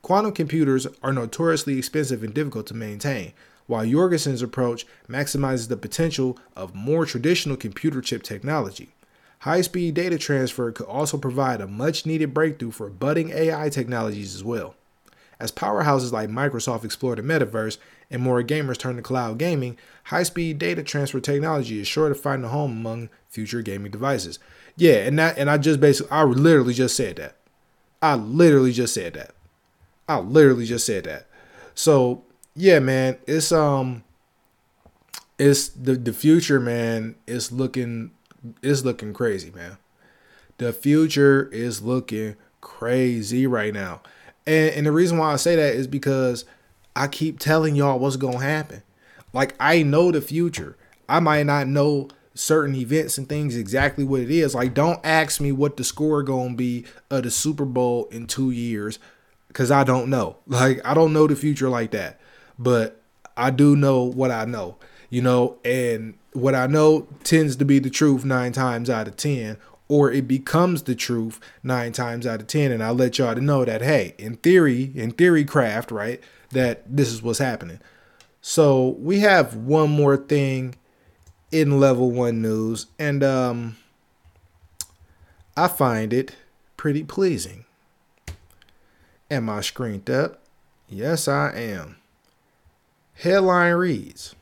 Quantum 0.02 0.32
computers 0.32 0.86
are 1.02 1.14
notoriously 1.14 1.78
expensive 1.78 2.22
and 2.22 2.34
difficult 2.34 2.66
to 2.66 2.74
maintain, 2.74 3.32
while 3.66 3.86
Jorgensen's 3.86 4.42
approach 4.42 4.86
maximizes 5.08 5.68
the 5.68 5.76
potential 5.78 6.38
of 6.54 6.74
more 6.74 7.06
traditional 7.06 7.56
computer 7.56 8.02
chip 8.02 8.22
technology. 8.22 8.90
High 9.40 9.62
speed 9.62 9.94
data 9.94 10.18
transfer 10.18 10.70
could 10.70 10.86
also 10.86 11.16
provide 11.16 11.62
a 11.62 11.66
much 11.66 12.04
needed 12.04 12.34
breakthrough 12.34 12.72
for 12.72 12.90
budding 12.90 13.30
AI 13.30 13.70
technologies 13.70 14.34
as 14.34 14.44
well. 14.44 14.74
As 15.38 15.52
powerhouses 15.52 16.12
like 16.12 16.30
Microsoft 16.30 16.84
explore 16.84 17.14
the 17.14 17.22
metaverse 17.22 17.76
and 18.10 18.22
more 18.22 18.42
gamers 18.42 18.78
turn 18.78 18.96
to 18.96 19.02
cloud 19.02 19.38
gaming, 19.38 19.76
high 20.04 20.22
speed 20.22 20.58
data 20.58 20.82
transfer 20.82 21.20
technology 21.20 21.80
is 21.80 21.86
sure 21.86 22.08
to 22.08 22.14
find 22.14 22.44
a 22.44 22.48
home 22.48 22.72
among 22.72 23.10
future 23.28 23.60
gaming 23.60 23.90
devices. 23.92 24.38
Yeah, 24.76 24.96
and 24.96 25.18
that 25.18 25.36
and 25.36 25.50
I 25.50 25.58
just 25.58 25.80
basically 25.80 26.12
I 26.12 26.24
literally 26.24 26.74
just 26.74 26.96
said 26.96 27.16
that. 27.16 27.36
I 28.00 28.14
literally 28.14 28.72
just 28.72 28.94
said 28.94 29.14
that. 29.14 29.32
I 30.08 30.18
literally 30.20 30.66
just 30.66 30.86
said 30.86 31.04
that. 31.04 31.26
So 31.74 32.24
yeah, 32.54 32.78
man, 32.78 33.18
it's 33.26 33.52
um 33.52 34.04
it's 35.38 35.68
the 35.68 35.94
the 35.94 36.12
future, 36.12 36.60
man, 36.60 37.16
It's 37.26 37.52
looking 37.52 38.12
it's 38.62 38.84
looking 38.84 39.12
crazy, 39.12 39.50
man. 39.50 39.76
The 40.58 40.72
future 40.72 41.50
is 41.52 41.82
looking 41.82 42.36
crazy 42.62 43.46
right 43.46 43.74
now. 43.74 44.00
And, 44.46 44.74
and 44.74 44.86
the 44.86 44.92
reason 44.92 45.18
why 45.18 45.32
I 45.32 45.36
say 45.36 45.56
that 45.56 45.74
is 45.74 45.86
because 45.86 46.44
I 46.94 47.08
keep 47.08 47.38
telling 47.38 47.76
y'all 47.76 47.98
what's 47.98 48.16
gonna 48.16 48.40
happen. 48.40 48.82
Like 49.32 49.54
I 49.60 49.82
know 49.82 50.10
the 50.10 50.20
future. 50.20 50.76
I 51.08 51.20
might 51.20 51.44
not 51.46 51.68
know 51.68 52.08
certain 52.34 52.74
events 52.74 53.18
and 53.18 53.28
things 53.28 53.56
exactly 53.56 54.04
what 54.04 54.20
it 54.20 54.30
is. 54.30 54.54
Like 54.54 54.74
don't 54.74 55.00
ask 55.04 55.40
me 55.40 55.52
what 55.52 55.76
the 55.76 55.84
score 55.84 56.22
gonna 56.22 56.54
be 56.54 56.84
of 57.10 57.24
the 57.24 57.30
Super 57.30 57.64
Bowl 57.64 58.06
in 58.10 58.26
two 58.26 58.50
years, 58.50 58.98
cause 59.52 59.70
I 59.70 59.84
don't 59.84 60.08
know. 60.08 60.36
Like 60.46 60.80
I 60.84 60.94
don't 60.94 61.12
know 61.12 61.26
the 61.26 61.36
future 61.36 61.68
like 61.68 61.90
that. 61.90 62.20
But 62.58 63.00
I 63.36 63.50
do 63.50 63.76
know 63.76 64.04
what 64.04 64.30
I 64.30 64.46
know, 64.46 64.76
you 65.10 65.20
know, 65.20 65.58
and 65.64 66.14
what 66.32 66.54
I 66.54 66.66
know 66.66 67.06
tends 67.24 67.56
to 67.56 67.64
be 67.64 67.78
the 67.78 67.90
truth 67.90 68.24
nine 68.24 68.52
times 68.52 68.88
out 68.88 69.08
of 69.08 69.16
ten, 69.16 69.58
or 69.88 70.10
it 70.10 70.26
becomes 70.26 70.82
the 70.82 70.94
truth 70.94 71.40
nine 71.62 71.92
times 71.92 72.26
out 72.26 72.40
of 72.40 72.46
ten. 72.46 72.72
And 72.72 72.82
I'll 72.82 72.94
let 72.94 73.18
y'all 73.18 73.34
to 73.34 73.40
know 73.40 73.64
that 73.64 73.82
hey, 73.82 74.14
in 74.18 74.36
theory, 74.36 74.92
in 74.94 75.12
theory 75.12 75.44
craft, 75.44 75.90
right, 75.90 76.20
that 76.50 76.84
this 76.86 77.12
is 77.12 77.22
what's 77.22 77.38
happening. 77.38 77.80
So 78.40 78.96
we 78.98 79.20
have 79.20 79.56
one 79.56 79.90
more 79.90 80.16
thing 80.16 80.76
in 81.50 81.80
level 81.80 82.10
one 82.10 82.42
news, 82.42 82.86
and 82.98 83.22
um 83.22 83.76
I 85.56 85.68
find 85.68 86.12
it 86.12 86.36
pretty 86.76 87.02
pleasing. 87.02 87.64
Am 89.30 89.48
I 89.48 89.62
screened 89.62 90.10
up? 90.10 90.42
Yes, 90.88 91.26
I 91.26 91.50
am. 91.50 91.96
Headline 93.14 93.74
reads 93.74 94.34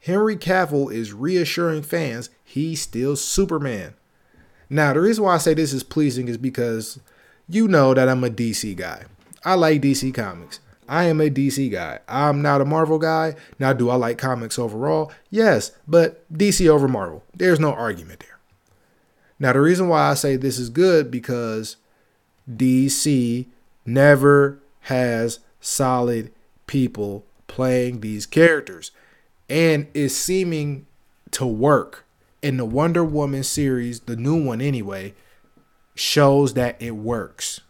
Henry 0.00 0.36
Cavill 0.36 0.92
is 0.92 1.12
reassuring 1.12 1.82
fans 1.82 2.30
he's 2.42 2.80
still 2.80 3.14
Superman. 3.14 3.94
Now, 4.72 4.94
the 4.94 5.02
reason 5.02 5.24
why 5.24 5.34
I 5.34 5.38
say 5.38 5.52
this 5.52 5.74
is 5.74 5.82
pleasing 5.82 6.28
is 6.28 6.38
because 6.38 6.98
you 7.46 7.68
know 7.68 7.92
that 7.92 8.08
I'm 8.08 8.24
a 8.24 8.30
DC 8.30 8.74
guy. 8.74 9.04
I 9.44 9.52
like 9.52 9.82
DC 9.82 10.14
comics. 10.14 10.60
I 10.88 11.04
am 11.04 11.20
a 11.20 11.28
DC 11.28 11.70
guy. 11.70 11.98
I'm 12.08 12.40
not 12.40 12.62
a 12.62 12.64
Marvel 12.64 12.98
guy. 12.98 13.34
Now, 13.58 13.74
do 13.74 13.90
I 13.90 13.96
like 13.96 14.16
comics 14.16 14.58
overall? 14.58 15.12
Yes, 15.28 15.72
but 15.86 16.24
DC 16.32 16.66
over 16.68 16.88
Marvel. 16.88 17.22
There's 17.36 17.60
no 17.60 17.74
argument 17.74 18.20
there. 18.20 18.38
Now, 19.38 19.52
the 19.52 19.60
reason 19.60 19.88
why 19.88 20.08
I 20.08 20.14
say 20.14 20.36
this 20.36 20.58
is 20.58 20.70
good 20.70 21.10
because 21.10 21.76
DC 22.50 23.46
never 23.84 24.58
has 24.82 25.40
solid 25.60 26.32
people 26.66 27.26
playing 27.46 28.00
these 28.00 28.24
characters 28.24 28.90
and 29.50 29.86
is 29.92 30.16
seeming 30.16 30.86
to 31.32 31.44
work 31.44 32.06
in 32.42 32.56
the 32.56 32.64
Wonder 32.64 33.04
Woman 33.04 33.44
series, 33.44 34.00
the 34.00 34.16
new 34.16 34.42
one 34.44 34.60
anyway, 34.60 35.14
shows 35.94 36.54
that 36.54 36.80
it 36.80 36.92
works. 36.92 37.60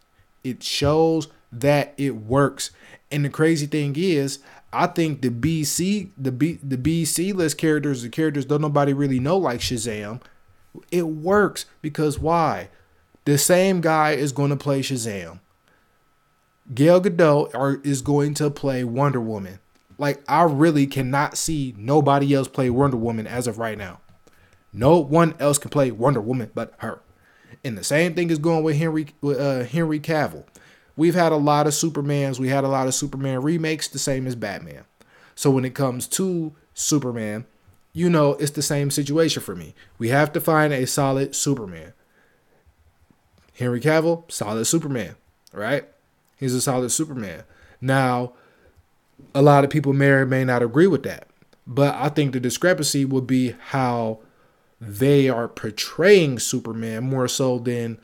It 0.43 0.63
shows 0.63 1.29
that 1.53 1.95
it 1.97 2.17
works. 2.17 2.71
And 3.11 3.25
the 3.25 3.31
crazy 3.31 3.67
thing 3.67 3.95
is, 3.97 4.39
I 4.73 4.87
think 4.87 5.21
the 5.21 5.29
BC, 5.29 6.11
the 6.17 6.33
B, 6.33 6.59
the 6.63 6.79
BC 6.79 7.35
list 7.35 7.59
characters, 7.59 8.03
the 8.03 8.09
characters 8.09 8.47
don't 8.47 8.63
nobody 8.63 8.95
really 8.95 9.21
know 9.21 9.37
like 9.37 9.61
Shazam. 9.61 10.23
It 10.91 11.07
works 11.07 11.67
because 11.83 12.19
why? 12.19 12.71
The 13.27 13.37
same 13.37 13.83
guy 13.83 14.13
is 14.13 14.33
going 14.33 14.51
to 14.51 14.57
play 14.57 14.81
Shazam. 14.81 15.41
Gal 16.75 17.01
Gadot 17.01 17.55
are, 17.55 17.81
is 17.85 18.01
going 18.01 18.33
to 18.35 18.51
play 18.51 18.83
Wonder 18.83 19.21
Woman. 19.21 19.59
Like 19.99 20.23
I 20.27 20.45
really 20.45 20.87
cannot 20.87 21.37
see 21.37 21.75
nobody 21.77 22.35
else 22.35 22.49
play 22.49 22.71
Wonder 22.71 22.97
Woman 22.97 23.27
as 23.27 23.47
of 23.47 23.59
right 23.59 23.77
now. 23.77 24.01
No 24.73 24.99
one 24.99 25.35
else 25.39 25.59
can 25.59 25.71
play 25.71 25.91
Wonder 25.91 26.21
Woman 26.21 26.51
but 26.55 26.75
her. 26.79 27.01
And 27.65 27.77
the 27.77 27.85
same 27.85 28.15
thing 28.15 28.31
is 28.31 28.39
going 28.39 28.65
with 28.65 28.77
Henry 28.77 29.09
uh, 29.23 29.65
Henry 29.65 30.01
Cavill. 30.01 30.45
We've 30.97 31.15
had 31.15 31.33
a 31.33 31.37
lot 31.37 31.67
of 31.67 31.73
Supermans. 31.73 32.39
We 32.39 32.49
had 32.49 32.65
a 32.65 32.69
lot 32.69 32.87
of 32.87 32.95
Superman 32.95 33.43
remakes, 33.43 33.89
the 33.89 33.99
same 33.99 34.27
as 34.27 34.35
Batman. 34.35 34.85
So 35.35 35.51
when 35.51 35.65
it 35.65 35.75
comes 35.75 36.07
to 36.09 36.53
Superman, 36.75 37.47
you 37.93 38.11
know 38.11 38.35
it's 38.35 38.51
the 38.51 38.63
same 38.63 38.91
situation 38.91 39.43
for 39.43 39.55
me. 39.55 39.75
We 39.99 40.09
have 40.09 40.33
to 40.33 40.41
find 40.41 40.73
a 40.73 40.87
solid 40.87 41.35
Superman. 41.35 41.93
Henry 43.55 43.81
Cavill, 43.81 44.31
solid 44.31 44.65
Superman, 44.65 45.17
right? 45.53 45.87
He's 46.37 46.55
a 46.55 46.61
solid 46.61 46.91
Superman. 46.91 47.45
Now, 47.81 48.33
a 49.35 49.43
lot 49.43 49.65
of 49.65 49.71
people 49.71 49.93
may 49.93 50.09
or 50.09 50.27
may 50.27 50.45
not 50.45 50.63
agree 50.63 50.87
with 50.87 51.03
that. 51.05 51.29
But 51.67 51.95
I 51.95 52.09
think 52.09 52.33
the 52.33 52.41
discrepancy 52.41 53.05
would 53.05 53.27
be 53.27 53.55
how 53.69 54.21
they 54.85 55.29
are 55.29 55.47
portraying 55.47 56.41
Superman 56.41 57.05
more 57.05 57.29
so 57.29 57.61
than 57.61 57.99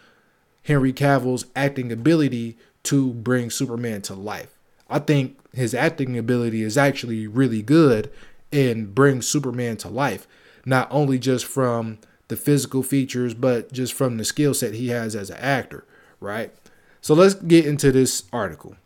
Henry 0.62 0.93
Cavill's 0.93 1.47
acting 1.57 1.91
ability 1.91 2.57
to 2.85 3.12
bring 3.14 3.51
Superman 3.51 4.01
to 4.03 4.14
life. 4.14 4.57
I 4.89 5.01
think 5.01 5.39
his 5.53 5.74
acting 5.74 6.16
ability 6.16 6.62
is 6.62 6.79
actually 6.79 7.26
really 7.26 7.62
good 7.62 8.12
and 8.53 8.95
brings 8.95 9.26
Superman 9.26 9.76
to 9.79 9.89
life, 9.89 10.29
not 10.64 10.87
only 10.93 11.18
just 11.18 11.47
from 11.47 11.99
the 12.29 12.37
physical 12.37 12.85
features, 12.85 13.35
but 13.35 13.72
just 13.72 13.93
from 13.93 14.16
the 14.16 14.24
skill 14.24 14.55
set 14.55 14.74
he 14.74 14.89
has 14.89 15.16
as 15.16 15.31
an 15.31 15.39
actor, 15.39 15.85
right? 16.20 16.55
So 17.01 17.12
let's 17.12 17.35
get 17.35 17.66
into 17.66 17.91
this 17.91 18.22
article. 18.33 18.76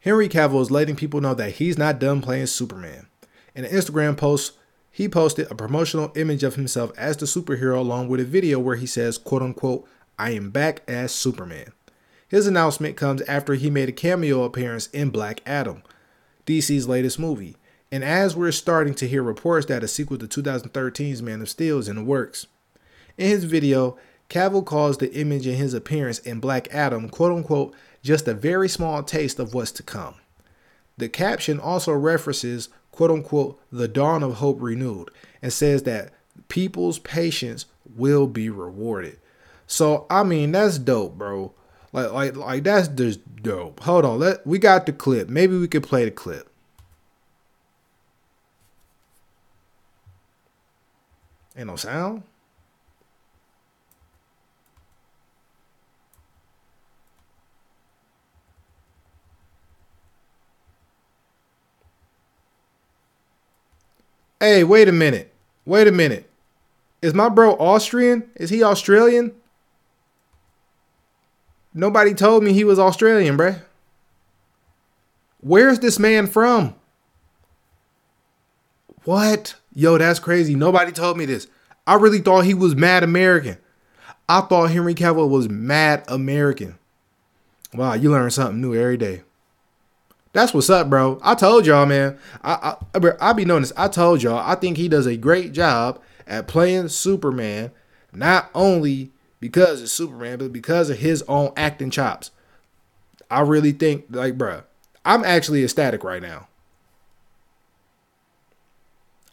Henry 0.00 0.30
Cavill 0.30 0.62
is 0.62 0.70
letting 0.70 0.96
people 0.96 1.20
know 1.20 1.34
that 1.34 1.56
he's 1.56 1.76
not 1.76 1.98
done 1.98 2.22
playing 2.22 2.46
Superman. 2.46 3.06
In 3.54 3.66
an 3.66 3.70
Instagram 3.70 4.16
post, 4.16 4.52
he 4.90 5.08
posted 5.08 5.50
a 5.50 5.54
promotional 5.54 6.12
image 6.16 6.42
of 6.42 6.56
himself 6.56 6.92
as 6.96 7.16
the 7.16 7.26
superhero 7.26 7.78
along 7.78 8.08
with 8.08 8.20
a 8.20 8.24
video 8.24 8.58
where 8.58 8.76
he 8.76 8.86
says, 8.86 9.18
quote 9.18 9.42
unquote, 9.42 9.86
I 10.18 10.30
am 10.30 10.50
back 10.50 10.82
as 10.88 11.12
Superman. 11.12 11.72
His 12.28 12.46
announcement 12.46 12.96
comes 12.96 13.22
after 13.22 13.54
he 13.54 13.70
made 13.70 13.88
a 13.88 13.92
cameo 13.92 14.42
appearance 14.42 14.88
in 14.88 15.10
Black 15.10 15.40
Adam, 15.46 15.82
DC's 16.46 16.88
latest 16.88 17.18
movie. 17.18 17.56
And 17.90 18.04
as 18.04 18.36
we're 18.36 18.52
starting 18.52 18.94
to 18.96 19.08
hear 19.08 19.22
reports 19.22 19.66
that 19.66 19.82
a 19.82 19.88
sequel 19.88 20.18
to 20.18 20.26
2013's 20.26 21.22
Man 21.22 21.40
of 21.40 21.48
Steel 21.48 21.78
is 21.78 21.88
in 21.88 21.96
the 21.96 22.04
works. 22.04 22.46
In 23.16 23.28
his 23.28 23.44
video, 23.44 23.96
Cavill 24.28 24.64
calls 24.64 24.98
the 24.98 25.12
image 25.14 25.46
in 25.46 25.56
his 25.56 25.72
appearance 25.72 26.18
in 26.18 26.38
Black 26.38 26.68
Adam, 26.74 27.08
quote 27.08 27.32
unquote, 27.32 27.74
just 28.02 28.28
a 28.28 28.34
very 28.34 28.68
small 28.68 29.02
taste 29.02 29.38
of 29.38 29.54
what's 29.54 29.72
to 29.72 29.82
come. 29.82 30.16
The 30.98 31.08
caption 31.08 31.58
also 31.58 31.92
references, 31.92 32.68
quote 32.92 33.10
unquote, 33.10 33.60
the 33.70 33.88
dawn 33.88 34.22
of 34.22 34.34
hope 34.34 34.58
renewed 34.60 35.10
and 35.42 35.52
says 35.52 35.84
that 35.84 36.12
people's 36.48 36.98
patience 36.98 37.66
will 37.96 38.26
be 38.26 38.50
rewarded. 38.50 39.18
So, 39.66 40.06
I 40.08 40.22
mean, 40.22 40.52
that's 40.52 40.78
dope, 40.78 41.16
bro. 41.18 41.52
Like, 41.92 42.12
like, 42.12 42.36
like 42.36 42.64
that's 42.64 42.88
just 42.88 43.20
dope. 43.42 43.80
Hold 43.80 44.04
on, 44.04 44.18
let 44.18 44.46
we 44.46 44.58
got 44.58 44.86
the 44.86 44.92
clip. 44.92 45.28
Maybe 45.28 45.56
we 45.56 45.68
could 45.68 45.82
play 45.82 46.04
the 46.04 46.10
clip. 46.10 46.48
Ain't 51.56 51.66
no 51.66 51.76
sound. 51.76 52.22
Hey, 64.40 64.64
wait 64.64 64.88
a 64.88 64.92
minute. 64.92 65.32
Wait 65.64 65.88
a 65.88 65.92
minute. 65.92 66.30
Is 67.02 67.14
my 67.14 67.28
bro 67.28 67.54
Austrian? 67.54 68.30
Is 68.36 68.50
he 68.50 68.62
Australian? 68.62 69.32
Nobody 71.74 72.14
told 72.14 72.42
me 72.42 72.52
he 72.52 72.64
was 72.64 72.78
Australian, 72.78 73.36
bruh. 73.36 73.60
Where's 75.40 75.78
this 75.78 75.98
man 75.98 76.26
from? 76.26 76.74
What? 79.04 79.54
Yo, 79.74 79.96
that's 79.98 80.18
crazy. 80.18 80.54
Nobody 80.54 80.90
told 80.92 81.16
me 81.16 81.24
this. 81.24 81.46
I 81.86 81.94
really 81.94 82.18
thought 82.18 82.44
he 82.44 82.54
was 82.54 82.74
mad 82.74 83.02
American. 83.02 83.58
I 84.28 84.42
thought 84.42 84.70
Henry 84.70 84.94
Cavill 84.94 85.30
was 85.30 85.48
mad 85.48 86.04
American. 86.08 86.78
Wow, 87.72 87.94
you 87.94 88.10
learn 88.10 88.30
something 88.30 88.60
new 88.60 88.74
every 88.74 88.96
day. 88.96 89.22
That's 90.38 90.54
what's 90.54 90.70
up, 90.70 90.88
bro. 90.88 91.18
I 91.24 91.34
told 91.34 91.66
y'all, 91.66 91.84
man. 91.84 92.16
I 92.44 92.76
I 92.94 93.12
I 93.20 93.32
be 93.32 93.44
knowing 93.44 93.62
this. 93.62 93.72
I 93.76 93.88
told 93.88 94.22
y'all. 94.22 94.38
I 94.38 94.54
think 94.54 94.76
he 94.76 94.88
does 94.88 95.04
a 95.04 95.16
great 95.16 95.50
job 95.50 96.00
at 96.28 96.46
playing 96.46 96.90
Superman, 96.90 97.72
not 98.12 98.48
only 98.54 99.10
because 99.40 99.82
it's 99.82 99.90
Superman, 99.90 100.38
but 100.38 100.52
because 100.52 100.90
of 100.90 100.98
his 100.98 101.22
own 101.22 101.52
acting 101.56 101.90
chops. 101.90 102.30
I 103.28 103.40
really 103.40 103.72
think, 103.72 104.04
like, 104.10 104.38
bro, 104.38 104.62
I'm 105.04 105.24
actually 105.24 105.64
ecstatic 105.64 106.04
right 106.04 106.22
now. 106.22 106.46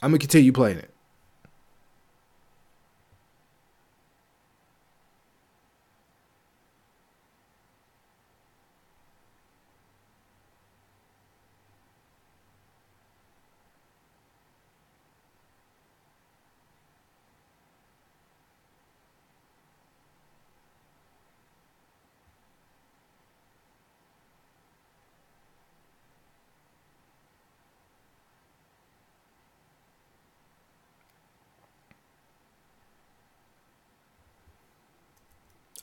I'm 0.02 0.10
gonna 0.10 0.18
continue 0.18 0.52
playing 0.52 0.80
it. 0.80 0.90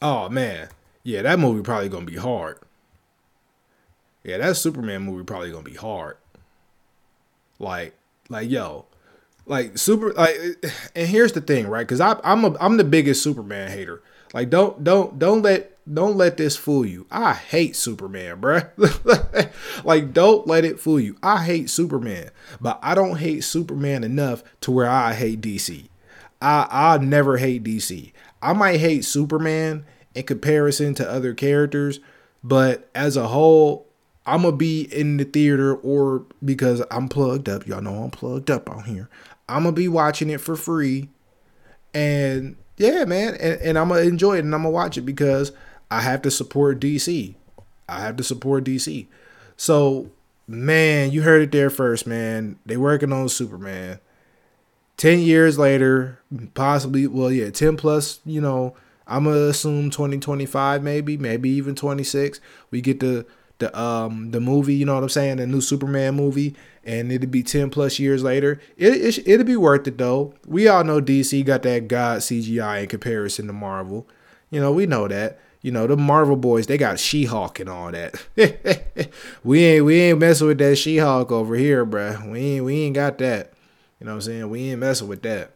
Oh 0.02 0.28
man, 0.28 0.68
yeah, 1.04 1.22
that 1.22 1.38
movie 1.38 1.62
probably 1.62 1.88
gonna 1.88 2.04
be 2.04 2.16
hard. 2.16 2.58
Yeah, 4.24 4.38
that 4.38 4.56
Superman 4.56 5.02
movie 5.02 5.24
probably 5.24 5.50
gonna 5.50 5.62
be 5.62 5.74
hard. 5.74 6.16
Like, 7.58 7.94
like 8.28 8.50
yo, 8.50 8.86
like 9.46 9.78
super 9.78 10.12
like 10.12 10.36
and 10.94 11.08
here's 11.08 11.32
the 11.32 11.40
thing 11.40 11.68
right? 11.68 11.86
Because 11.86 12.00
i'm 12.00 12.44
a 12.44 12.56
i'm 12.60 12.76
the 12.76 12.84
biggest 12.84 13.22
superman 13.22 13.70
hater. 13.70 14.02
Like 14.34 14.50
don't 14.50 14.82
don't 14.82 15.18
don't 15.18 15.42
let 15.42 15.70
don't 15.92 16.16
let 16.16 16.36
this 16.36 16.56
fool 16.56 16.86
you. 16.86 17.06
I 17.10 17.34
hate 17.34 17.76
superman 17.76 18.40
bruh. 18.40 18.68
Like 19.84 20.12
don't 20.12 20.46
let 20.46 20.64
it 20.64 20.80
fool 20.80 21.00
you. 21.00 21.16
I 21.22 21.44
hate 21.44 21.70
superman 21.70 22.30
but 22.60 22.78
i 22.82 22.94
don't 22.94 23.18
hate 23.18 23.44
superman 23.44 24.04
enough 24.04 24.42
to 24.60 24.70
where 24.70 24.88
i 24.88 25.14
hate 25.14 25.40
dc 25.40 25.88
i 26.40 26.66
i 26.70 26.98
never 26.98 27.38
hate 27.38 27.62
dc 27.64 28.12
i 28.42 28.52
might 28.52 28.80
hate 28.80 29.04
superman 29.04 29.84
in 30.14 30.24
comparison 30.24 30.94
to 30.94 31.08
other 31.08 31.32
characters 31.32 32.00
but 32.44 32.90
as 32.94 33.16
a 33.16 33.28
whole 33.28 33.86
I'm 34.24 34.42
gonna 34.42 34.56
be 34.56 34.82
in 34.82 35.16
the 35.16 35.24
theater 35.24 35.74
or 35.74 36.24
because 36.44 36.82
I'm 36.90 37.08
plugged 37.08 37.48
up. 37.48 37.66
Y'all 37.66 37.80
know 37.80 38.04
I'm 38.04 38.10
plugged 38.10 38.50
up 38.50 38.70
on 38.70 38.84
here. 38.84 39.08
I'm 39.48 39.64
gonna 39.64 39.72
be 39.72 39.88
watching 39.88 40.30
it 40.30 40.40
for 40.40 40.54
free, 40.54 41.08
and 41.92 42.56
yeah, 42.76 43.04
man, 43.04 43.34
and, 43.34 43.60
and 43.60 43.78
I'm 43.78 43.88
gonna 43.88 44.02
enjoy 44.02 44.36
it 44.36 44.44
and 44.44 44.54
I'm 44.54 44.62
gonna 44.62 44.70
watch 44.70 44.96
it 44.96 45.02
because 45.02 45.52
I 45.90 46.00
have 46.00 46.22
to 46.22 46.30
support 46.30 46.80
DC. 46.80 47.34
I 47.88 48.00
have 48.00 48.16
to 48.16 48.24
support 48.24 48.64
DC. 48.64 49.06
So, 49.56 50.10
man, 50.46 51.10
you 51.10 51.22
heard 51.22 51.42
it 51.42 51.52
there 51.52 51.70
first, 51.70 52.06
man. 52.06 52.58
They 52.64 52.76
working 52.76 53.12
on 53.12 53.28
Superman. 53.28 53.98
Ten 55.02 55.18
years 55.18 55.58
later, 55.58 56.20
possibly, 56.54 57.08
well, 57.08 57.32
yeah, 57.32 57.50
ten 57.50 57.76
plus. 57.76 58.20
You 58.24 58.40
know, 58.40 58.76
I'm 59.04 59.24
gonna 59.24 59.48
assume 59.48 59.90
2025, 59.90 60.80
maybe, 60.80 61.16
maybe 61.16 61.50
even 61.50 61.74
26. 61.74 62.38
We 62.70 62.80
get 62.80 63.00
the 63.00 63.26
the 63.58 63.76
um 63.76 64.30
the 64.30 64.38
movie, 64.38 64.74
you 64.74 64.86
know 64.86 64.94
what 64.94 65.02
I'm 65.02 65.08
saying, 65.08 65.38
the 65.38 65.46
new 65.48 65.60
Superman 65.60 66.14
movie, 66.14 66.54
and 66.84 67.10
it'd 67.10 67.32
be 67.32 67.42
10 67.42 67.68
plus 67.70 67.98
years 67.98 68.22
later. 68.22 68.60
It, 68.76 68.92
it 68.92 69.26
it'd 69.26 69.44
be 69.44 69.56
worth 69.56 69.88
it 69.88 69.98
though. 69.98 70.34
We 70.46 70.68
all 70.68 70.84
know 70.84 71.00
DC 71.00 71.44
got 71.44 71.64
that 71.64 71.88
god 71.88 72.20
CGI 72.20 72.84
in 72.84 72.88
comparison 72.88 73.48
to 73.48 73.52
Marvel. 73.52 74.06
You 74.50 74.60
know, 74.60 74.70
we 74.70 74.86
know 74.86 75.08
that. 75.08 75.40
You 75.62 75.72
know, 75.72 75.88
the 75.88 75.96
Marvel 75.96 76.36
boys, 76.36 76.68
they 76.68 76.78
got 76.78 77.00
She-Hulk 77.00 77.58
and 77.58 77.68
all 77.68 77.90
that. 77.90 78.22
we 79.42 79.64
ain't 79.64 79.84
we 79.84 80.00
ain't 80.00 80.20
messing 80.20 80.46
with 80.46 80.58
that 80.58 80.76
She-Hulk 80.76 81.32
over 81.32 81.56
here, 81.56 81.84
bruh. 81.84 82.30
We 82.30 82.38
ain't 82.38 82.64
we 82.64 82.82
ain't 82.82 82.94
got 82.94 83.18
that. 83.18 83.52
You 84.02 84.06
know 84.06 84.14
what 84.14 84.16
I'm 84.16 84.32
saying? 84.32 84.50
We 84.50 84.70
ain't 84.70 84.80
messing 84.80 85.06
with 85.06 85.22
that. 85.22 85.52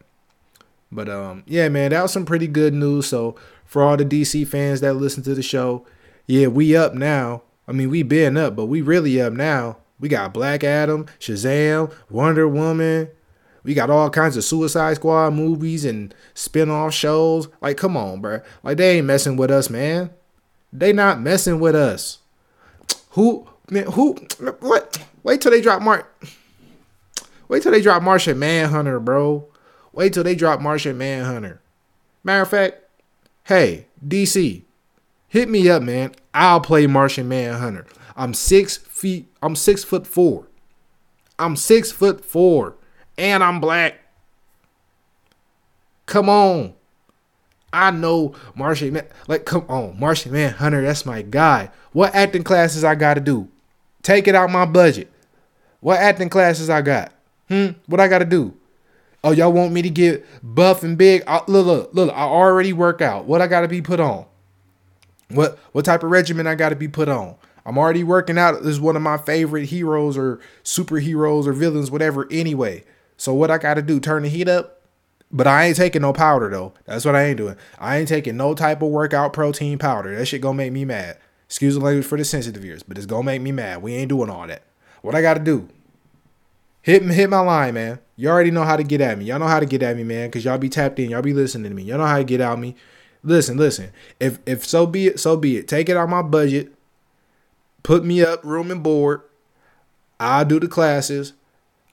But 0.89 1.09
um, 1.09 1.43
yeah, 1.47 1.67
man, 1.67 1.91
that 1.91 2.01
was 2.01 2.13
some 2.13 2.25
pretty 2.25 2.47
good 2.47 2.73
news. 2.73 3.05
So 3.07 3.35
for 3.65 3.83
all 3.83 3.97
the 3.97 4.05
DC 4.05 4.47
fans 4.47 4.79
that 4.79 4.93
listen 4.93 5.21
to 5.23 5.35
the 5.35 5.43
show, 5.43 5.85
yeah, 6.27 6.47
we 6.47 6.73
up 6.73 6.93
now. 6.93 7.41
I 7.67 7.73
mean, 7.73 7.89
we 7.89 8.03
been 8.03 8.37
up, 8.37 8.55
but 8.55 8.67
we 8.67 8.81
really 8.81 9.19
up 9.19 9.33
now. 9.33 9.79
We 9.99 10.07
got 10.07 10.33
Black 10.33 10.63
Adam, 10.63 11.07
Shazam, 11.19 11.93
Wonder 12.09 12.47
Woman. 12.47 13.09
We 13.63 13.73
got 13.73 13.89
all 13.89 14.09
kinds 14.09 14.37
of 14.37 14.45
Suicide 14.45 14.93
Squad 14.93 15.33
movies 15.33 15.83
and 15.83 16.15
spin-off 16.33 16.93
shows. 16.93 17.49
Like, 17.59 17.75
come 17.75 17.97
on, 17.97 18.21
bro. 18.21 18.39
Like, 18.63 18.77
they 18.77 18.99
ain't 18.99 19.07
messing 19.07 19.35
with 19.35 19.51
us, 19.51 19.69
man. 19.69 20.09
They 20.71 20.93
not 20.93 21.19
messing 21.19 21.59
with 21.59 21.75
us. 21.75 22.19
Who, 23.09 23.45
man, 23.69 23.87
who, 23.87 24.13
what? 24.61 25.03
Wait 25.23 25.41
till 25.41 25.51
they 25.51 25.59
drop 25.59 25.81
Mark. 25.81 26.09
Wait 27.47 27.63
till 27.63 27.71
they 27.71 27.81
drop 27.81 28.03
Martian 28.03 28.37
Manhunter, 28.39 28.99
bro. 28.99 29.47
Wait 29.93 30.13
till 30.13 30.23
they 30.23 30.35
drop 30.35 30.61
Martian 30.61 30.97
Manhunter. 30.97 31.61
Matter 32.23 32.41
of 32.41 32.49
fact, 32.49 32.75
hey, 33.45 33.87
DC, 34.05 34.63
hit 35.27 35.49
me 35.49 35.69
up, 35.69 35.81
man. 35.81 36.13
I'll 36.33 36.61
play 36.61 36.87
Martian 36.87 37.27
Manhunter. 37.27 37.85
I'm 38.15 38.33
six 38.33 38.77
feet. 38.77 39.27
I'm 39.41 39.55
six 39.55 39.83
foot 39.83 40.05
four. 40.05 40.47
I'm 41.39 41.55
six 41.55 41.91
foot 41.91 42.25
four, 42.25 42.75
and 43.17 43.43
I'm 43.43 43.59
black. 43.59 43.99
Come 46.05 46.29
on. 46.29 46.73
I 47.71 47.91
know 47.91 48.33
Martian 48.55 48.93
Man. 48.93 49.07
Like, 49.27 49.45
come 49.45 49.65
on, 49.67 49.99
Martian 49.99 50.31
Manhunter. 50.31 50.81
That's 50.81 51.05
my 51.05 51.21
guy. 51.21 51.69
What 51.91 52.15
acting 52.15 52.43
classes 52.43 52.83
I 52.83 52.95
got 52.95 53.15
to 53.15 53.21
do? 53.21 53.49
Take 54.01 54.27
it 54.27 54.35
out 54.35 54.49
my 54.49 54.65
budget. 54.65 55.11
What 55.79 55.99
acting 55.99 56.29
classes 56.29 56.69
I 56.69 56.81
got? 56.81 57.11
Hmm. 57.49 57.69
What 57.85 57.99
I 57.99 58.07
got 58.07 58.19
to 58.19 58.25
do? 58.25 58.53
Oh, 59.23 59.31
y'all 59.31 59.51
want 59.51 59.73
me 59.73 59.81
to 59.81 59.89
get 59.89 60.25
buff 60.43 60.83
and 60.83 60.97
big? 60.97 61.23
I, 61.27 61.41
look, 61.47 61.65
look, 61.65 61.89
look. 61.93 62.13
I 62.13 62.23
already 62.23 62.73
work 62.73 63.01
out. 63.01 63.25
What 63.25 63.41
I 63.41 63.47
got 63.47 63.61
to 63.61 63.67
be 63.67 63.81
put 63.81 63.99
on? 63.99 64.25
What 65.29 65.59
what 65.73 65.83
type 65.83 66.03
of 66.03 66.11
regimen 66.11 66.47
I 66.47 66.55
got 66.55 66.69
to 66.69 66.75
be 66.75 66.87
put 66.87 67.09
on? 67.09 67.35
I'm 67.65 67.77
already 67.77 68.03
working 68.03 68.37
out. 68.37 68.63
This 68.63 68.71
is 68.71 68.79
one 68.79 68.95
of 68.95 69.01
my 69.01 69.17
favorite 69.17 69.65
heroes 69.65 70.17
or 70.17 70.39
superheroes 70.63 71.45
or 71.45 71.53
villains, 71.53 71.91
whatever. 71.91 72.25
Anyway, 72.31 72.85
so 73.17 73.33
what 73.33 73.51
I 73.51 73.57
got 73.57 73.73
to 73.73 73.81
do? 73.81 73.99
Turn 73.99 74.23
the 74.23 74.29
heat 74.29 74.47
up. 74.47 74.77
But 75.29 75.47
I 75.47 75.65
ain't 75.65 75.75
taking 75.75 76.01
no 76.01 76.13
powder 76.13 76.49
though. 76.49 76.73
That's 76.85 77.03
what 77.03 77.15
I 77.15 77.25
ain't 77.25 77.37
doing. 77.37 77.57
I 77.77 77.97
ain't 77.97 78.07
taking 78.07 78.37
no 78.37 78.53
type 78.53 78.81
of 78.81 78.89
workout 78.89 79.33
protein 79.33 79.77
powder. 79.77 80.15
That 80.15 80.25
shit 80.25 80.41
gonna 80.41 80.57
make 80.57 80.71
me 80.71 80.85
mad. 80.85 81.17
Excuse 81.45 81.75
the 81.75 81.81
language 81.81 82.05
for 82.05 82.17
the 82.17 82.23
sensitive 82.23 82.63
ears, 82.63 82.83
but 82.83 82.97
it's 82.97 83.05
gonna 83.05 83.23
make 83.23 83.41
me 83.41 83.51
mad. 83.51 83.81
We 83.81 83.93
ain't 83.95 84.09
doing 84.09 84.29
all 84.29 84.47
that. 84.47 84.63
What 85.01 85.15
I 85.15 85.21
gotta 85.21 85.41
do? 85.41 85.67
Hit 86.87 87.03
hit 87.03 87.29
my 87.29 87.41
line, 87.41 87.73
man. 87.73 87.99
You 88.15 88.29
already 88.29 88.49
know 88.49 88.63
how 88.63 88.77
to 88.77 88.83
get 88.83 89.01
at 89.01 89.17
me. 89.17 89.25
Y'all 89.25 89.39
know 89.39 89.47
how 89.47 89.59
to 89.59 89.65
get 89.65 89.83
at 89.83 89.97
me, 89.97 90.05
man, 90.05 90.29
because 90.29 90.45
y'all 90.45 90.57
be 90.57 90.69
tapped 90.69 90.97
in. 90.99 91.09
Y'all 91.09 91.21
be 91.21 91.33
listening 91.33 91.69
to 91.69 91.75
me. 91.75 91.83
Y'all 91.83 91.97
know 91.97 92.05
how 92.05 92.17
to 92.17 92.23
get 92.23 92.39
at 92.39 92.57
me. 92.57 92.77
Listen, 93.23 93.57
listen. 93.57 93.91
If 94.21 94.39
if 94.45 94.63
so 94.63 94.85
be 94.87 95.07
it, 95.07 95.19
so 95.19 95.35
be 95.35 95.57
it. 95.57 95.67
Take 95.67 95.89
it 95.89 95.97
out 95.97 96.07
my 96.07 96.21
budget. 96.21 96.73
Put 97.83 98.05
me 98.05 98.23
up, 98.23 98.41
room 98.45 98.71
and 98.71 98.81
board. 98.81 99.19
I 100.17 100.45
do 100.45 100.61
the 100.61 100.69
classes. 100.69 101.33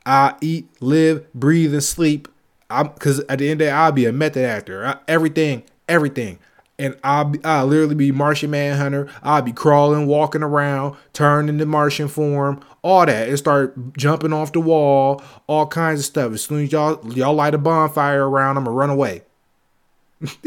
I 0.06 0.36
eat, 0.40 0.68
live, 0.80 1.26
breathe, 1.34 1.72
and 1.72 1.82
sleep. 1.82 2.28
I'm 2.70 2.86
because 2.86 3.18
at 3.28 3.40
the 3.40 3.50
end 3.50 3.54
of 3.54 3.58
the 3.58 3.64
day, 3.64 3.70
I'll 3.72 3.90
be 3.90 4.06
a 4.06 4.12
method 4.12 4.44
actor. 4.44 4.86
I, 4.86 4.98
everything, 5.08 5.64
everything. 5.88 6.38
And 6.78 6.96
I'll 7.02 7.24
be, 7.24 7.44
I'll 7.44 7.66
literally 7.66 7.96
be 7.96 8.12
Martian 8.12 8.52
Manhunter. 8.52 9.08
I'll 9.24 9.42
be 9.42 9.52
crawling, 9.52 10.06
walking 10.06 10.44
around, 10.44 10.96
turning 11.12 11.58
to 11.58 11.66
Martian 11.66 12.06
form, 12.06 12.60
all 12.84 13.06
that, 13.06 13.28
and 13.28 13.38
start 13.38 13.96
jumping 13.96 14.32
off 14.32 14.52
the 14.52 14.60
wall, 14.60 15.22
all 15.46 15.66
kinds 15.66 16.00
of 16.00 16.06
stuff. 16.06 16.32
As 16.32 16.44
soon 16.44 16.64
as 16.64 16.70
y'all 16.70 17.00
y'all 17.12 17.34
light 17.34 17.54
a 17.54 17.58
bonfire 17.58 18.28
around, 18.28 18.58
I'm 18.58 18.64
gonna 18.64 18.76
run 18.76 18.90
away. 18.90 19.22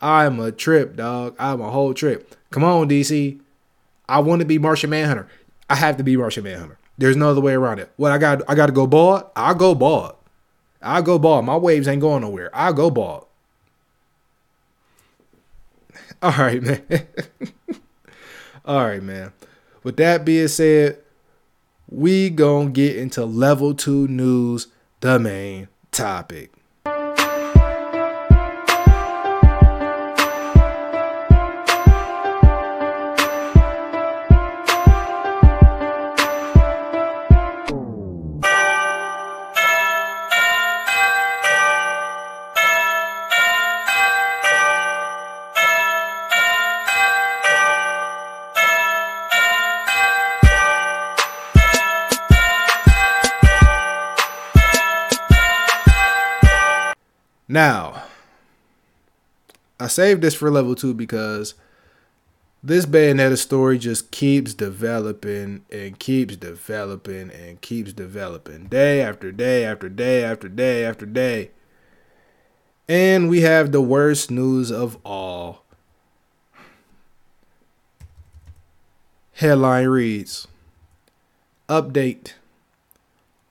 I'm 0.00 0.38
a 0.40 0.52
trip, 0.52 0.96
dog. 0.96 1.34
I'm 1.38 1.60
a 1.60 1.70
whole 1.70 1.92
trip. 1.92 2.36
Come 2.50 2.62
on, 2.62 2.88
DC. 2.88 3.40
I 4.08 4.20
want 4.20 4.38
to 4.40 4.46
be 4.46 4.58
Martian 4.58 4.90
Manhunter. 4.90 5.28
I 5.68 5.74
have 5.74 5.96
to 5.98 6.04
be 6.04 6.16
Martian 6.16 6.44
Manhunter. 6.44 6.78
There's 6.96 7.16
no 7.16 7.30
other 7.30 7.40
way 7.40 7.54
around 7.54 7.80
it. 7.80 7.90
What 7.96 8.12
I 8.12 8.18
got? 8.18 8.42
I 8.48 8.54
got 8.54 8.66
to 8.66 8.72
go 8.72 8.86
bald. 8.86 9.24
I'll 9.34 9.54
go 9.54 9.74
bald. 9.74 10.14
I'll 10.80 11.02
go 11.02 11.18
bald. 11.18 11.44
My 11.44 11.56
waves 11.56 11.88
ain't 11.88 12.00
going 12.00 12.22
nowhere. 12.22 12.54
I'll 12.54 12.72
go 12.72 12.88
bald. 12.88 13.26
All 16.22 16.32
right, 16.32 16.62
man. 16.62 16.82
All 18.64 18.84
right, 18.84 19.02
man. 19.02 19.32
With 19.82 19.96
that 19.96 20.24
being 20.24 20.48
said, 20.48 20.98
we 21.88 22.30
gonna 22.30 22.70
get 22.70 22.96
into 22.96 23.24
level 23.24 23.74
two 23.74 24.06
news, 24.08 24.68
the 25.00 25.18
main 25.18 25.68
topic. 25.90 26.52
Now, 57.50 58.04
I 59.80 59.88
saved 59.88 60.22
this 60.22 60.36
for 60.36 60.52
level 60.52 60.76
two 60.76 60.94
because 60.94 61.54
this 62.62 62.86
Bayonetta 62.86 63.36
story 63.36 63.76
just 63.76 64.12
keeps 64.12 64.54
developing 64.54 65.64
and 65.68 65.98
keeps 65.98 66.36
developing 66.36 67.28
and 67.32 67.60
keeps 67.60 67.92
developing 67.92 68.66
day 68.66 69.02
after 69.02 69.32
day 69.32 69.64
after 69.64 69.88
day 69.88 70.22
after 70.22 70.48
day 70.48 70.84
after 70.84 71.06
day. 71.06 71.50
And 72.88 73.28
we 73.28 73.40
have 73.40 73.72
the 73.72 73.82
worst 73.82 74.30
news 74.30 74.70
of 74.70 74.96
all. 75.04 75.64
Headline 79.32 79.88
reads 79.88 80.46
Update 81.68 82.34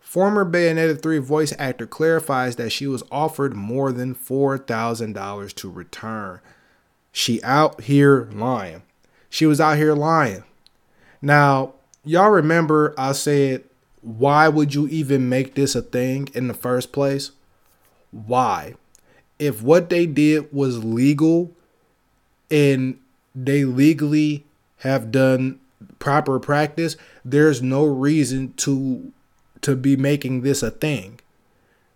Former 0.09 0.43
Bayonetta 0.43 0.99
3 0.99 1.19
voice 1.19 1.53
actor 1.59 1.85
clarifies 1.85 2.55
that 2.55 2.71
she 2.71 2.87
was 2.87 3.03
offered 3.11 3.53
more 3.53 3.91
than 3.91 4.15
$4,000 4.15 5.53
to 5.53 5.69
return. 5.69 6.39
She 7.11 7.43
out 7.43 7.81
here 7.81 8.27
lying. 8.33 8.81
She 9.29 9.45
was 9.45 9.61
out 9.61 9.77
here 9.77 9.93
lying. 9.93 10.45
Now, 11.21 11.75
y'all 12.03 12.31
remember 12.31 12.95
I 12.97 13.11
said, 13.11 13.65
why 14.01 14.47
would 14.49 14.73
you 14.73 14.87
even 14.87 15.29
make 15.29 15.53
this 15.53 15.75
a 15.75 15.81
thing 15.83 16.29
in 16.33 16.47
the 16.47 16.55
first 16.55 16.91
place? 16.91 17.29
Why? 18.09 18.73
If 19.37 19.61
what 19.61 19.91
they 19.91 20.07
did 20.07 20.51
was 20.51 20.83
legal 20.83 21.51
and 22.49 22.97
they 23.35 23.63
legally 23.63 24.43
have 24.77 25.11
done 25.11 25.59
proper 25.99 26.39
practice, 26.39 26.97
there's 27.23 27.61
no 27.61 27.85
reason 27.85 28.53
to 28.53 29.13
to 29.61 29.75
be 29.75 29.95
making 29.95 30.41
this 30.41 30.63
a 30.63 30.71
thing. 30.71 31.19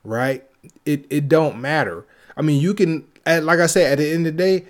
Right? 0.03 0.45
It 0.86 1.05
it 1.09 1.30
don't 1.30 1.59
matter. 1.59 2.05
I 2.36 2.41
mean, 2.41 2.61
you 2.61 2.74
can 2.74 3.07
like 3.26 3.59
I 3.59 3.68
said 3.68 3.93
at 3.93 3.97
the 3.99 4.11
end 4.11 4.28
of 4.28 4.38
the 4.38 4.43
day, 4.43 4.66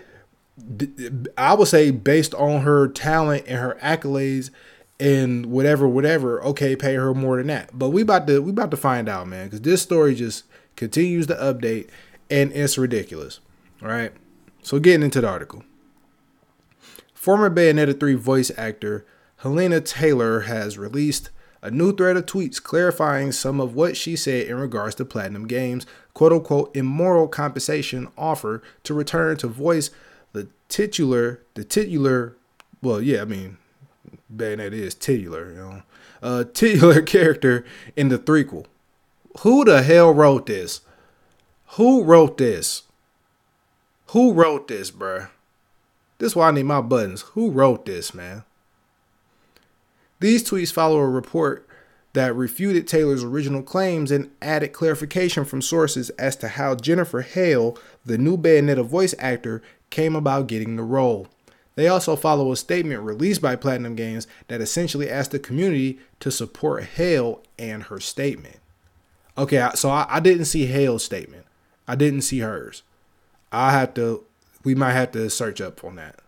I 1.37 1.53
would 1.53 1.67
say 1.67 1.91
based 1.91 2.33
on 2.35 2.61
her 2.61 2.87
talent 2.87 3.45
and 3.47 3.57
her 3.57 3.77
accolades 3.81 4.49
and 4.99 5.47
whatever, 5.47 5.87
whatever, 5.87 6.41
okay, 6.43 6.75
pay 6.75 6.93
her 6.93 7.13
more 7.13 7.37
than 7.37 7.47
that. 7.47 7.77
But 7.77 7.89
we 7.89 8.03
about 8.03 8.27
to 8.27 8.41
we 8.41 8.51
about 8.51 8.71
to 8.71 8.77
find 8.77 9.09
out, 9.09 9.27
man, 9.27 9.47
because 9.47 9.61
this 9.61 9.81
story 9.81 10.15
just 10.15 10.45
continues 10.75 11.27
to 11.27 11.35
update 11.35 11.89
and 12.29 12.51
it's 12.51 12.77
ridiculous. 12.77 13.39
All 13.81 13.89
right. 13.89 14.11
So 14.61 14.79
getting 14.79 15.03
into 15.03 15.21
the 15.21 15.27
article. 15.27 15.63
Former 17.13 17.49
Bayonetta 17.49 17.99
3 17.99 18.15
voice 18.15 18.51
actor 18.57 19.05
Hellena 19.37 19.81
Taylor 19.81 20.41
has 20.41 20.77
released 20.77 21.29
a 21.63 21.71
new 21.71 21.95
thread 21.95 22.17
of 22.17 22.25
tweets 22.25 22.61
clarifying 22.61 23.31
some 23.31 23.61
of 23.61 23.73
what 23.73 23.95
she 23.95 24.17
said 24.17 24.47
in 24.47 24.57
regards 24.57 24.95
to 24.95 25.05
Platinum 25.05 25.47
Games' 25.47 25.85
quote 26.13 26.33
unquote 26.33 26.75
immoral 26.75 27.29
compensation 27.29 28.09
offer 28.17 28.61
to 28.83 28.93
return 28.93 29.37
to 29.37 29.47
voice 29.47 29.89
the 30.33 30.49
titular, 30.67 31.41
the 31.53 31.63
titular, 31.63 32.35
well, 32.81 33.01
yeah, 33.01 33.21
I 33.21 33.25
mean, 33.25 33.57
Bayonetta 34.35 34.73
is 34.73 34.93
titular, 34.93 35.51
you 35.51 35.57
know, 35.57 35.83
uh, 36.21 36.43
titular 36.53 37.01
character 37.01 37.63
in 37.95 38.09
the 38.09 38.17
threequel. 38.19 38.65
Who 39.39 39.63
the 39.63 39.83
hell 39.83 40.13
wrote 40.13 40.47
this? 40.47 40.81
Who 41.77 42.03
wrote 42.03 42.37
this? 42.37 42.83
Who 44.07 44.33
wrote 44.33 44.67
this, 44.67 44.91
bruh? 44.91 45.29
This 46.17 46.33
is 46.33 46.35
why 46.35 46.49
I 46.49 46.51
need 46.51 46.63
my 46.63 46.81
buttons. 46.81 47.21
Who 47.21 47.51
wrote 47.51 47.85
this, 47.85 48.13
man? 48.13 48.43
These 50.23 50.49
tweets 50.49 50.71
follow 50.71 50.99
a 50.99 51.09
report 51.09 51.67
that 52.13 52.33
refuted 52.33 52.87
Taylor's 52.87 53.25
original 53.25 53.61
claims 53.61 54.09
and 54.09 54.31
added 54.41 54.71
clarification 54.71 55.43
from 55.43 55.61
sources 55.61 56.11
as 56.11 56.37
to 56.37 56.47
how 56.47 56.75
Jennifer 56.75 57.23
Hale, 57.23 57.77
the 58.05 58.17
new 58.17 58.37
Bayonetta 58.37 58.85
voice 58.85 59.13
actor, 59.19 59.61
came 59.89 60.15
about 60.15 60.47
getting 60.47 60.77
the 60.77 60.83
role. 60.83 61.27
They 61.75 61.89
also 61.89 62.15
follow 62.15 62.53
a 62.53 62.55
statement 62.55 63.01
released 63.01 63.41
by 63.41 63.57
Platinum 63.57 63.97
Games 63.97 64.25
that 64.47 64.61
essentially 64.61 65.09
asked 65.09 65.31
the 65.31 65.39
community 65.39 65.99
to 66.21 66.31
support 66.31 66.85
Hale 66.85 67.41
and 67.59 67.83
her 67.83 67.99
statement. 67.99 68.59
Okay, 69.37 69.67
so 69.75 69.89
I, 69.89 70.05
I 70.07 70.19
didn't 70.21 70.45
see 70.45 70.67
Hale's 70.67 71.03
statement. 71.03 71.45
I 71.85 71.95
didn't 71.95 72.21
see 72.21 72.39
hers. 72.39 72.83
I 73.51 73.73
have 73.73 73.93
to, 73.95 74.23
we 74.63 74.73
might 74.73 74.93
have 74.93 75.11
to 75.11 75.29
search 75.29 75.59
up 75.59 75.83
on 75.83 75.97
that. 75.97 76.19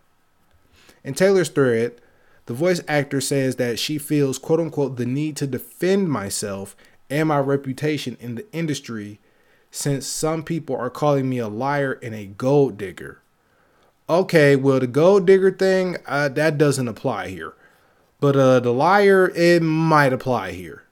In 1.02 1.14
Taylor's 1.14 1.48
thread, 1.48 1.98
the 2.46 2.54
voice 2.54 2.80
actor 2.88 3.20
says 3.20 3.56
that 3.56 3.78
she 3.78 3.98
feels, 3.98 4.38
quote 4.38 4.60
unquote, 4.60 4.96
the 4.96 5.06
need 5.06 5.36
to 5.36 5.46
defend 5.46 6.10
myself 6.10 6.76
and 7.10 7.28
my 7.28 7.38
reputation 7.38 8.16
in 8.20 8.36
the 8.36 8.46
industry 8.52 9.18
since 9.70 10.06
some 10.06 10.42
people 10.42 10.76
are 10.76 10.90
calling 10.90 11.28
me 11.28 11.38
a 11.38 11.48
liar 11.48 11.98
and 12.02 12.14
a 12.14 12.26
gold 12.26 12.78
digger. 12.78 13.20
Okay, 14.08 14.54
well, 14.54 14.78
the 14.78 14.86
gold 14.86 15.26
digger 15.26 15.50
thing, 15.50 15.96
uh, 16.06 16.28
that 16.28 16.56
doesn't 16.56 16.88
apply 16.88 17.28
here. 17.28 17.54
But 18.20 18.36
uh, 18.36 18.60
the 18.60 18.72
liar, 18.72 19.32
it 19.34 19.62
might 19.62 20.12
apply 20.12 20.52
here. 20.52 20.84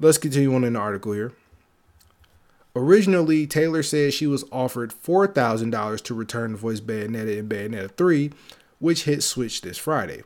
Let's 0.00 0.18
continue 0.18 0.54
on 0.54 0.64
in 0.64 0.72
the 0.72 0.80
article 0.80 1.12
here. 1.12 1.32
Originally, 2.74 3.46
Taylor 3.46 3.82
said 3.82 4.12
she 4.12 4.26
was 4.26 4.44
offered 4.50 4.92
$4,000 4.92 6.02
to 6.02 6.14
return 6.14 6.52
to 6.52 6.56
voice 6.56 6.80
Bayonetta 6.80 7.38
in 7.38 7.48
Bayonetta 7.48 7.90
3, 7.92 8.32
which 8.78 9.04
hit 9.04 9.22
Switch 9.22 9.60
this 9.60 9.78
Friday. 9.78 10.22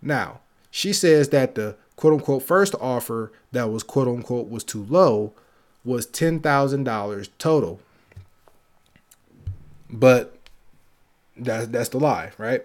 Now, 0.00 0.40
she 0.70 0.92
says 0.92 1.30
that 1.30 1.54
the 1.54 1.76
quote 1.96 2.14
unquote 2.14 2.42
first 2.42 2.74
offer 2.80 3.32
that 3.52 3.70
was 3.70 3.82
quote 3.82 4.08
unquote 4.08 4.48
was 4.48 4.64
too 4.64 4.84
low 4.88 5.32
was 5.84 6.06
$10,000 6.06 7.28
total. 7.38 7.80
But 9.90 10.36
that, 11.36 11.72
that's 11.72 11.88
the 11.88 11.98
lie, 11.98 12.32
right? 12.36 12.64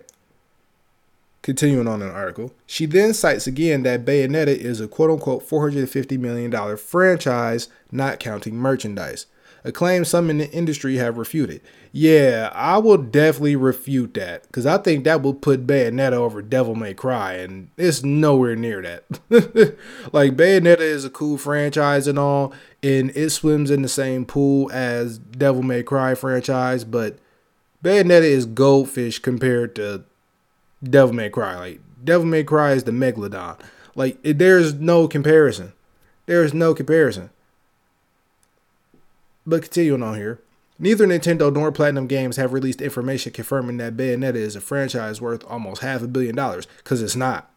Continuing 1.42 1.88
on 1.88 2.02
in 2.02 2.08
the 2.08 2.14
article, 2.14 2.54
she 2.66 2.86
then 2.86 3.14
cites 3.14 3.48
again 3.48 3.84
that 3.84 4.06
Bayonetta 4.06 4.56
is 4.56 4.80
a 4.80 4.88
quote 4.88 5.12
unquote 5.12 5.48
$450 5.48 6.18
million 6.20 6.78
franchise, 6.78 7.68
not 7.92 8.20
counting 8.20 8.56
merchandise 8.56 9.26
a 9.66 9.72
claim 9.72 10.04
some 10.04 10.30
in 10.30 10.40
the 10.40 10.52
industry 10.52 10.98
have 10.98 11.18
refuted. 11.18 11.62
Yeah, 11.92 12.52
I 12.54 12.80
will 12.80 12.98
definitely 12.98 13.56
refute 13.56 14.14
that 14.16 14.44
because 14.44 14.66
I 14.66 14.78
think 14.78 15.04
that 15.04 15.22
will 15.22 15.34
put 15.34 15.66
Bayonetta 15.66 16.14
over 16.14 16.42
Devil 16.42 16.76
May 16.76 16.94
Cry, 16.94 17.34
and 17.34 17.70
it's 17.78 18.04
nowhere 18.04 18.56
near 18.56 18.82
that. 18.82 19.06
like, 20.12 20.36
Bayonetta 20.36 20.80
is 20.80 21.06
a 21.06 21.10
cool 21.10 21.38
franchise 21.38 22.08
and 22.08 22.20
all, 22.20 22.54
and 22.82 23.12
it 23.16 23.30
swims 23.30 23.72
in 23.72 23.82
the 23.84 23.90
same 23.90 24.26
pool 24.26 24.70
as 24.72 25.18
Devil 25.18 25.64
May 25.64 25.84
Cry 25.84 26.16
franchise, 26.16 26.84
but 26.84 27.18
Bayonetta 27.84 28.24
is 28.24 28.46
goldfish 28.46 29.20
compared 29.20 29.76
to 29.76 30.04
Devil 30.84 31.16
May 31.16 31.30
Cry. 31.30 31.58
Like, 31.58 31.82
Devil 32.04 32.28
May 32.28 32.44
Cry 32.44 32.74
is 32.74 32.84
the 32.84 32.92
Megalodon. 32.92 33.60
Like, 33.96 34.18
it, 34.24 34.40
there's 34.40 34.74
no 34.74 35.08
comparison. 35.08 35.74
There's 36.26 36.54
no 36.54 36.74
comparison. 36.74 37.30
But 39.46 39.64
continuing 39.64 40.04
on 40.04 40.16
here, 40.16 40.40
neither 40.80 41.06
Nintendo 41.06 41.54
nor 41.54 41.72
Platinum 41.72 42.08
Games 42.08 42.38
have 42.38 42.54
released 42.54 42.82
information 42.82 43.34
confirming 43.34 43.78
that 43.78 43.98
Bayonetta 43.98 44.36
is 44.36 44.56
a 44.56 44.62
franchise 44.62 45.22
worth 45.22 45.44
almost 45.50 45.82
half 45.82 46.02
a 46.02 46.08
billion 46.08 46.36
dollars, 46.36 46.68
because 46.78 47.02
it's 47.02 47.16
not. 47.16 47.52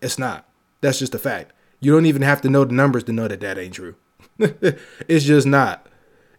It's 0.00 0.18
not. 0.18 0.48
That's 0.80 0.98
just 0.98 1.14
a 1.14 1.18
fact. 1.18 1.52
You 1.80 1.92
don't 1.92 2.06
even 2.06 2.22
have 2.22 2.40
to 2.42 2.48
know 2.48 2.64
the 2.64 2.74
numbers 2.74 3.04
to 3.04 3.12
know 3.12 3.28
that 3.28 3.40
that 3.40 3.58
ain't 3.58 3.74
true. 3.74 3.96
it's 4.38 5.24
just 5.24 5.46
not. 5.46 5.86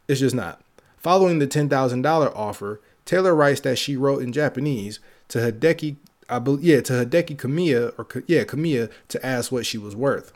It's 0.07 0.19
just 0.19 0.35
not. 0.35 0.61
Following 0.97 1.39
the 1.39 1.47
$10,000 1.47 2.35
offer, 2.35 2.81
Taylor 3.05 3.33
writes 3.33 3.61
that 3.61 3.77
she 3.77 3.95
wrote 3.95 4.21
in 4.21 4.31
Japanese 4.31 4.99
to 5.29 5.39
Hideki, 5.39 5.95
I 6.29 6.39
believe, 6.39 6.63
yeah, 6.63 6.81
to 6.81 6.93
Hideki 6.93 7.37
Kamiya, 7.37 7.93
or 7.97 8.23
yeah, 8.27 8.43
Kamiya, 8.43 8.91
to 9.07 9.25
ask 9.25 9.51
what 9.51 9.65
she 9.65 9.77
was 9.77 9.95
worth. 9.95 10.33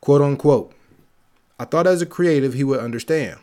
Quote 0.00 0.22
unquote. 0.22 0.72
I 1.58 1.64
thought 1.64 1.86
as 1.86 2.02
a 2.02 2.06
creative 2.06 2.54
he 2.54 2.64
would 2.64 2.80
understand. 2.80 3.38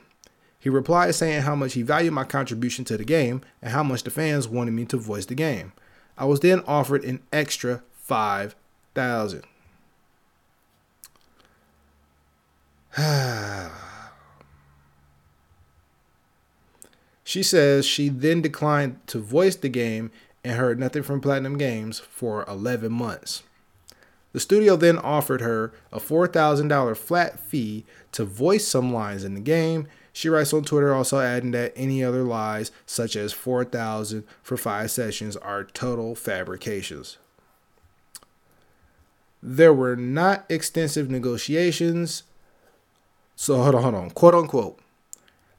He 0.60 0.70
replied 0.70 1.16
saying 1.16 1.42
how 1.42 1.56
much 1.56 1.74
he 1.74 1.82
valued 1.82 2.14
my 2.14 2.24
contribution 2.24 2.86
to 2.86 2.96
the 2.98 3.04
game 3.04 3.42
and 3.62 3.72
how 3.72 3.84
much 3.84 4.04
the 4.04 4.12
fans 4.12 4.48
wanted 4.48 4.72
me 4.72 4.86
to 4.86 4.98
voice 4.98 5.26
the 5.26 5.34
game. 5.34 5.74
I 6.18 6.26
was 6.26 6.42
then 6.42 6.62
offered 6.68 7.04
an 7.04 7.24
extra 7.34 7.82
5000. 7.94 9.44
she 17.24 17.42
says 17.42 17.86
she 17.86 18.10
then 18.10 18.42
declined 18.42 19.00
to 19.08 19.20
voice 19.20 19.56
the 19.56 19.70
game 19.70 20.12
and 20.44 20.58
heard 20.58 20.78
nothing 20.80 21.04
from 21.04 21.22
Platinum 21.22 21.58
Games 21.58 22.00
for 22.00 22.44
11 22.48 22.92
months. 22.92 23.44
The 24.34 24.40
studio 24.40 24.76
then 24.76 24.98
offered 24.98 25.42
her 25.42 25.74
a 25.92 26.00
$4,000 26.00 26.98
flat 26.98 27.40
fee 27.40 27.86
to 28.14 28.24
voice 28.24 28.66
some 28.68 28.94
lines 28.94 29.24
in 29.24 29.34
the 29.34 29.42
game. 29.42 29.88
She 30.14 30.30
writes 30.30 30.54
on 30.54 30.64
Twitter 30.64 30.94
also 30.94 31.20
adding 31.20 31.52
that 31.52 31.74
any 31.76 32.04
other 32.04 32.24
lies, 32.24 32.72
such 32.86 33.16
as 33.16 33.34
4,000 33.34 34.24
for 34.42 34.58
five 34.58 34.92
sessions, 34.92 35.36
are 35.38 35.64
total 35.64 36.16
fabrications. 36.16 37.18
There 39.44 39.74
were 39.74 39.96
not 39.96 40.46
extensive 40.50 41.10
negotiations. 41.10 42.24
So 43.36 43.62
hold 43.62 43.76
on, 43.76 43.84
hold 43.84 43.96
on. 43.96 44.10
Quote 44.12 44.36
unquote. 44.36 44.80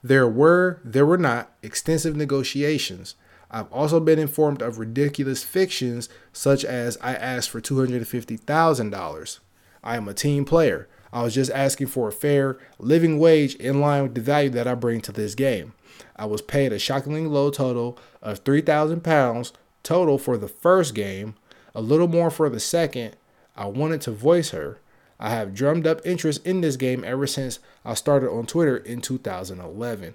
There 0.04 0.28
were, 0.28 0.80
there 0.84 1.06
were 1.06 1.18
not 1.18 1.52
extensive 1.62 2.16
negotiations 2.16 3.14
I've 3.52 3.70
also 3.70 4.00
been 4.00 4.18
informed 4.18 4.62
of 4.62 4.78
ridiculous 4.78 5.44
fictions 5.44 6.08
such 6.32 6.64
as 6.64 6.96
I 7.02 7.14
asked 7.14 7.50
for 7.50 7.60
$250,000. 7.60 9.38
I 9.84 9.96
am 9.96 10.08
a 10.08 10.14
team 10.14 10.44
player. 10.46 10.88
I 11.12 11.22
was 11.22 11.34
just 11.34 11.50
asking 11.50 11.88
for 11.88 12.08
a 12.08 12.12
fair 12.12 12.58
living 12.78 13.18
wage 13.18 13.54
in 13.56 13.80
line 13.80 14.04
with 14.04 14.14
the 14.14 14.22
value 14.22 14.48
that 14.50 14.66
I 14.66 14.74
bring 14.74 15.02
to 15.02 15.12
this 15.12 15.34
game. 15.34 15.74
I 16.16 16.24
was 16.24 16.40
paid 16.40 16.72
a 16.72 16.78
shockingly 16.78 17.26
low 17.26 17.50
total 17.50 17.98
of 18.22 18.38
3,000 18.38 19.02
pounds 19.04 19.52
total 19.82 20.16
for 20.16 20.38
the 20.38 20.48
first 20.48 20.94
game, 20.94 21.34
a 21.74 21.82
little 21.82 22.08
more 22.08 22.30
for 22.30 22.48
the 22.48 22.60
second. 22.60 23.16
I 23.54 23.66
wanted 23.66 24.00
to 24.02 24.12
voice 24.12 24.50
her. 24.50 24.78
I 25.20 25.30
have 25.30 25.54
drummed 25.54 25.86
up 25.86 26.00
interest 26.06 26.46
in 26.46 26.62
this 26.62 26.76
game 26.76 27.04
ever 27.04 27.26
since 27.26 27.58
I 27.84 27.94
started 27.94 28.30
on 28.30 28.46
Twitter 28.46 28.78
in 28.78 29.02
2011. 29.02 30.14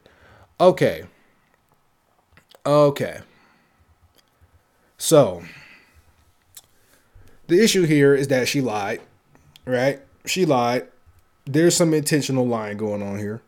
Okay. 0.60 1.06
Okay. 2.68 3.20
So, 4.98 5.44
the 7.48 7.64
issue 7.64 7.84
here 7.84 8.14
is 8.14 8.28
that 8.28 8.50
she 8.50 8.60
lied, 8.60 9.00
right? 9.66 10.02
She 10.26 10.46
lied. 10.46 10.88
There's 11.46 11.78
some 11.78 11.94
intentional 11.94 12.46
lying 12.46 12.76
going 12.76 13.02
on 13.02 13.20
here. 13.20 13.42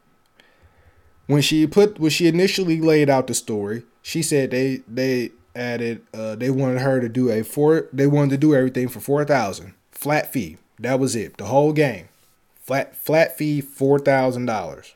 When 1.27 1.41
she 1.41 1.67
put 1.67 1.99
when 1.99 2.11
she 2.11 2.27
initially 2.27 2.79
laid 2.79 3.09
out 3.09 3.27
the 3.27 3.33
story, 3.33 3.83
she 4.01 4.23
said 4.23 4.51
they 4.51 4.83
they 4.87 5.31
added 5.53 6.01
uh, 6.13 6.35
they 6.35 6.49
wanted 6.49 6.79
her 6.79 7.01
to 7.01 7.09
do 7.09 7.29
a 7.29 7.43
four 7.43 7.89
they 7.91 8.07
wanted 8.07 8.31
to 8.31 8.37
do 8.37 8.55
everything 8.55 8.87
for 8.87 9.01
4000 9.01 9.73
flat 9.91 10.31
fee. 10.31 10.57
That 10.79 10.97
was 10.97 11.13
it. 11.17 11.35
The 11.35 11.45
whole 11.45 11.73
game. 11.73 12.07
Flat 12.55 12.95
flat 12.95 13.37
fee 13.37 13.61
$4,000. 13.61 14.93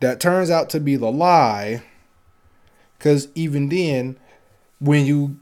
That 0.00 0.20
turns 0.20 0.50
out 0.50 0.68
to 0.70 0.80
be 0.80 0.96
the 0.96 1.10
lie 1.10 1.82
cuz 2.98 3.28
even 3.34 3.68
then 3.68 4.16
when 4.78 5.06
you 5.06 5.38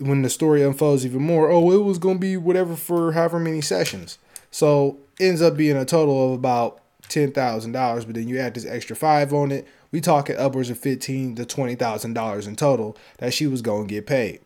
when 0.00 0.22
the 0.22 0.30
story 0.30 0.62
unfolds 0.62 1.04
even 1.04 1.22
more, 1.22 1.50
oh, 1.50 1.72
it 1.72 1.82
was 1.82 1.98
to 1.98 2.14
be 2.14 2.36
whatever 2.36 2.76
for 2.76 3.12
however 3.12 3.40
many 3.40 3.60
sessions. 3.60 4.18
So 4.50 4.98
ends 5.18 5.42
up 5.42 5.56
being 5.56 5.76
a 5.76 5.84
total 5.84 6.26
of 6.26 6.38
about 6.38 6.80
ten 7.08 7.32
thousand 7.32 7.72
dollars, 7.72 8.04
but 8.04 8.14
then 8.14 8.28
you 8.28 8.38
add 8.38 8.54
this 8.54 8.64
extra 8.64 8.94
five 8.94 9.32
on 9.32 9.50
it. 9.50 9.66
We 9.90 10.00
talking 10.00 10.36
upwards 10.36 10.70
of 10.70 10.78
fifteen 10.78 11.34
to 11.36 11.44
twenty 11.44 11.74
thousand 11.74 12.14
dollars 12.14 12.46
in 12.46 12.56
total 12.56 12.96
that 13.18 13.34
she 13.34 13.46
was 13.46 13.62
to 13.88 13.94
get 13.94 14.06
paid. 14.06 14.40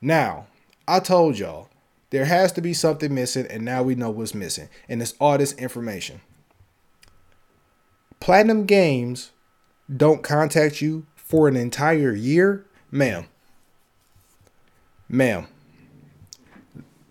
Now, 0.00 0.46
I 0.86 1.00
told 1.00 1.38
y'all 1.38 1.68
there 2.10 2.26
has 2.26 2.52
to 2.52 2.60
be 2.60 2.74
something 2.74 3.14
missing, 3.14 3.46
and 3.48 3.64
now 3.64 3.82
we 3.82 3.94
know 3.94 4.10
what's 4.10 4.34
missing, 4.34 4.68
and 4.88 5.00
it's 5.00 5.14
all 5.18 5.38
this 5.38 5.52
information. 5.54 6.20
Platinum 8.20 8.66
Games 8.66 9.32
don't 9.94 10.22
contact 10.22 10.80
you 10.80 11.06
for 11.26 11.48
an 11.48 11.56
entire 11.56 12.14
year, 12.14 12.64
ma'am 12.90 13.26
ma'am, 15.08 15.46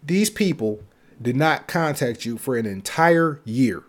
these 0.03 0.29
people 0.29 0.81
did 1.21 1.35
not 1.35 1.67
contact 1.67 2.25
you 2.25 2.37
for 2.37 2.57
an 2.57 2.65
entire 2.65 3.41
year. 3.45 3.83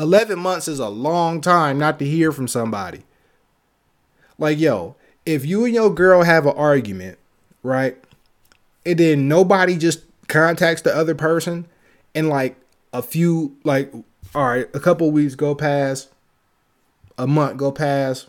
11 0.00 0.38
months 0.38 0.68
is 0.68 0.78
a 0.78 0.88
long 0.88 1.40
time 1.40 1.78
not 1.78 1.98
to 1.98 2.04
hear 2.04 2.32
from 2.32 2.48
somebody. 2.48 3.02
Like, 4.38 4.58
yo, 4.58 4.94
if 5.26 5.44
you 5.44 5.64
and 5.64 5.74
your 5.74 5.92
girl 5.92 6.22
have 6.22 6.46
an 6.46 6.54
argument, 6.56 7.18
right? 7.62 7.96
And 8.86 8.98
then 8.98 9.28
nobody 9.28 9.76
just 9.76 10.02
contacts 10.28 10.82
the 10.82 10.94
other 10.94 11.14
person, 11.14 11.66
and 12.14 12.28
like 12.28 12.56
a 12.92 13.02
few, 13.02 13.56
like, 13.64 13.92
all 14.34 14.48
right, 14.48 14.68
a 14.72 14.80
couple 14.80 15.10
weeks 15.10 15.34
go 15.34 15.54
past, 15.54 16.10
a 17.18 17.26
month 17.26 17.56
go 17.56 17.72
past, 17.72 18.28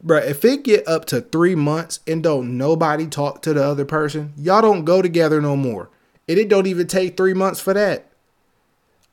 Bro, 0.00 0.18
if 0.18 0.44
it 0.44 0.62
get 0.62 0.86
up 0.86 1.06
to 1.06 1.20
three 1.20 1.54
months 1.54 2.00
and 2.06 2.22
don't 2.22 2.56
nobody 2.56 3.06
talk 3.06 3.42
to 3.42 3.52
the 3.52 3.64
other 3.64 3.84
person, 3.84 4.32
y'all 4.36 4.62
don't 4.62 4.84
go 4.84 5.02
together 5.02 5.40
no 5.40 5.56
more. 5.56 5.90
And 6.28 6.38
it 6.38 6.48
don't 6.48 6.66
even 6.66 6.86
take 6.86 7.16
three 7.16 7.34
months 7.34 7.58
for 7.58 7.74
that. 7.74 8.06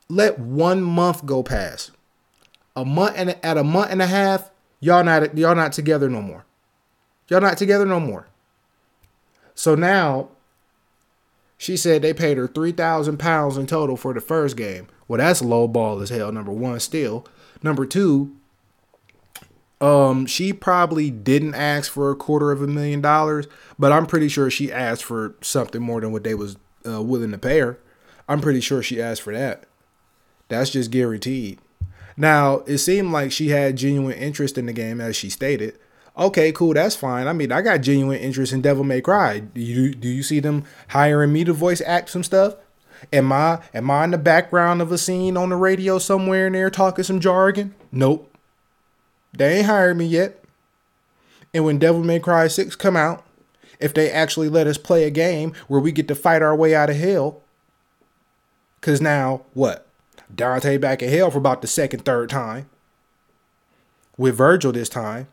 Let 0.09 0.37
one 0.37 0.83
month 0.83 1.25
go 1.25 1.41
past. 1.41 1.91
A 2.75 2.85
month 2.85 3.15
and 3.17 3.37
at 3.41 3.57
a 3.57 3.63
month 3.63 3.91
and 3.91 4.01
a 4.01 4.07
half, 4.07 4.51
y'all 4.79 5.03
not 5.03 5.35
y'all 5.37 5.55
not 5.55 5.73
together 5.73 6.09
no 6.09 6.21
more. 6.21 6.45
Y'all 7.29 7.41
not 7.41 7.57
together 7.57 7.85
no 7.85 7.99
more. 7.99 8.27
So 9.55 9.73
now 9.73 10.29
she 11.57 11.77
said 11.77 12.01
they 12.01 12.13
paid 12.13 12.37
her 12.37 12.47
three 12.47 12.73
thousand 12.73 13.17
pounds 13.17 13.57
in 13.57 13.65
total 13.65 13.97
for 13.97 14.13
the 14.13 14.21
first 14.21 14.57
game. 14.57 14.87
Well, 15.07 15.17
that's 15.17 15.41
low 15.41 15.67
ball 15.67 16.01
as 16.01 16.09
hell. 16.09 16.31
Number 16.31 16.51
one, 16.51 16.79
still. 16.79 17.25
Number 17.63 17.85
two, 17.85 18.35
um, 19.81 20.25
she 20.25 20.53
probably 20.53 21.11
didn't 21.11 21.55
ask 21.55 21.91
for 21.91 22.09
a 22.09 22.15
quarter 22.15 22.51
of 22.51 22.61
a 22.61 22.67
million 22.67 23.01
dollars, 23.01 23.47
but 23.77 23.91
I'm 23.91 24.05
pretty 24.05 24.29
sure 24.29 24.49
she 24.49 24.71
asked 24.71 25.03
for 25.03 25.35
something 25.41 25.81
more 25.81 26.01
than 26.01 26.11
what 26.11 26.23
they 26.23 26.35
was 26.35 26.57
uh, 26.87 27.01
willing 27.01 27.31
to 27.31 27.37
pay 27.37 27.59
her. 27.59 27.79
I'm 28.27 28.41
pretty 28.41 28.61
sure 28.61 28.81
she 28.81 29.01
asked 29.01 29.21
for 29.21 29.33
that. 29.33 29.65
That's 30.47 30.69
just 30.69 30.91
guaranteed. 30.91 31.59
Now, 32.17 32.59
it 32.59 32.77
seemed 32.77 33.11
like 33.11 33.31
she 33.31 33.49
had 33.49 33.75
genuine 33.75 34.17
interest 34.17 34.57
in 34.57 34.67
the 34.67 34.73
game, 34.73 35.01
as 35.01 35.15
she 35.15 35.29
stated. 35.29 35.77
Okay, 36.17 36.53
cool, 36.53 36.73
that's 36.73 36.95
fine. 36.95 37.27
I 37.27 37.33
mean, 37.33 37.51
I 37.51 37.61
got 37.61 37.81
genuine 37.81 38.19
interest 38.19 38.53
in 38.53 38.61
Devil 38.61 38.85
May 38.85 39.01
Cry. 39.01 39.39
Do 39.39 39.59
you 39.59 39.93
do 39.93 40.07
you 40.07 40.23
see 40.23 40.39
them 40.39 40.63
hiring 40.89 41.33
me 41.33 41.43
to 41.43 41.51
voice 41.51 41.81
act 41.85 42.09
some 42.09 42.23
stuff? 42.23 42.55
Am 43.11 43.33
I 43.33 43.59
am 43.73 43.91
I 43.91 44.05
in 44.05 44.11
the 44.11 44.17
background 44.17 44.81
of 44.81 44.93
a 44.93 44.97
scene 44.97 45.35
on 45.35 45.49
the 45.49 45.57
radio 45.57 45.99
somewhere 45.99 46.47
in 46.47 46.53
there 46.53 46.69
talking 46.69 47.03
some 47.03 47.19
jargon? 47.19 47.75
Nope. 47.91 48.34
They 49.37 49.57
ain't 49.57 49.67
hired 49.67 49.97
me 49.97 50.05
yet. 50.05 50.43
And 51.53 51.65
when 51.65 51.79
Devil 51.79 52.03
May 52.03 52.19
Cry 52.19 52.47
6 52.47 52.75
come 52.75 52.97
out, 52.97 53.25
if 53.79 53.93
they 53.93 54.09
actually 54.09 54.49
let 54.49 54.67
us 54.67 54.77
play 54.77 55.03
a 55.03 55.09
game 55.09 55.53
where 55.67 55.79
we 55.79 55.91
get 55.91 56.07
to 56.07 56.15
fight 56.15 56.41
our 56.41 56.55
way 56.55 56.75
out 56.75 56.89
of 56.89 56.95
hell, 56.95 57.41
cause 58.81 59.01
now 59.01 59.41
what? 59.53 59.87
Dante 60.33 60.77
back 60.77 61.01
in 61.01 61.09
hell 61.09 61.31
for 61.31 61.37
about 61.37 61.61
the 61.61 61.67
second, 61.67 62.03
third 62.03 62.29
time. 62.29 62.69
With 64.17 64.35
Virgil 64.35 64.71
this 64.71 64.89
time. 64.89 65.27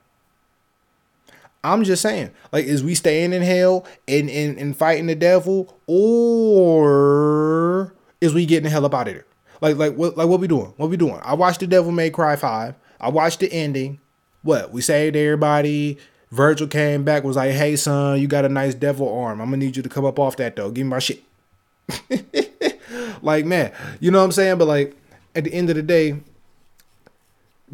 I'm 1.65 1.85
just 1.85 2.03
saying, 2.03 2.33
like, 2.51 2.65
is 2.65 2.83
we 2.83 2.97
staying 2.97 3.33
in 3.33 3.43
hell 3.43 3.87
and, 4.09 4.29
and, 4.29 4.59
and 4.59 4.77
fighting 4.77 5.07
the 5.07 5.15
devil, 5.15 5.79
or 5.87 7.95
is 8.21 8.35
we 8.35 8.47
getting 8.47 8.65
the 8.65 8.71
hell 8.71 8.85
up 8.85 8.95
out 8.95 9.07
of 9.07 9.15
there? 9.15 9.27
Like, 9.61 9.77
like 9.77 9.95
what 9.95 10.17
like 10.17 10.27
what 10.27 10.41
we 10.41 10.49
doing? 10.49 10.75
What 10.77 10.91
we 10.91 10.97
doing? 10.97 11.21
I 11.23 11.35
watched 11.35 11.61
the 11.61 11.69
Devil 11.69 11.93
May 11.93 12.11
Cry 12.11 12.35
5. 12.35 12.75
I 13.03 13.11
watched 13.11 13.41
the 13.41 13.53
ending. 13.53 14.01
What? 14.43 14.73
We 14.73 14.81
saved 14.81 15.17
everybody. 15.17 15.99
Virgil 16.31 16.67
came 16.67 17.05
back, 17.05 17.25
was 17.25 17.37
like, 17.37 17.51
hey, 17.51 17.77
son, 17.77 18.19
you 18.19 18.27
got 18.27 18.47
a 18.47 18.49
nice 18.49 18.75
devil 18.75 19.15
arm. 19.15 19.41
I'm 19.41 19.49
going 19.49 19.61
to 19.61 19.67
need 19.67 19.77
you 19.77 19.83
to 19.83 19.89
come 19.89 20.07
up 20.07 20.19
off 20.19 20.37
that, 20.37 20.57
though. 20.57 20.71
Give 20.71 20.87
me 20.87 20.91
my 20.91 20.99
shit. 20.99 21.23
like, 23.23 23.45
man, 23.45 23.71
you 24.01 24.11
know 24.11 24.19
what 24.19 24.25
I'm 24.25 24.33
saying? 24.33 24.57
But, 24.57 24.67
like, 24.67 24.97
at 25.35 25.45
the 25.45 25.53
end 25.53 25.69
of 25.69 25.77
the 25.77 25.83
day, 25.83 26.21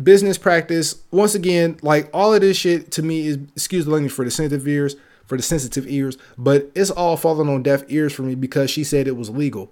business 0.03 0.39
practice, 0.39 0.97
once 1.13 1.37
again, 1.37 1.79
like, 1.83 2.11
all 2.13 2.35
of 2.35 2.41
this 2.41 2.57
shit 2.57 2.91
to 2.93 3.03
me 3.03 3.29
is, 3.29 3.39
excuse 3.55 3.85
the 3.85 3.93
language 3.93 4.13
for 4.13 4.25
the 4.25 4.31
sensitive 4.31 4.67
ears, 4.67 4.97
for 5.27 5.37
the 5.37 5.43
sensitive 5.43 5.87
ears, 5.87 6.17
but 6.37 6.71
it's 6.75 6.91
all 6.91 7.17
falling 7.17 7.49
on 7.49 7.63
deaf 7.63 7.85
ears 7.89 8.13
for 8.13 8.23
me 8.23 8.35
because 8.35 8.71
she 8.71 8.83
said 8.83 9.07
it 9.07 9.17
was 9.17 9.31
legal. 9.31 9.71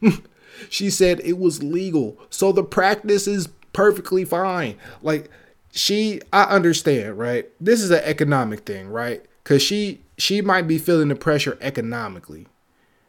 she 0.70 0.88
said 0.88 1.20
it 1.24 1.36
was 1.36 1.62
legal. 1.62 2.16
So 2.30 2.52
the 2.52 2.62
practice 2.62 3.26
is 3.26 3.48
perfectly 3.78 4.24
fine. 4.24 4.74
Like 5.02 5.30
she 5.70 6.20
I 6.32 6.42
understand, 6.42 7.16
right? 7.16 7.48
This 7.60 7.80
is 7.80 7.92
an 7.92 8.02
economic 8.02 8.66
thing, 8.66 8.88
right? 8.88 9.24
Cuz 9.44 9.62
she 9.62 10.00
she 10.16 10.42
might 10.42 10.66
be 10.66 10.78
feeling 10.78 11.06
the 11.06 11.14
pressure 11.14 11.56
economically. 11.60 12.48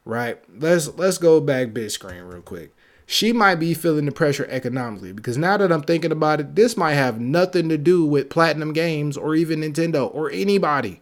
Right? 0.06 0.38
Let's 0.60 0.96
let's 0.96 1.18
go 1.18 1.42
back 1.42 1.74
big 1.74 1.90
screen 1.90 2.22
real 2.22 2.44
quick. 2.44 2.72
She 3.08 3.34
might 3.34 3.56
be 3.56 3.74
feeling 3.74 4.06
the 4.06 4.12
pressure 4.12 4.46
economically 4.48 5.12
because 5.12 5.40
now 5.40 5.58
that 5.58 5.72
I'm 5.72 5.82
thinking 5.82 6.12
about 6.12 6.40
it, 6.40 6.56
this 6.56 6.78
might 6.78 6.94
have 6.94 7.20
nothing 7.20 7.68
to 7.70 7.78
do 7.78 8.06
with 8.06 8.30
Platinum 8.30 8.72
Games 8.72 9.18
or 9.18 9.34
even 9.34 9.62
Nintendo 9.62 10.14
or 10.14 10.30
anybody. 10.30 11.02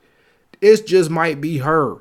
It 0.61 0.87
just 0.87 1.09
might 1.09 1.41
be 1.41 1.57
her 1.57 1.97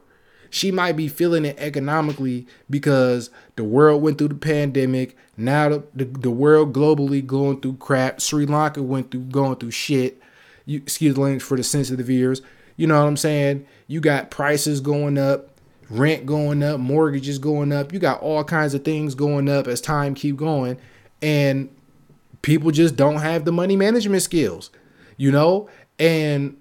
she 0.50 0.70
might 0.70 0.96
be 0.96 1.08
feeling 1.08 1.44
it 1.44 1.58
economically 1.58 2.46
because 2.70 3.30
the 3.57 3.64
world 3.64 4.02
went 4.02 4.18
through 4.18 4.28
the 4.28 4.34
pandemic. 4.34 5.16
Now 5.36 5.68
the, 5.68 5.84
the, 5.94 6.04
the 6.04 6.30
world 6.30 6.72
globally 6.72 7.26
going 7.26 7.61
through 7.61 7.76
crap. 7.76 8.20
Sri 8.20 8.46
Lanka 8.46 8.82
went 8.82 9.11
through 9.11 9.22
going 9.22 9.57
through 9.57 9.72
shit. 9.72 10.22
You, 10.66 10.78
excuse 10.78 11.14
the 11.14 11.20
language 11.20 11.42
for 11.42 11.57
the 11.57 11.64
sensitive 11.64 12.09
ears. 12.11 12.42
You 12.76 12.86
know 12.86 13.00
what 13.00 13.09
I'm 13.09 13.16
saying? 13.16 13.66
You 13.86 14.00
got 14.00 14.30
prices 14.30 14.80
going 14.80 15.16
up, 15.16 15.48
rent 15.88 16.26
going 16.26 16.62
up, 16.62 16.78
mortgages 16.78 17.38
going 17.38 17.72
up. 17.72 17.92
You 17.92 17.98
got 17.98 18.20
all 18.20 18.44
kinds 18.44 18.74
of 18.74 18.84
things 18.84 19.14
going 19.14 19.48
up 19.48 19.66
as 19.66 19.80
time 19.80 20.14
keep 20.14 20.36
going, 20.36 20.76
and 21.22 21.74
people 22.42 22.70
just 22.70 22.96
don't 22.96 23.20
have 23.20 23.44
the 23.44 23.52
money 23.52 23.76
management 23.76 24.22
skills. 24.22 24.70
You 25.16 25.32
know, 25.32 25.70
and 25.98 26.57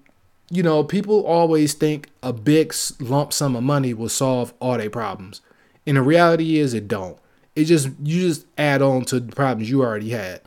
you 0.50 0.62
know, 0.62 0.84
people 0.84 1.26
always 1.26 1.74
think 1.74 2.08
a 2.22 2.32
big 2.32 2.74
lump 3.00 3.32
sum 3.32 3.56
of 3.56 3.62
money 3.62 3.92
will 3.92 4.08
solve 4.08 4.54
all 4.60 4.78
their 4.78 4.88
problems. 4.88 5.42
And 5.86 5.96
the 5.96 6.02
reality 6.02 6.58
is 6.58 6.74
it 6.74 6.88
don't. 6.88 7.18
It 7.54 7.64
just 7.64 7.88
you 8.02 8.28
just 8.28 8.46
add 8.58 8.82
on 8.82 9.04
to 9.06 9.20
the 9.20 9.34
problems 9.34 9.70
you 9.70 9.82
already 9.82 10.10
had. 10.10 10.40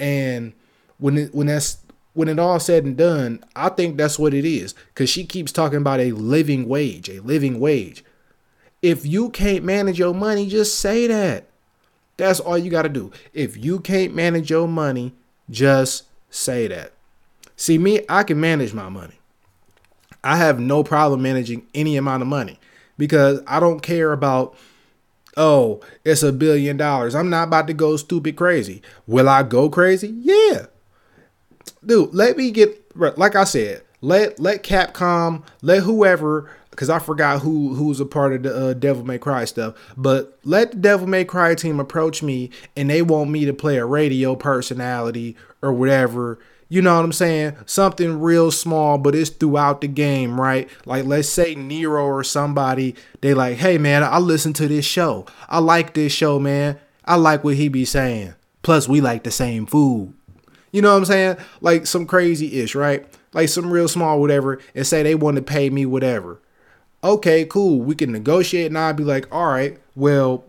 And 0.00 0.52
when 0.98 1.18
it 1.18 1.34
when 1.34 1.48
that's 1.48 1.78
when 2.14 2.28
it 2.28 2.38
all 2.38 2.58
said 2.58 2.84
and 2.84 2.96
done, 2.96 3.44
I 3.54 3.68
think 3.68 3.96
that's 3.96 4.18
what 4.18 4.32
it 4.32 4.44
is. 4.44 4.74
Cause 4.94 5.10
she 5.10 5.24
keeps 5.24 5.52
talking 5.52 5.78
about 5.78 6.00
a 6.00 6.12
living 6.12 6.66
wage, 6.66 7.10
a 7.10 7.20
living 7.20 7.60
wage. 7.60 8.04
If 8.80 9.04
you 9.04 9.30
can't 9.30 9.64
manage 9.64 9.98
your 9.98 10.14
money, 10.14 10.48
just 10.48 10.78
say 10.78 11.06
that. 11.08 11.46
That's 12.16 12.40
all 12.40 12.56
you 12.56 12.70
gotta 12.70 12.88
do. 12.88 13.12
If 13.34 13.62
you 13.62 13.80
can't 13.80 14.14
manage 14.14 14.48
your 14.48 14.66
money, 14.66 15.12
just 15.50 16.04
say 16.30 16.68
that. 16.68 16.92
See 17.56 17.78
me, 17.78 18.00
I 18.08 18.22
can 18.22 18.40
manage 18.40 18.72
my 18.72 18.88
money. 18.88 19.18
I 20.24 20.36
have 20.36 20.58
no 20.58 20.82
problem 20.82 21.22
managing 21.22 21.66
any 21.74 21.96
amount 21.96 22.22
of 22.22 22.28
money 22.28 22.58
because 22.98 23.40
I 23.46 23.60
don't 23.60 23.80
care 23.80 24.12
about 24.12 24.56
oh, 25.36 25.80
it's 26.04 26.22
a 26.22 26.32
billion 26.32 26.76
dollars. 26.76 27.14
I'm 27.14 27.30
not 27.30 27.48
about 27.48 27.66
to 27.68 27.74
go 27.74 27.96
stupid 27.96 28.36
crazy. 28.36 28.82
Will 29.06 29.28
I 29.28 29.42
go 29.42 29.68
crazy? 29.68 30.08
Yeah. 30.08 30.66
Dude, 31.84 32.14
let 32.14 32.36
me 32.36 32.50
get 32.50 32.82
like 32.96 33.34
I 33.34 33.44
said, 33.44 33.82
let 34.00 34.40
let 34.40 34.62
Capcom, 34.62 35.42
let 35.62 35.82
whoever 35.82 36.50
because 36.70 36.90
I 36.90 36.98
forgot 36.98 37.40
who 37.40 37.74
who's 37.74 38.00
a 38.00 38.06
part 38.06 38.34
of 38.34 38.42
the 38.42 38.54
uh, 38.54 38.72
Devil 38.74 39.04
May 39.04 39.18
Cry 39.18 39.44
stuff. 39.44 39.74
But 39.96 40.38
let 40.44 40.72
the 40.72 40.76
Devil 40.78 41.06
May 41.06 41.24
Cry 41.24 41.54
team 41.54 41.80
approach 41.80 42.22
me, 42.22 42.50
and 42.76 42.90
they 42.90 43.02
want 43.02 43.30
me 43.30 43.44
to 43.46 43.54
play 43.54 43.78
a 43.78 43.86
radio 43.86 44.36
personality 44.36 45.36
or 45.62 45.72
whatever, 45.72 46.38
you 46.68 46.82
know 46.82 46.96
what 46.96 47.04
I'm 47.04 47.12
saying? 47.12 47.56
Something 47.66 48.20
real 48.20 48.50
small, 48.50 48.98
but 48.98 49.14
it's 49.14 49.30
throughout 49.30 49.80
the 49.80 49.88
game, 49.88 50.40
right? 50.40 50.68
Like 50.84 51.04
let's 51.04 51.28
say 51.28 51.54
Nero 51.54 52.04
or 52.04 52.24
somebody, 52.24 52.96
they 53.20 53.34
like, 53.34 53.58
hey 53.58 53.78
man, 53.78 54.02
I 54.02 54.18
listen 54.18 54.52
to 54.54 54.66
this 54.66 54.84
show. 54.84 55.26
I 55.48 55.58
like 55.58 55.94
this 55.94 56.12
show, 56.12 56.38
man. 56.38 56.78
I 57.04 57.16
like 57.16 57.44
what 57.44 57.54
he 57.54 57.68
be 57.68 57.84
saying. 57.84 58.34
Plus, 58.62 58.88
we 58.88 59.00
like 59.00 59.22
the 59.22 59.30
same 59.30 59.64
food. 59.66 60.12
You 60.72 60.82
know 60.82 60.92
what 60.92 60.98
I'm 60.98 61.04
saying? 61.04 61.36
Like 61.60 61.86
some 61.86 62.04
crazy 62.04 62.60
ish, 62.60 62.74
right? 62.74 63.06
Like 63.32 63.48
some 63.48 63.70
real 63.70 63.86
small 63.86 64.20
whatever, 64.20 64.60
and 64.74 64.86
say 64.86 65.02
they 65.02 65.14
want 65.14 65.36
to 65.36 65.42
pay 65.42 65.70
me 65.70 65.86
whatever. 65.86 66.40
Okay, 67.04 67.44
cool. 67.44 67.80
We 67.80 67.94
can 67.94 68.10
negotiate, 68.10 68.66
and 68.66 68.78
I'd 68.78 68.96
be 68.96 69.04
like, 69.04 69.32
all 69.32 69.46
right, 69.46 69.78
well, 69.94 70.44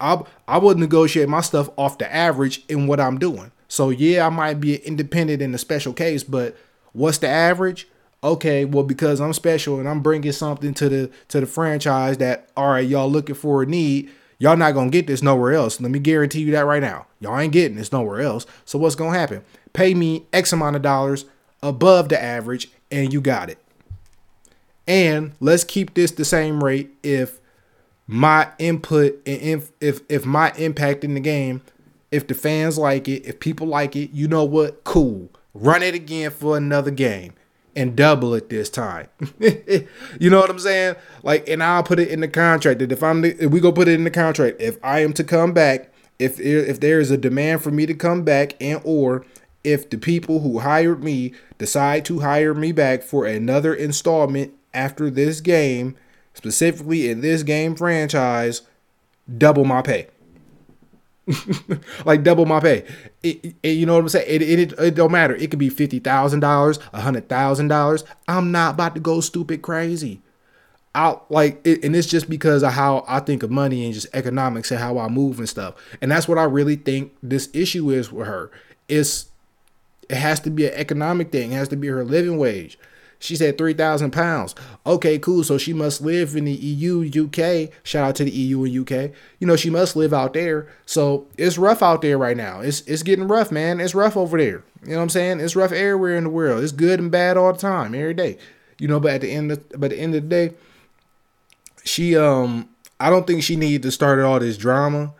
I 0.00 0.22
I 0.48 0.56
would 0.56 0.78
negotiate 0.78 1.28
my 1.28 1.42
stuff 1.42 1.68
off 1.76 1.98
the 1.98 2.12
average 2.12 2.64
in 2.68 2.86
what 2.86 3.00
I'm 3.00 3.18
doing. 3.18 3.52
So 3.72 3.88
yeah, 3.88 4.26
I 4.26 4.28
might 4.28 4.60
be 4.60 4.76
independent 4.76 5.40
in 5.40 5.54
a 5.54 5.58
special 5.58 5.94
case, 5.94 6.22
but 6.22 6.54
what's 6.92 7.16
the 7.16 7.28
average? 7.28 7.88
Okay, 8.22 8.66
well 8.66 8.84
because 8.84 9.18
I'm 9.18 9.32
special 9.32 9.80
and 9.80 9.88
I'm 9.88 10.02
bringing 10.02 10.30
something 10.32 10.74
to 10.74 10.90
the 10.90 11.10
to 11.28 11.40
the 11.40 11.46
franchise 11.46 12.18
that 12.18 12.50
all 12.54 12.72
right, 12.72 12.86
y'all 12.86 13.10
looking 13.10 13.34
for 13.34 13.62
a 13.62 13.66
need, 13.66 14.10
y'all 14.38 14.58
not 14.58 14.72
gonna 14.72 14.90
get 14.90 15.06
this 15.06 15.22
nowhere 15.22 15.54
else. 15.54 15.80
Let 15.80 15.90
me 15.90 16.00
guarantee 16.00 16.42
you 16.42 16.52
that 16.52 16.66
right 16.66 16.82
now. 16.82 17.06
Y'all 17.18 17.38
ain't 17.38 17.54
getting 17.54 17.78
this 17.78 17.92
nowhere 17.92 18.20
else. 18.20 18.44
So 18.66 18.78
what's 18.78 18.94
gonna 18.94 19.18
happen? 19.18 19.42
Pay 19.72 19.94
me 19.94 20.26
X 20.34 20.52
amount 20.52 20.76
of 20.76 20.82
dollars 20.82 21.24
above 21.62 22.10
the 22.10 22.22
average, 22.22 22.68
and 22.90 23.10
you 23.10 23.22
got 23.22 23.48
it. 23.48 23.56
And 24.86 25.32
let's 25.40 25.64
keep 25.64 25.94
this 25.94 26.10
the 26.10 26.26
same 26.26 26.62
rate 26.62 26.90
if 27.02 27.40
my 28.06 28.48
input 28.58 29.14
and 29.24 29.40
if 29.40 29.70
if, 29.80 30.00
if 30.10 30.26
my 30.26 30.52
impact 30.58 31.04
in 31.04 31.14
the 31.14 31.20
game 31.20 31.62
if 32.12 32.26
the 32.26 32.34
fans 32.34 32.78
like 32.78 33.08
it, 33.08 33.26
if 33.26 33.40
people 33.40 33.66
like 33.66 33.96
it, 33.96 34.10
you 34.12 34.28
know 34.28 34.44
what? 34.44 34.84
Cool. 34.84 35.30
Run 35.54 35.82
it 35.82 35.94
again 35.94 36.30
for 36.30 36.56
another 36.56 36.90
game 36.90 37.32
and 37.74 37.96
double 37.96 38.34
it 38.34 38.50
this 38.50 38.68
time. 38.68 39.08
you 39.40 40.30
know 40.30 40.38
what 40.38 40.50
I'm 40.50 40.58
saying? 40.58 40.94
Like, 41.22 41.48
and 41.48 41.62
I'll 41.62 41.82
put 41.82 41.98
it 41.98 42.08
in 42.08 42.20
the 42.20 42.28
contract 42.28 42.78
that 42.80 42.92
if 42.92 43.02
I'm, 43.02 43.24
if 43.24 43.50
we 43.50 43.60
go 43.60 43.72
put 43.72 43.88
it 43.88 43.94
in 43.94 44.04
the 44.04 44.10
contract, 44.10 44.60
if 44.60 44.78
I 44.84 45.00
am 45.00 45.14
to 45.14 45.24
come 45.24 45.52
back, 45.52 45.92
if 46.18 46.38
if 46.38 46.78
there 46.78 47.00
is 47.00 47.10
a 47.10 47.16
demand 47.16 47.62
for 47.62 47.70
me 47.70 47.86
to 47.86 47.94
come 47.94 48.22
back, 48.22 48.54
and 48.60 48.80
or 48.84 49.24
if 49.64 49.88
the 49.90 49.96
people 49.98 50.40
who 50.40 50.60
hired 50.60 51.02
me 51.02 51.32
decide 51.58 52.04
to 52.04 52.20
hire 52.20 52.54
me 52.54 52.72
back 52.72 53.02
for 53.02 53.26
another 53.26 53.74
installment 53.74 54.52
after 54.74 55.10
this 55.10 55.40
game, 55.40 55.96
specifically 56.34 57.10
in 57.10 57.22
this 57.22 57.42
game 57.42 57.74
franchise, 57.74 58.62
double 59.38 59.64
my 59.64 59.82
pay. 59.82 60.08
like 62.04 62.22
double 62.22 62.46
my 62.46 62.60
pay. 62.60 62.84
It, 63.22 63.54
it, 63.62 63.68
you 63.70 63.86
know 63.86 63.94
what 63.94 64.00
I'm 64.00 64.08
saying? 64.08 64.26
It, 64.28 64.42
it, 64.42 64.72
it, 64.78 64.94
don't 64.94 65.12
matter. 65.12 65.34
It 65.36 65.50
could 65.50 65.58
be 65.58 65.68
fifty 65.68 65.98
thousand 65.98 66.40
dollars, 66.40 66.78
a 66.92 67.00
hundred 67.00 67.28
thousand 67.28 67.68
dollars. 67.68 68.04
I'm 68.26 68.50
not 68.50 68.74
about 68.74 68.94
to 68.94 69.00
go 69.00 69.20
stupid 69.20 69.62
crazy. 69.62 70.20
I 70.94 71.16
like 71.30 71.60
it, 71.66 71.84
and 71.84 71.96
it's 71.96 72.08
just 72.08 72.28
because 72.28 72.62
of 72.62 72.72
how 72.72 73.04
I 73.08 73.20
think 73.20 73.42
of 73.42 73.50
money 73.50 73.84
and 73.84 73.94
just 73.94 74.08
economics 74.12 74.70
and 74.70 74.80
how 74.80 74.98
I 74.98 75.08
move 75.08 75.38
and 75.38 75.48
stuff. 75.48 75.74
And 76.02 76.10
that's 76.10 76.28
what 76.28 76.38
I 76.38 76.44
really 76.44 76.76
think 76.76 77.12
this 77.22 77.48
issue 77.54 77.90
is 77.90 78.12
with 78.12 78.26
her. 78.26 78.50
It's 78.88 79.30
it 80.08 80.16
has 80.16 80.40
to 80.40 80.50
be 80.50 80.66
an 80.66 80.74
economic 80.74 81.32
thing. 81.32 81.52
It 81.52 81.56
has 81.56 81.68
to 81.68 81.76
be 81.76 81.88
her 81.88 82.04
living 82.04 82.36
wage. 82.36 82.78
She 83.22 83.36
said 83.36 83.56
3,000 83.56 84.10
pounds. 84.10 84.52
Okay, 84.84 85.16
cool. 85.16 85.44
So 85.44 85.56
she 85.56 85.72
must 85.72 86.00
live 86.00 86.34
in 86.34 86.44
the 86.44 86.52
EU, 86.52 87.08
UK. 87.24 87.72
Shout 87.84 88.08
out 88.08 88.16
to 88.16 88.24
the 88.24 88.32
EU 88.32 88.64
and 88.64 88.78
UK. 88.80 89.12
You 89.38 89.46
know, 89.46 89.54
she 89.54 89.70
must 89.70 89.94
live 89.94 90.12
out 90.12 90.32
there. 90.32 90.66
So 90.86 91.28
it's 91.38 91.56
rough 91.56 91.84
out 91.84 92.02
there 92.02 92.18
right 92.18 92.36
now. 92.36 92.60
It's 92.60 92.80
it's 92.80 93.04
getting 93.04 93.28
rough, 93.28 93.52
man. 93.52 93.78
It's 93.78 93.94
rough 93.94 94.16
over 94.16 94.36
there. 94.36 94.64
You 94.82 94.90
know 94.90 94.96
what 94.96 95.02
I'm 95.02 95.08
saying? 95.10 95.38
It's 95.38 95.54
rough 95.54 95.70
everywhere 95.70 96.16
in 96.16 96.24
the 96.24 96.30
world. 96.30 96.64
It's 96.64 96.72
good 96.72 96.98
and 96.98 97.12
bad 97.12 97.36
all 97.36 97.52
the 97.52 97.60
time, 97.60 97.94
every 97.94 98.12
day. 98.12 98.38
You 98.80 98.88
know, 98.88 98.98
but 98.98 99.12
at 99.12 99.20
the 99.20 99.30
end 99.30 99.52
of 99.52 99.68
but 99.70 99.84
at 99.84 99.90
the 99.90 100.00
end 100.00 100.16
of 100.16 100.22
the 100.24 100.28
day, 100.28 100.54
she 101.84 102.16
um 102.16 102.68
I 102.98 103.08
don't 103.08 103.24
think 103.24 103.44
she 103.44 103.54
needed 103.54 103.82
to 103.82 103.92
start 103.92 104.18
all 104.18 104.40
this 104.40 104.56
drama. 104.56 105.14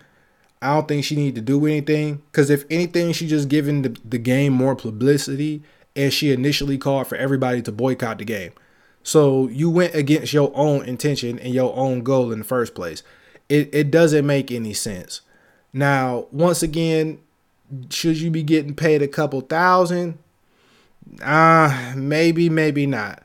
I 0.61 0.75
don't 0.75 0.89
think 0.89 1.05
she 1.05 1.15
needed 1.15 1.37
to 1.37 1.41
do 1.41 1.65
anything. 1.67 2.21
Cause 2.33 2.51
if 2.51 2.65
anything, 2.69 3.13
she 3.13 3.29
just 3.29 3.49
giving 3.49 3.83
the, 3.83 3.97
the 4.05 4.19
game 4.19 4.53
more 4.53 4.75
publicity 4.75 5.63
and 5.95 6.13
she 6.13 6.33
initially 6.33 6.79
called 6.79 7.07
for 7.07 7.17
everybody 7.17 7.63
to 7.63 7.73
boycott 7.73 8.19
the 8.19 8.25
game. 8.25 8.53
So 9.03 9.49
you 9.49 9.71
went 9.71 9.95
against 9.95 10.33
your 10.33 10.53
own 10.55 10.85
intention 10.85 11.39
and 11.39 11.53
your 11.53 11.75
own 11.77 12.03
goal 12.03 12.33
in 12.33 12.39
the 12.39 12.45
first 12.45 12.75
place. 12.75 13.03
It 13.49 13.69
it 13.75 13.91
doesn't 13.91 14.27
make 14.27 14.51
any 14.51 14.75
sense. 14.75 15.21
Now, 15.73 16.27
once 16.31 16.63
again, 16.63 17.19
should 17.91 18.19
you 18.19 18.31
be 18.31 18.43
getting 18.43 18.75
paid 18.75 19.03
a 19.03 19.09
couple 19.09 19.41
thousand? 19.41 20.19
Uh, 21.23 21.95
maybe, 21.97 22.49
maybe 22.49 22.87
not. 22.87 23.23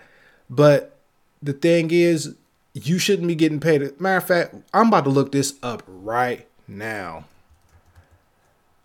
But 0.49 0.97
the 1.41 1.53
thing 1.53 1.91
is, 1.91 2.36
you 2.74 2.99
shouldn't 2.99 3.28
be 3.28 3.36
getting 3.36 3.59
paid. 3.59 3.99
Matter 3.99 4.18
of 4.18 4.28
fact, 4.28 4.55
I'm 4.74 4.88
about 4.88 5.03
to 5.03 5.09
look 5.09 5.32
this 5.32 5.55
up 5.61 5.84
right 5.88 6.47
now. 6.68 7.26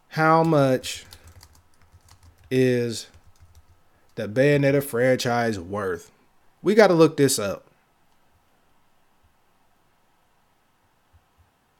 How 0.09 0.43
much 0.43 1.05
is 2.51 3.07
the 4.15 4.29
Bayonetta 4.29 4.83
franchise 4.83 5.59
worth? 5.59 6.11
We 6.63 6.75
got 6.75 6.89
to 6.89 6.95
look 6.95 7.17
this 7.17 7.39
up. 7.39 7.67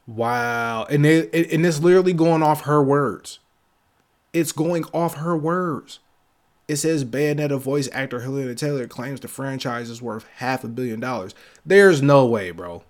Wow. 0.07 0.85
And 0.85 1.07
it, 1.07 1.33
and 1.53 1.65
it's 1.65 1.81
literally 1.81 2.13
going 2.13 2.43
off 2.43 2.63
her 2.63 2.83
words. 2.83 3.39
It's 4.33 4.53
going 4.53 4.85
off 4.93 5.15
her 5.15 5.37
words. 5.37 6.01
It 6.69 6.77
says 6.77 7.05
Bayonetta 7.05 7.59
voice 7.59 7.89
actor 7.93 8.21
Hellena 8.21 8.55
Taylor 8.55 8.87
claims 8.87 9.21
the 9.21 9.29
franchise 9.29 9.91
is 9.91 10.01
worth 10.01 10.27
half 10.37 10.65
a 10.65 10.69
billion 10.69 11.01
dollars. 11.01 11.35
There's 11.67 12.01
no 12.01 12.25
way, 12.25 12.51
bro. 12.51 12.83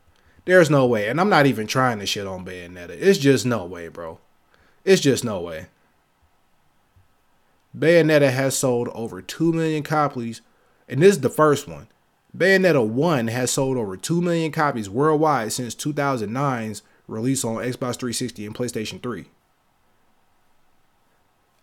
There's 0.45 0.71
no 0.71 0.87
way. 0.87 1.09
And 1.09 1.21
I'm 1.21 1.29
not 1.29 1.47
even 1.47 1.67
trying 1.67 1.99
to 1.99 2.07
shit 2.07 2.27
on 2.27 2.45
Bayonetta. 2.45 2.91
It's 2.91 3.19
just 3.19 3.47
no 3.47 3.65
way, 3.65 3.89
bro. 3.89 4.19
It's 4.85 5.01
just 5.01 5.25
no 5.25 5.41
way. 5.41 5.67
Bayonetta 7.77 8.31
has 8.31 8.57
sold 8.57 8.89
over 8.89 9.23
2 9.23 9.53
million 9.53 9.83
copies, 9.83 10.43
and 10.89 11.03
this 11.03 11.17
is 11.17 11.21
the 11.21 11.31
first 11.31 11.67
one. 11.67 11.89
Bayonetta 12.37 12.87
1 12.87 13.29
has 13.29 13.51
sold 13.51 13.77
over 13.77 13.97
2 13.97 14.21
million 14.21 14.53
copies 14.53 14.89
worldwide 14.89 15.53
since 15.53 15.75
2009's 15.75 16.83
release 17.07 17.45
on 17.45 17.57
Xbox 17.57 17.97
360 17.97 18.47
and 18.47 18.55
PlayStation 18.55 19.03
3. 19.03 19.27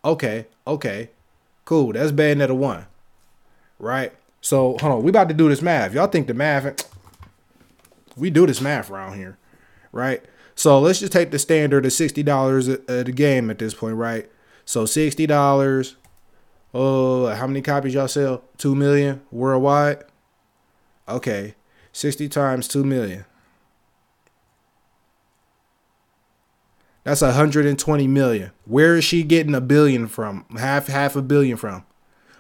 Okay, 0.05 0.47
okay, 0.66 1.10
cool. 1.66 1.93
That's 1.93 2.12
Bayonetta 2.12 2.55
1, 2.55 2.86
right? 3.80 4.14
So, 4.41 4.78
hold 4.80 4.93
on. 4.93 5.03
We 5.03 5.10
about 5.10 5.28
to 5.30 5.36
do 5.36 5.49
this 5.49 5.62
math. 5.62 5.93
Y'all 5.93 6.07
think 6.07 6.28
the 6.28 6.34
math, 6.34 6.89
we 8.16 8.30
do 8.30 8.47
this 8.47 8.62
math 8.62 8.89
around 8.89 9.18
here, 9.18 9.38
right? 9.91 10.24
So 10.60 10.78
let's 10.78 10.99
just 10.99 11.14
take 11.14 11.32
the 11.32 11.39
standard 11.39 11.86
of 11.86 11.91
$60 11.93 12.89
a, 12.89 12.93
a 12.93 13.03
game 13.05 13.49
at 13.49 13.60
this 13.60 13.74
point, 13.74 13.95
right? 13.95 14.30
So 14.70 14.84
$60 14.84 15.95
Oh, 16.76 17.26
how 17.26 17.47
many 17.47 17.63
copies 17.63 17.95
y'all 17.95 18.07
sell? 18.07 18.43
Two 18.59 18.76
million 18.76 19.22
worldwide. 19.32 20.03
Okay, 21.07 21.55
sixty 21.91 22.30
times 22.30 22.67
two 22.67 22.84
million. 22.84 23.26
That's 27.03 27.24
a 27.24 27.32
hundred 27.32 27.65
and 27.65 27.80
twenty 27.80 28.07
million. 28.07 28.51
Where 28.65 28.95
is 28.95 29.03
she 29.03 29.24
getting 29.24 29.55
a 29.55 29.61
billion 29.61 30.07
from? 30.07 30.45
Half 30.59 30.86
half 30.86 31.15
a 31.15 31.24
billion 31.24 31.57
from? 31.57 31.84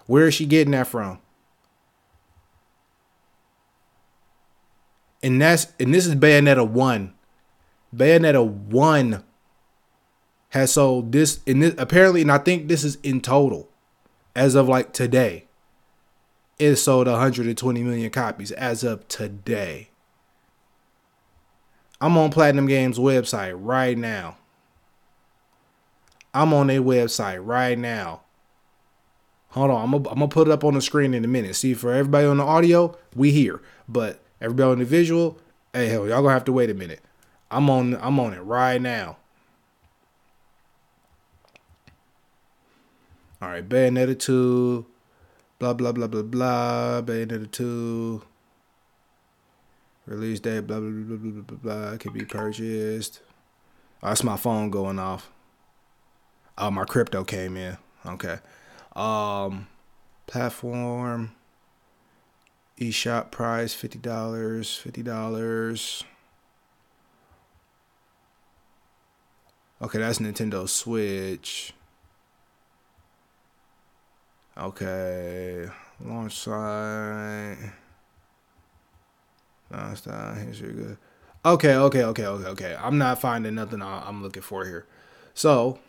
Where 0.05 0.27
is 0.27 0.35
she 0.35 0.45
getting 0.45 0.73
that 0.73 0.85
from? 0.85 1.17
And 5.23 5.41
that's 5.41 5.73
and 5.79 5.91
this 5.91 6.05
is 6.05 6.13
Bayonetta 6.13 6.69
one. 6.69 7.15
Bayonetta 7.95 8.45
one 8.47 9.23
has 10.49 10.73
sold 10.73 11.11
this 11.11 11.41
in 11.45 11.59
this 11.59 11.75
apparently, 11.77 12.21
and 12.21 12.31
I 12.31 12.37
think 12.37 12.67
this 12.67 12.83
is 12.83 12.97
in 13.03 13.21
total 13.21 13.69
as 14.35 14.55
of 14.55 14.67
like 14.67 14.93
today, 14.93 15.45
it 16.57 16.75
sold 16.77 17.07
120 17.07 17.83
million 17.83 18.09
copies 18.09 18.51
as 18.51 18.83
of 18.83 19.07
today. 19.07 19.89
I'm 22.01 22.17
on 22.17 22.31
Platinum 22.31 22.67
Games 22.67 22.97
website 22.97 23.57
right 23.57 23.97
now. 23.97 24.37
I'm 26.33 26.53
on 26.53 26.67
their 26.67 26.81
website 26.81 27.39
right 27.45 27.77
now. 27.77 28.21
Hold 29.49 29.71
on, 29.71 29.83
I'm 29.83 30.03
gonna, 30.03 30.27
put 30.27 30.47
it 30.47 30.51
up 30.51 30.63
on 30.63 30.75
the 30.75 30.81
screen 30.81 31.13
in 31.15 31.25
a 31.25 31.27
minute. 31.27 31.55
See, 31.55 31.73
for 31.73 31.91
everybody 31.91 32.27
on 32.27 32.37
the 32.37 32.43
audio, 32.43 32.95
we 33.15 33.31
here, 33.31 33.61
but 33.87 34.21
everybody 34.39 34.71
on 34.71 34.79
the 34.79 34.85
visual, 34.85 35.39
hey, 35.73 35.87
hell, 35.87 36.07
y'all 36.07 36.21
gonna 36.21 36.33
have 36.33 36.45
to 36.45 36.51
wait 36.51 36.69
a 36.69 36.75
minute. 36.75 37.01
I'm 37.49 37.69
on 37.69 37.95
I'm 37.99 38.19
on 38.19 38.33
it 38.33 38.41
right 38.41 38.79
now. 38.79 39.17
All 43.41 43.47
right, 43.49 43.67
Bayonetta 43.67 44.19
2, 44.19 44.85
blah 45.59 45.73
blah 45.73 45.91
blah 45.93 46.07
blah 46.07 46.23
blah, 46.23 47.01
Bayonetta 47.01 47.49
2. 47.49 48.21
Release 50.07 50.39
date, 50.39 50.67
blah 50.67 50.79
blah 50.79 50.89
blah 50.89 51.17
blah 51.17 51.41
blah 51.43 51.57
blah. 51.57 51.97
Can 51.97 52.11
be 52.11 52.25
purchased. 52.25 53.21
Oh, 54.01 54.07
that's 54.09 54.23
my 54.23 54.37
phone 54.37 54.69
going 54.69 54.97
off. 54.99 55.29
Oh, 56.57 56.71
my 56.71 56.83
crypto 56.83 57.23
came 57.23 57.55
in. 57.55 57.77
Okay. 58.05 58.39
Um, 58.95 59.67
platform. 60.27 61.31
eShop 62.79 63.31
price 63.31 63.73
fifty 63.73 63.99
dollars. 63.99 64.75
Fifty 64.75 65.03
dollars. 65.03 66.03
Okay, 69.81 69.99
that's 69.99 70.19
Nintendo 70.19 70.67
Switch. 70.67 71.73
Okay, 74.59 75.69
launch. 76.01 76.45
Last 79.71 80.03
time 80.03 80.47
history 80.47 80.73
good. 80.73 80.97
Okay, 81.45 81.75
okay, 81.75 82.03
okay, 82.03 82.25
okay, 82.25 82.47
okay. 82.49 82.77
I'm 82.77 82.97
not 82.97 83.21
finding 83.21 83.55
nothing 83.55 83.81
I'm 83.81 84.21
looking 84.21 84.43
for 84.43 84.65
here. 84.65 84.85
So 85.33 85.79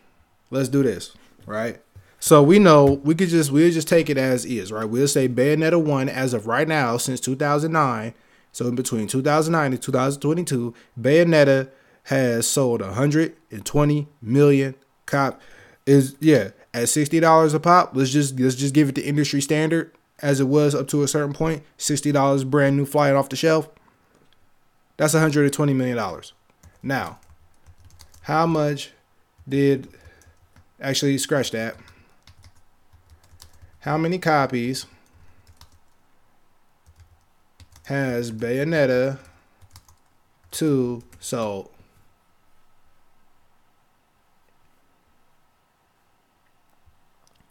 let's 0.51 0.69
do 0.69 0.83
this, 0.83 1.13
right? 1.45 1.81
So 2.19 2.41
we 2.41 2.59
know 2.59 3.01
we 3.03 3.13
could 3.13 3.27
just 3.27 3.51
we'll 3.51 3.71
just 3.71 3.89
take 3.89 4.09
it 4.09 4.17
as 4.17 4.45
is, 4.45 4.71
right? 4.71 4.85
We'll 4.85 5.09
say 5.09 5.27
Bayonetta 5.27 5.83
one 5.83 6.07
as 6.07 6.33
of 6.33 6.47
right 6.47 6.67
now 6.67 6.95
since 6.95 7.19
2009. 7.19 8.13
So 8.53 8.67
in 8.67 8.75
between 8.75 9.07
2009 9.07 9.73
and 9.73 9.81
2022, 9.81 10.73
Bayonetta 10.97 11.69
has 12.03 12.47
sold 12.47 12.79
120 12.79 14.07
million 14.21 14.75
cop 15.05 15.41
is 15.85 16.15
yeah 16.19 16.51
at 16.73 16.89
sixty 16.89 17.19
dollars 17.19 17.53
a 17.53 17.59
pop. 17.59 17.91
Let's 17.93 18.11
just 18.11 18.39
let's 18.39 18.55
just 18.55 18.73
give 18.73 18.89
it 18.89 18.95
the 18.95 19.05
industry 19.07 19.41
standard 19.41 19.93
as 20.21 20.39
it 20.39 20.47
was 20.47 20.75
up 20.75 20.87
to 20.89 21.03
a 21.03 21.07
certain 21.07 21.33
point. 21.33 21.63
Sixty 21.77 22.11
dollars 22.11 22.43
brand 22.43 22.77
new 22.77 22.85
flying 22.85 23.15
off 23.15 23.29
the 23.29 23.35
shelf. 23.35 23.69
That's 24.97 25.13
120 25.13 25.73
million 25.73 25.97
dollars. 25.97 26.33
Now, 26.83 27.19
how 28.23 28.45
much 28.45 28.91
did 29.47 29.87
actually 30.79 31.17
scratch 31.17 31.51
that? 31.51 31.75
How 33.79 33.97
many 33.97 34.19
copies 34.19 34.85
has 37.85 38.31
Bayonetta 38.31 39.17
2 40.51 41.01
sold? 41.19 41.69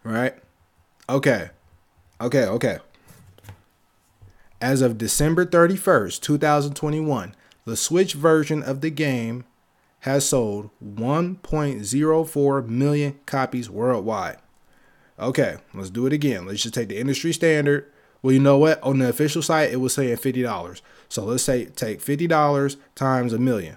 Right? 0.05 0.34
Okay. 1.09 1.51
Okay, 2.20 2.44
okay. 2.44 2.78
As 4.61 4.82
of 4.82 4.98
December 4.98 5.46
31st, 5.46 6.20
2021, 6.20 7.34
the 7.64 7.76
Switch 7.76 8.14
version 8.14 8.62
of 8.62 8.80
the 8.80 8.90
game 8.90 9.44
has 10.01 10.28
sold 10.28 10.70
1.04 10.84 12.68
million 12.68 13.18
copies 13.26 13.70
worldwide. 13.70 14.38
Okay, 15.18 15.57
let's 15.74 15.90
do 15.90 16.07
it 16.07 16.12
again. 16.12 16.46
Let's 16.46 16.62
just 16.62 16.74
take 16.74 16.88
the 16.88 16.98
industry 16.98 17.32
standard. 17.32 17.90
Well, 18.22 18.32
you 18.32 18.40
know 18.40 18.59
what? 18.59 18.82
On 18.82 18.98
the 18.98 19.09
official 19.09 19.42
site, 19.42 19.70
it 19.70 19.76
was 19.76 19.94
saying 19.94 20.16
$50. 20.16 20.80
So 21.09 21.24
let's 21.24 21.42
say 21.42 21.66
take 21.66 22.01
$50 22.01 22.76
times 22.94 23.32
a 23.32 23.38
million. 23.38 23.76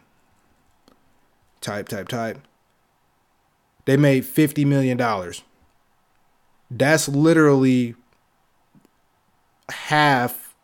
Type, 1.61 1.87
type, 1.87 2.07
type. 2.07 2.39
They 3.85 3.97
made 3.97 4.23
$50 4.23 4.65
million. 4.65 4.97
That's 6.77 7.07
literally 7.07 7.95
half 9.69 10.55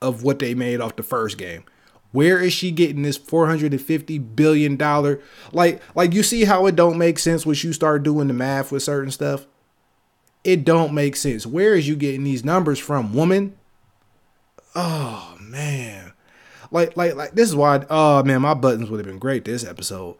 of 0.00 0.22
what 0.22 0.38
they 0.38 0.54
made 0.54 0.80
off 0.80 0.96
the 0.96 1.02
first 1.02 1.38
game. 1.38 1.64
Where 2.12 2.40
is 2.40 2.52
she 2.52 2.70
getting 2.70 3.02
this 3.02 3.16
450 3.16 4.18
billion 4.18 4.76
dollar 4.76 5.20
like 5.52 5.82
like 5.94 6.14
you 6.14 6.22
see 6.22 6.44
how 6.44 6.66
it 6.66 6.76
don't 6.76 6.96
make 6.96 7.18
sense 7.18 7.44
once 7.44 7.62
you 7.62 7.72
start 7.72 8.04
doing 8.04 8.28
the 8.28 8.34
math 8.34 8.72
with 8.72 8.82
certain 8.82 9.10
stuff? 9.10 9.46
It 10.44 10.64
don't 10.64 10.94
make 10.94 11.16
sense. 11.16 11.44
Where 11.44 11.74
is 11.74 11.88
you 11.88 11.96
getting 11.96 12.24
these 12.24 12.44
numbers 12.44 12.78
from, 12.78 13.12
woman? 13.12 13.56
Oh 14.74 15.36
man. 15.40 16.12
Like 16.70 16.96
like 16.96 17.16
like 17.16 17.32
this 17.32 17.48
is 17.48 17.56
why 17.56 17.84
oh 17.90 18.22
man, 18.22 18.42
my 18.42 18.54
buttons 18.54 18.88
would 18.88 18.98
have 18.98 19.06
been 19.06 19.18
great 19.18 19.44
this 19.44 19.64
episode. 19.64 20.16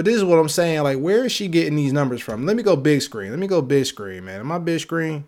But 0.00 0.06
this 0.06 0.16
is 0.16 0.24
what 0.24 0.38
I'm 0.38 0.48
saying. 0.48 0.82
Like, 0.82 0.96
where 0.96 1.26
is 1.26 1.32
she 1.32 1.46
getting 1.46 1.76
these 1.76 1.92
numbers 1.92 2.22
from? 2.22 2.46
Let 2.46 2.56
me 2.56 2.62
go 2.62 2.74
big 2.74 3.02
screen. 3.02 3.28
Let 3.28 3.38
me 3.38 3.46
go 3.46 3.60
big 3.60 3.84
screen, 3.84 4.24
man. 4.24 4.40
Am 4.40 4.50
I 4.50 4.56
big 4.56 4.80
screen? 4.80 5.24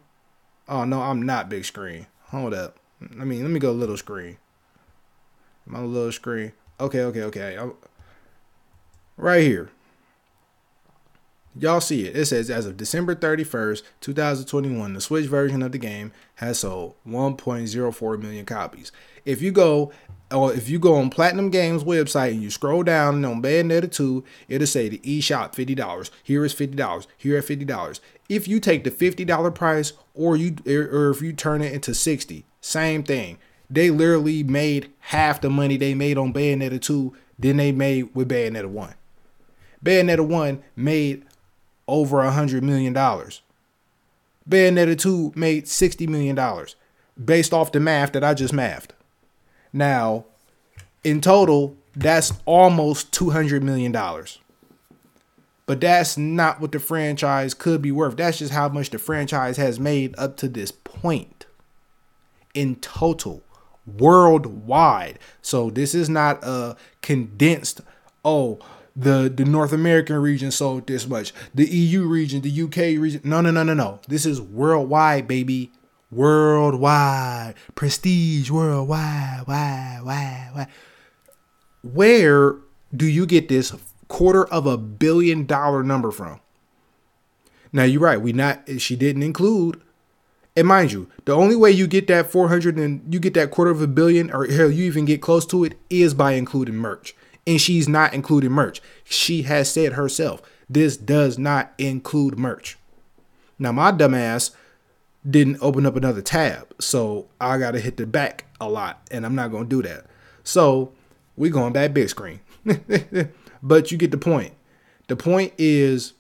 Oh 0.67 0.87
no, 0.87 1.03
I'm 1.03 1.21
not 1.21 1.51
big 1.51 1.67
screen. 1.67 2.07
Hold 2.29 2.55
up. 2.55 2.79
I 3.21 3.25
mean, 3.25 3.43
let 3.43 3.51
me 3.51 3.61
go 3.61 3.71
little 3.71 3.99
screen. 3.99 4.39
My 5.67 5.81
little 5.81 6.11
screen. 6.11 6.53
Okay, 6.81 7.03
okay, 7.03 7.21
okay. 7.25 7.59
I'm, 7.59 7.75
right 9.19 9.43
here. 9.43 9.69
Y'all 11.55 11.83
see 11.83 12.07
it. 12.07 12.17
It 12.17 12.25
says 12.25 12.49
as 12.49 12.65
of 12.65 12.79
December 12.79 13.15
31st, 13.15 13.83
2021, 14.01 14.95
the 14.95 15.03
Switch 15.03 15.27
version 15.27 15.63
of 15.63 15.73
the 15.73 15.79
game 15.79 16.13
has 16.37 16.61
sold 16.61 16.95
1.04 17.07 18.19
million 18.19 18.47
copies. 18.47 18.91
If 19.27 19.43
you 19.43 19.53
go 19.53 19.93
or 20.33 20.53
if 20.53 20.69
you 20.69 20.79
go 20.79 20.97
on 20.97 21.11
Platinum 21.11 21.51
Games 21.51 21.85
website 21.85 22.33
and 22.33 22.43
you 22.43 22.51
scroll 22.51 22.83
down 22.83 23.17
and 23.17 23.27
on 23.27 23.43
Bayonetta 23.43 23.91
2, 23.91 24.25
it'll 24.49 24.67
say 24.67 24.89
the 24.89 24.99
eShop 24.99 25.55
$50. 25.55 26.11
Here 26.23 26.45
is 26.45 26.55
$50. 26.55 27.07
Here 27.17 27.37
at 27.37 27.45
$50. 27.45 28.01
If 28.29 28.49
you 28.49 28.61
take 28.61 28.85
the 28.85 28.91
$50 28.91 29.55
price 29.55 29.93
or 30.15 30.37
you 30.37 30.57
er, 30.67 30.89
or 30.91 31.11
if 31.11 31.23
you 31.23 31.33
turn 31.33 31.63
it 31.63 31.73
into 31.73 31.95
60, 31.95 32.45
same 32.61 33.03
thing. 33.03 33.39
They 33.69 33.91
literally 33.91 34.43
made 34.43 34.93
half 35.01 35.41
the 35.41 35.49
money 35.49 35.77
they 35.77 35.95
made 35.95 36.19
on 36.19 36.33
Bayonetta 36.33 36.81
2 36.81 37.15
than 37.39 37.57
they 37.57 37.73
made 37.73 38.15
with 38.15 38.29
Bayonetta 38.29 38.67
1. 38.67 38.95
Bayonetta 39.85 40.27
1 40.27 40.63
made 40.77 41.25
over 41.89 42.23
hundred 42.31 42.63
million 42.63 42.93
dollars. 42.93 43.43
Bayonetta 44.49 44.99
2 44.99 45.33
made 45.35 45.65
$60 45.65 46.09
million 46.09 46.39
based 47.23 47.53
off 47.53 47.73
the 47.73 47.81
math 47.81 48.13
that 48.13 48.25
I 48.25 48.35
just 48.35 48.53
mathed. 48.53 48.93
Now, 49.73 50.27
in 51.03 51.21
total, 51.21 51.77
that's 51.95 52.33
almost 52.45 53.13
$200 53.13 53.63
million. 53.63 53.93
But 55.67 55.81
that's 55.81 56.19
not 56.19 56.61
what 56.61 56.73
the 56.73 56.81
franchise 56.81 57.55
could 57.55 57.81
be 57.81 57.93
worth. 57.93 58.17
That's 58.17 58.39
just 58.39 58.53
how 58.53 58.69
much 58.69 58.91
the 58.91 58.99
franchise 58.99 59.57
has 59.57 59.79
made 59.79 60.15
up 60.19 60.37
to 60.39 60.49
this 60.49 60.73
point 60.73 61.47
in 62.53 62.77
total, 62.77 63.43
worldwide. 63.87 65.19
So 65.41 65.71
this 65.71 65.95
is 65.95 66.09
not 66.09 66.43
a 66.43 66.77
condensed, 67.01 67.81
oh, 68.25 68.59
the, 68.95 69.33
the 69.35 69.47
North 69.47 69.73
American 69.73 70.17
region 70.17 70.51
sold 70.51 70.87
this 70.87 71.07
much, 71.07 71.33
the 71.55 71.67
EU 71.67 72.05
region, 72.05 72.43
the 72.43 72.63
UK 72.63 73.01
region. 73.01 73.23
No, 73.25 73.41
no, 73.41 73.51
no, 73.51 73.63
no, 73.63 73.73
no. 73.73 74.01
This 74.09 74.27
is 74.27 74.41
worldwide, 74.41 75.27
baby 75.27 75.73
worldwide, 76.13 77.55
prestige 77.75 78.51
worldwide, 78.51 79.43
why, 79.47 80.01
why, 80.03 80.51
wide. 80.55 80.69
Where 81.83 82.57
do 82.95 83.07
you 83.07 83.27
get 83.27 83.49
this 83.49 83.75
quarter 84.09 84.45
of 84.47 84.67
a 84.67 84.77
billion 84.77 85.47
dollar 85.47 85.83
number 85.83 86.11
from? 86.11 86.41
Now 87.73 87.85
you're 87.85 88.03
right. 88.03 88.21
We 88.21 88.33
not 88.33 88.69
she 88.79 88.95
didn't 88.95 89.23
include, 89.23 89.81
and 90.55 90.69
mind 90.69 90.93
you, 90.93 91.09
the 91.25 91.33
only 91.33 91.57
way 91.57 91.71
you 91.71 91.87
get 91.87 92.07
that 92.09 92.31
400 92.31 92.77
and 92.77 93.13
you 93.13 93.19
get 93.19 93.35
that 93.35 93.51
quarter 93.51 93.71
of 93.71 93.81
a 93.81 93.87
billion, 93.87 94.31
or 94.31 94.47
hell, 94.47 94.71
you 94.71 94.85
even 94.85 95.07
get 95.07 95.23
close 95.23 95.47
to 95.47 95.65
it, 95.65 95.79
is 95.89 96.13
by 96.13 96.33
including 96.33 96.77
merch. 96.77 97.17
And 97.47 97.61
she's 97.61 97.89
not 97.89 98.15
including 98.15 98.53
merch. 98.53 98.81
She 99.03 99.43
has 99.43 99.73
said 99.73 99.95
herself, 99.95 100.43
this 100.69 100.97
does 100.97 101.39
not 101.39 101.73
include 101.79 102.39
merch. 102.39 102.79
Now 103.59 103.73
my 103.73 103.91
dumbass 103.91 104.51
didn't 105.29 105.59
open 105.61 105.87
up 105.87 105.97
another 105.97 106.23
tab. 106.23 106.75
So 106.81 107.29
I 107.41 107.59
got 107.59 107.73
to 107.73 107.81
hit 107.81 107.97
the 107.97 108.07
back 108.07 108.47
a 108.61 108.69
lot, 108.69 109.07
and 109.11 109.25
I'm 109.25 109.35
not 109.35 109.51
going 109.51 109.65
to 109.65 109.69
do 109.69 109.89
that. 109.89 110.07
So 110.45 110.93
we 111.37 111.51
going 111.51 111.73
back 111.73 111.95
big 111.95 112.09
screen. 112.09 112.41
but 113.63 113.91
you 113.91 113.99
get 113.99 114.11
the 114.11 114.19
point. 114.19 114.55
The 115.09 115.17
point 115.17 115.53
is, 115.59 116.15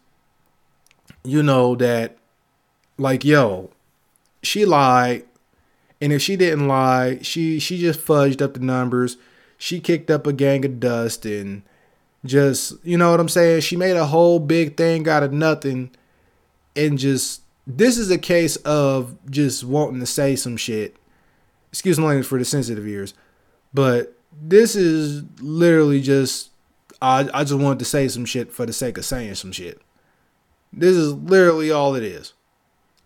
you 1.24 1.42
know, 1.42 1.74
that 1.76 2.16
like, 2.98 3.24
yo, 3.24 3.70
she 4.42 4.64
lied. 4.64 5.24
And 6.00 6.12
if 6.12 6.20
she 6.20 6.36
didn't 6.36 6.66
lie, 6.66 7.18
she 7.22 7.60
she 7.60 7.78
just 7.78 8.00
fudged 8.00 8.42
up 8.42 8.54
the 8.54 8.60
numbers. 8.60 9.16
She 9.56 9.78
kicked 9.78 10.10
up 10.10 10.26
a 10.26 10.32
gang 10.32 10.64
of 10.64 10.80
dust 10.80 11.24
and 11.24 11.62
just, 12.24 12.74
you 12.82 12.98
know 12.98 13.12
what 13.12 13.20
I'm 13.20 13.28
saying? 13.28 13.60
She 13.60 13.76
made 13.76 13.96
a 13.96 14.06
whole 14.06 14.40
big 14.40 14.76
thing 14.76 15.08
out 15.08 15.22
of 15.22 15.32
nothing 15.32 15.90
and 16.74 16.98
just 16.98 17.42
this 17.66 17.98
is 17.98 18.10
a 18.10 18.18
case 18.18 18.56
of 18.56 19.16
just 19.30 19.64
wanting 19.64 20.00
to 20.00 20.06
say 20.06 20.36
some 20.36 20.56
shit. 20.56 20.96
Excuse 21.70 21.98
my 21.98 22.08
language 22.08 22.26
for 22.26 22.38
the 22.38 22.44
sensitive 22.44 22.86
ears, 22.86 23.14
but 23.72 24.14
this 24.40 24.76
is 24.76 25.22
literally 25.40 26.00
just 26.00 26.50
I, 27.00 27.28
I 27.34 27.44
just 27.44 27.54
wanted 27.54 27.80
to 27.80 27.84
say 27.84 28.06
some 28.08 28.24
shit 28.24 28.52
for 28.52 28.64
the 28.66 28.72
sake 28.72 28.96
of 28.98 29.04
saying 29.04 29.34
some 29.34 29.52
shit. 29.52 29.80
This 30.72 30.94
is 30.94 31.12
literally 31.12 31.70
all 31.70 31.94
it 31.94 32.04
is. 32.04 32.32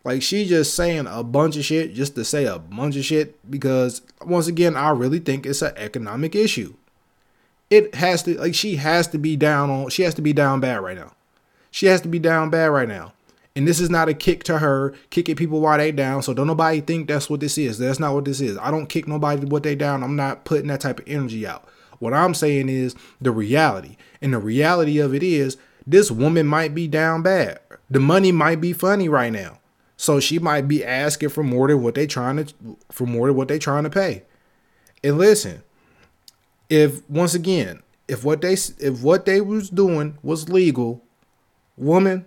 Like 0.05 0.23
she 0.23 0.47
just 0.47 0.75
saying 0.75 1.07
a 1.09 1.25
bunch 1.25 1.57
of 1.57 1.65
shit 1.65 1.95
just 1.95 2.15
to 2.15 2.25
say 2.25 2.45
a 2.45 2.59
bunch 2.59 2.95
of 2.97 3.05
shit 3.05 3.51
because 3.51 4.03
once 4.25 4.47
again, 4.47 4.77
I 4.77 4.91
really 4.91 5.19
think 5.19 5.47
it's 5.47 5.63
an 5.63 5.73
economic 5.77 6.37
issue. 6.37 6.75
It 7.71 7.95
has 7.97 8.23
to 8.25 8.39
like 8.39 8.55
she 8.55 8.77
has 8.77 9.09
to 9.09 9.19
be 9.19 9.35
down 9.37 9.71
on 9.71 9.89
she 9.89 10.03
has 10.03 10.15
to 10.15 10.23
be 10.23 10.33
down 10.33 10.61
bad 10.61 10.81
right 10.81 10.97
now. 10.97 11.15
She 11.73 11.87
has 11.87 12.01
to 12.03 12.09
be 12.09 12.21
down 12.21 12.51
bad 12.51 12.67
right 12.67 12.87
now. 12.87 13.15
And 13.57 13.67
this 13.67 13.81
is 13.81 13.89
not 13.89 14.09
a 14.09 14.15
kick 14.15 14.45
to 14.45 14.59
her, 14.59 14.93
kicking 15.09 15.35
people 15.35 15.61
while 15.61 15.79
they 15.79 15.91
down. 15.91 16.23
So 16.23 16.35
don't 16.35 16.47
nobody 16.47 16.83
think 16.83 17.09
that's 17.09 17.31
what 17.31 17.41
this 17.41 17.57
is. 17.57 17.79
That's 17.79 17.99
not 17.99 18.13
what 18.13 18.27
this 18.27 18.41
is. 18.41 18.59
I 18.59 18.71
don't 18.71 18.87
kick 18.87 19.09
nobody 19.09 19.47
what 19.47 19.63
they 19.63 19.75
down. 19.75 20.05
I'm 20.05 20.15
not 20.15 20.45
putting 20.45 20.69
that 20.69 20.81
type 20.81 21.01
of 21.01 21.09
energy 21.09 21.47
out. 21.47 21.67
What 21.99 22.13
I'm 22.13 22.35
saying 22.35 22.69
is 22.69 22.95
the 23.19 23.33
reality. 23.33 23.97
And 24.21 24.35
the 24.35 24.39
reality 24.39 24.99
of 24.99 25.15
it 25.15 25.23
is 25.23 25.57
this 25.87 26.11
woman 26.11 26.47
might 26.47 26.75
be 26.75 26.87
down 26.87 27.23
bad. 27.23 27.61
The 27.89 27.99
money 27.99 28.31
might 28.31 28.61
be 28.61 28.75
funny 28.75 29.09
right 29.09 29.33
now. 29.33 29.59
So 29.97 30.21
she 30.21 30.39
might 30.39 30.69
be 30.69 30.85
asking 30.85 31.31
for 31.31 31.43
more 31.43 31.69
than 31.69 31.83
what 31.83 31.95
they 31.95 32.07
trying 32.07 32.45
to 32.45 32.77
for 32.93 33.07
more 33.07 33.29
than 33.29 33.37
what 33.37 33.49
they 33.49 33.59
trying 33.59 33.85
to 33.85 33.91
pay. 33.91 34.25
And 35.03 35.17
listen, 35.17 35.63
if 36.69 37.09
once 37.09 37.33
again, 37.33 37.83
if 38.07 38.23
what 38.23 38.43
they 38.43 38.53
if 38.53 39.01
what 39.03 39.25
they 39.25 39.41
was 39.41 39.71
doing 39.71 40.19
was 40.23 40.51
legal, 40.51 41.03
woman, 41.79 42.27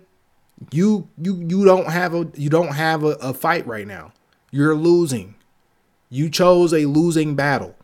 you 0.72 1.08
you 1.20 1.36
you 1.36 1.64
don't 1.64 1.90
have 1.90 2.14
a 2.14 2.28
you 2.34 2.50
don't 2.50 2.74
have 2.74 3.02
a, 3.02 3.16
a 3.20 3.34
fight 3.34 3.66
right 3.66 3.86
now. 3.86 4.12
You're 4.50 4.74
losing. 4.74 5.36
You 6.08 6.28
chose 6.28 6.72
a 6.72 6.86
losing 6.86 7.34
battle. 7.36 7.76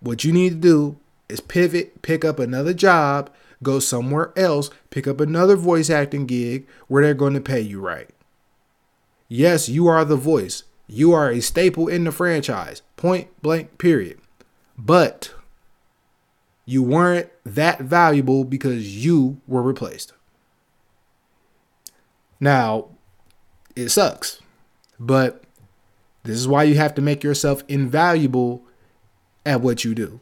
What 0.00 0.24
you 0.24 0.32
need 0.32 0.50
to 0.50 0.56
do 0.56 0.96
is 1.28 1.40
pivot, 1.40 2.02
pick 2.02 2.24
up 2.24 2.38
another 2.38 2.74
job, 2.74 3.30
go 3.62 3.78
somewhere 3.78 4.32
else, 4.36 4.70
pick 4.90 5.08
up 5.08 5.20
another 5.20 5.56
voice 5.56 5.90
acting 5.90 6.26
gig 6.26 6.66
where 6.86 7.02
they're 7.02 7.14
going 7.14 7.34
to 7.34 7.40
pay 7.40 7.60
you 7.60 7.80
right. 7.80 8.10
Yes, 9.28 9.68
you 9.68 9.88
are 9.88 10.04
the 10.04 10.16
voice. 10.16 10.64
You 10.86 11.12
are 11.12 11.30
a 11.30 11.40
staple 11.40 11.88
in 11.88 12.04
the 12.04 12.12
franchise. 12.12 12.82
Point 12.96 13.28
blank, 13.42 13.78
period. 13.78 14.18
But 14.76 15.34
you 16.66 16.82
weren't 16.82 17.30
that 17.44 17.80
valuable 17.80 18.44
because 18.44 19.04
you 19.04 19.40
were 19.46 19.62
replaced. 19.62 20.12
Now, 22.44 22.88
it 23.74 23.88
sucks, 23.88 24.42
but 25.00 25.44
this 26.24 26.36
is 26.36 26.46
why 26.46 26.64
you 26.64 26.74
have 26.74 26.94
to 26.96 27.00
make 27.00 27.24
yourself 27.24 27.64
invaluable 27.68 28.62
at 29.46 29.62
what 29.62 29.82
you 29.82 29.94
do. 29.94 30.20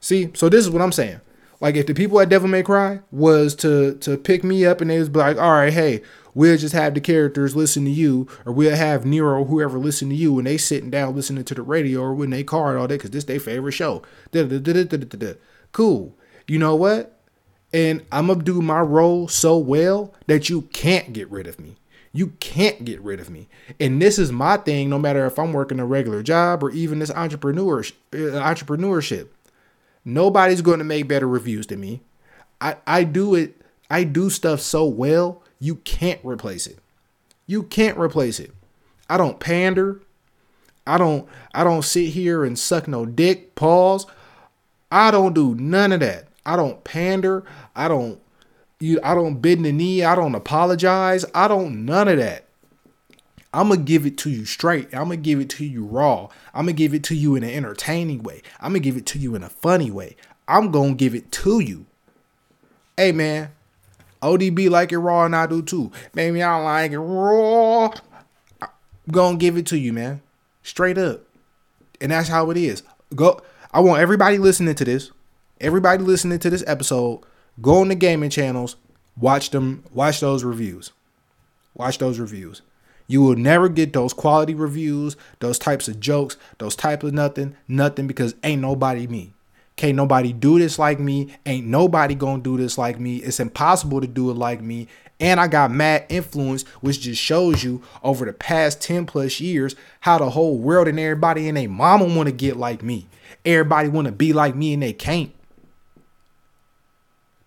See, 0.00 0.32
so 0.34 0.48
this 0.48 0.64
is 0.64 0.70
what 0.70 0.82
I'm 0.82 0.90
saying. 0.90 1.20
Like 1.60 1.76
if 1.76 1.86
the 1.86 1.94
people 1.94 2.18
at 2.18 2.28
Devil 2.28 2.48
May 2.48 2.64
Cry 2.64 2.98
was 3.12 3.54
to 3.56 3.94
to 3.98 4.18
pick 4.18 4.42
me 4.42 4.66
up 4.66 4.80
and 4.80 4.90
they 4.90 4.98
was 4.98 5.08
like, 5.10 5.38
all 5.38 5.52
right, 5.52 5.72
hey, 5.72 6.02
we'll 6.34 6.58
just 6.58 6.74
have 6.74 6.92
the 6.92 7.00
characters 7.00 7.54
listen 7.54 7.84
to 7.84 7.90
you, 7.92 8.26
or 8.44 8.52
we'll 8.52 8.74
have 8.74 9.06
Nero 9.06 9.44
whoever 9.44 9.78
listen 9.78 10.08
to 10.08 10.16
you 10.16 10.32
when 10.32 10.46
they 10.46 10.58
sitting 10.58 10.90
down 10.90 11.14
listening 11.14 11.44
to 11.44 11.54
the 11.54 11.62
radio 11.62 12.00
or 12.00 12.14
when 12.14 12.30
they 12.30 12.42
car 12.42 12.72
and 12.72 12.80
all 12.80 12.88
day 12.88 12.96
because 12.96 13.10
this 13.10 13.22
their 13.22 13.38
favorite 13.38 13.72
show. 13.72 14.02
Cool. 15.70 16.18
You 16.48 16.58
know 16.58 16.74
what? 16.74 17.20
And 17.74 18.06
I'm 18.12 18.28
gonna 18.28 18.42
do 18.42 18.62
my 18.62 18.80
role 18.80 19.26
so 19.26 19.58
well 19.58 20.14
that 20.28 20.48
you 20.48 20.62
can't 20.62 21.12
get 21.12 21.28
rid 21.28 21.48
of 21.48 21.58
me. 21.58 21.74
You 22.12 22.28
can't 22.38 22.84
get 22.84 23.00
rid 23.00 23.18
of 23.18 23.28
me. 23.28 23.48
And 23.80 24.00
this 24.00 24.16
is 24.16 24.30
my 24.30 24.58
thing, 24.58 24.88
no 24.88 25.00
matter 25.00 25.26
if 25.26 25.36
I'm 25.36 25.52
working 25.52 25.80
a 25.80 25.84
regular 25.84 26.22
job 26.22 26.62
or 26.62 26.70
even 26.70 27.00
this 27.00 27.10
uh, 27.10 27.16
entrepreneurship. 27.16 29.26
Nobody's 30.04 30.62
going 30.62 30.78
to 30.78 30.84
make 30.84 31.08
better 31.08 31.26
reviews 31.26 31.66
than 31.66 31.80
me. 31.80 32.02
I, 32.60 32.76
I 32.86 33.02
do 33.02 33.34
it, 33.34 33.60
I 33.90 34.04
do 34.04 34.30
stuff 34.30 34.60
so 34.60 34.84
well, 34.84 35.42
you 35.58 35.76
can't 35.76 36.20
replace 36.22 36.68
it. 36.68 36.78
You 37.48 37.64
can't 37.64 37.98
replace 37.98 38.38
it. 38.38 38.52
I 39.10 39.16
don't 39.16 39.40
pander. 39.40 40.00
I 40.86 40.98
don't 40.98 41.26
I 41.52 41.64
don't 41.64 41.82
sit 41.82 42.10
here 42.10 42.44
and 42.44 42.56
suck 42.56 42.86
no 42.86 43.04
dick, 43.04 43.56
pause. 43.56 44.06
I 44.92 45.10
don't 45.10 45.34
do 45.34 45.56
none 45.56 45.90
of 45.90 45.98
that. 46.00 46.23
I 46.46 46.56
don't 46.56 46.84
pander. 46.84 47.44
I 47.74 47.88
don't 47.88 48.20
you 48.80 49.00
I 49.02 49.14
don't 49.14 49.40
bend 49.40 49.64
the 49.64 49.72
knee. 49.72 50.02
I 50.02 50.14
don't 50.14 50.34
apologize. 50.34 51.24
I 51.34 51.48
don't 51.48 51.84
none 51.84 52.08
of 52.08 52.18
that. 52.18 52.46
I'm 53.52 53.68
gonna 53.68 53.80
give 53.80 54.04
it 54.04 54.18
to 54.18 54.30
you 54.30 54.44
straight. 54.44 54.92
I'm 54.92 55.04
gonna 55.04 55.16
give 55.16 55.40
it 55.40 55.48
to 55.50 55.64
you 55.64 55.84
raw. 55.84 56.28
I'm 56.52 56.66
gonna 56.66 56.72
give 56.72 56.92
it 56.92 57.04
to 57.04 57.14
you 57.14 57.36
in 57.36 57.44
an 57.44 57.50
entertaining 57.50 58.22
way. 58.22 58.42
I'm 58.60 58.70
gonna 58.70 58.80
give 58.80 58.96
it 58.96 59.06
to 59.06 59.18
you 59.18 59.34
in 59.34 59.44
a 59.44 59.48
funny 59.48 59.90
way. 59.90 60.16
I'm 60.48 60.70
gonna 60.70 60.94
give 60.94 61.14
it 61.14 61.30
to 61.32 61.60
you. 61.60 61.86
Hey 62.96 63.12
man, 63.12 63.52
ODB 64.22 64.68
like 64.68 64.92
it 64.92 64.98
raw 64.98 65.24
and 65.24 65.36
I 65.36 65.46
do 65.46 65.62
too. 65.62 65.92
Maybe 66.14 66.42
I 66.42 66.56
like 66.56 66.90
it 66.90 66.98
raw. 66.98 67.92
I'm 68.60 68.68
gonna 69.10 69.38
give 69.38 69.56
it 69.56 69.66
to 69.66 69.78
you, 69.78 69.92
man. 69.92 70.20
Straight 70.62 70.98
up. 70.98 71.22
And 72.00 72.10
that's 72.10 72.28
how 72.28 72.50
it 72.50 72.56
is. 72.56 72.82
Go 73.14 73.40
I 73.72 73.80
want 73.80 74.00
everybody 74.00 74.38
listening 74.38 74.74
to 74.74 74.84
this, 74.84 75.10
everybody 75.64 76.02
listening 76.02 76.38
to 76.40 76.50
this 76.50 76.62
episode, 76.66 77.22
go 77.62 77.80
on 77.80 77.88
the 77.88 77.94
gaming 77.94 78.28
channels, 78.28 78.76
watch 79.16 79.48
them, 79.48 79.82
watch 79.92 80.20
those 80.20 80.44
reviews. 80.44 80.92
Watch 81.74 81.98
those 81.98 82.18
reviews. 82.18 82.60
You 83.06 83.22
will 83.22 83.36
never 83.36 83.68
get 83.68 83.94
those 83.94 84.12
quality 84.12 84.54
reviews, 84.54 85.16
those 85.40 85.58
types 85.58 85.88
of 85.88 86.00
jokes, 86.00 86.36
those 86.58 86.76
type 86.76 87.02
of 87.02 87.14
nothing, 87.14 87.56
nothing 87.66 88.06
because 88.06 88.34
ain't 88.44 88.60
nobody 88.60 89.06
me. 89.06 89.32
Can't 89.76 89.96
nobody 89.96 90.32
do 90.32 90.58
this 90.58 90.78
like 90.78 91.00
me. 91.00 91.34
Ain't 91.46 91.66
nobody 91.66 92.14
gonna 92.14 92.42
do 92.42 92.56
this 92.56 92.78
like 92.78 93.00
me. 93.00 93.16
It's 93.16 93.40
impossible 93.40 94.02
to 94.02 94.06
do 94.06 94.30
it 94.30 94.34
like 94.34 94.60
me. 94.60 94.86
And 95.18 95.40
I 95.40 95.48
got 95.48 95.70
mad 95.70 96.04
influence, 96.10 96.62
which 96.80 97.00
just 97.00 97.20
shows 97.20 97.64
you 97.64 97.82
over 98.02 98.24
the 98.24 98.32
past 98.32 98.82
10 98.82 99.06
plus 99.06 99.40
years 99.40 99.74
how 100.00 100.18
the 100.18 100.30
whole 100.30 100.58
world 100.58 100.88
and 100.88 101.00
everybody 101.00 101.48
and 101.48 101.56
their 101.56 101.68
mama 101.68 102.04
wanna 102.04 102.32
get 102.32 102.56
like 102.56 102.82
me. 102.82 103.06
Everybody 103.44 103.88
wanna 103.88 104.12
be 104.12 104.32
like 104.32 104.54
me 104.54 104.74
and 104.74 104.82
they 104.82 104.92
can't. 104.92 105.33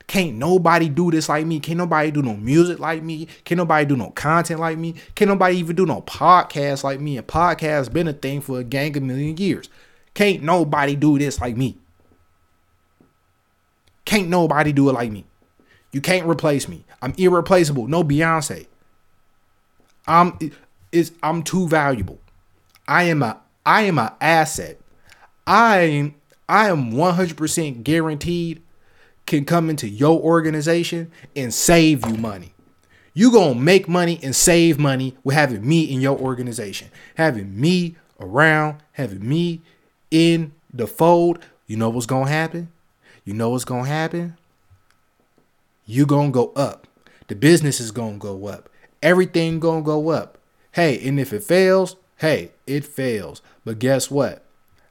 Can't 0.08 0.36
nobody 0.36 0.88
do 0.88 1.12
this 1.12 1.28
like 1.28 1.46
me. 1.46 1.60
Can't 1.60 1.78
nobody 1.78 2.12
do 2.12 2.22
no 2.22 2.36
music 2.38 2.80
like 2.80 3.04
me. 3.04 3.28
Can't 3.44 3.58
nobody 3.58 3.86
do 3.86 3.98
no 3.98 4.10
content 4.12 4.60
like 4.60 4.78
me. 4.78 4.96
Can't 5.16 5.28
nobody 5.28 5.58
even 5.58 5.76
do 5.76 5.86
no 5.86 6.02
podcast 6.02 6.86
like 6.86 7.02
me. 7.02 7.18
And 7.18 7.28
podcast 7.28 7.92
been 7.92 8.08
a 8.08 8.14
thing 8.14 8.40
for 8.40 8.60
a 8.60 8.64
gang 8.64 8.96
of 8.96 9.04
million 9.04 9.36
years. 9.36 9.70
Can't 10.14 10.42
nobody 10.44 10.96
do 10.96 11.20
this 11.20 11.42
like 11.42 11.58
me. 11.58 11.78
Can't 14.06 14.30
nobody 14.30 14.72
do 14.72 14.88
it 14.88 14.94
like 14.94 15.12
me. 15.12 15.26
You 15.92 16.00
can't 16.00 16.26
replace 16.26 16.70
me. 16.70 16.86
I'm 17.02 17.14
irreplaceable. 17.18 17.88
No 17.88 18.04
Beyonce. 18.04 18.68
I'm 20.08 20.40
is 20.94 21.12
I'm 21.22 21.44
too 21.44 21.68
valuable. 21.68 22.20
I 22.88 23.04
am 23.04 23.22
a 23.22 23.42
I 23.66 23.82
am 23.84 24.00
an 24.00 24.12
asset. 24.22 24.80
I 25.46 25.80
am 25.80 26.16
I 26.48 26.70
am 26.70 26.94
100% 26.94 27.84
guaranteed 27.84 28.62
can 29.28 29.45
come 29.45 29.70
into 29.70 29.88
your 29.88 30.20
organization 30.20 31.12
and 31.36 31.54
save 31.54 32.08
you 32.08 32.16
money. 32.16 32.54
You 33.14 33.32
gonna 33.32 33.56
make 33.56 33.88
money 33.88 34.20
and 34.24 34.36
save 34.36 34.80
money 34.80 35.16
with 35.24 35.36
having 35.36 35.68
me 35.68 35.84
in 35.84 36.02
your 36.02 36.18
organization, 36.18 36.90
having 37.16 37.60
me 37.60 37.95
around, 38.20 38.82
having 38.94 39.28
me 39.28 39.62
in 40.10 40.54
the 40.74 40.88
fold. 40.88 41.40
You 41.68 41.78
know 41.78 41.90
what's 41.90 42.06
gonna 42.06 42.30
happen? 42.30 42.70
You 43.26 43.34
know 43.34 43.49
what's 43.49 43.66
gonna 43.66 43.88
happen? 43.88 44.38
You 45.86 46.06
gonna 46.06 46.32
go 46.32 46.54
up. 46.56 46.88
The 47.28 47.36
business 47.36 47.80
is 47.80 47.91
gonna 47.91 48.18
go 48.18 48.48
up. 48.48 48.70
Everything 49.04 49.60
gonna 49.60 49.82
go 49.82 50.10
up. 50.10 50.38
Hey, 50.72 51.06
and 51.08 51.20
if 51.20 51.34
it 51.34 51.44
fails, 51.44 51.95
hey, 52.18 52.52
it 52.66 52.86
fails. 52.86 53.41
But 53.66 53.80
guess 53.80 54.10
what? 54.10 54.44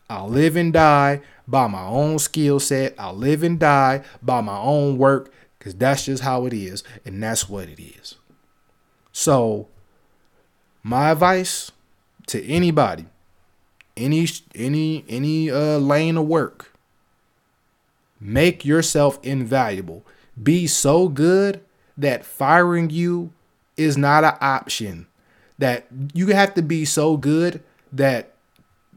I'll 0.09 0.29
live 0.29 0.57
and 0.57 0.73
die 0.73 1.21
by 1.49 1.67
my 1.67 1.85
own 1.85 2.19
skill 2.19 2.61
set. 2.61 2.95
I'll 2.99 3.15
live 3.15 3.43
and 3.43 3.59
die 3.59 4.03
by 4.23 4.41
my 4.41 4.59
own 4.59 4.99
work 4.99 5.33
because 5.59 5.75
that's 5.75 6.05
just 6.05 6.23
how 6.23 6.47
it 6.47 6.53
is. 6.53 6.85
And 7.05 7.23
that's 7.23 7.49
what 7.49 7.69
it 7.69 7.81
is. 7.81 8.17
So, 9.13 9.69
my 10.83 11.11
advice 11.11 11.73
to 12.29 12.45
anybody, 12.45 13.07
any 13.97 14.29
any 14.55 15.05
any 15.09 15.51
uh, 15.51 15.79
lane 15.79 16.17
of 16.17 16.27
work, 16.27 16.73
make 18.21 18.65
yourself 18.65 19.19
invaluable. 19.23 20.05
Be 20.41 20.67
so 20.67 21.09
good 21.09 21.61
that 21.97 22.25
firing 22.25 22.91
you 22.91 23.33
is 23.77 23.97
not 23.97 24.23
an 24.23 24.37
option. 24.41 25.07
That 25.59 25.87
you 26.13 26.29
have 26.29 26.55
to 26.55 26.63
be 26.63 26.85
so 26.85 27.17
good 27.17 27.63
that 27.91 28.36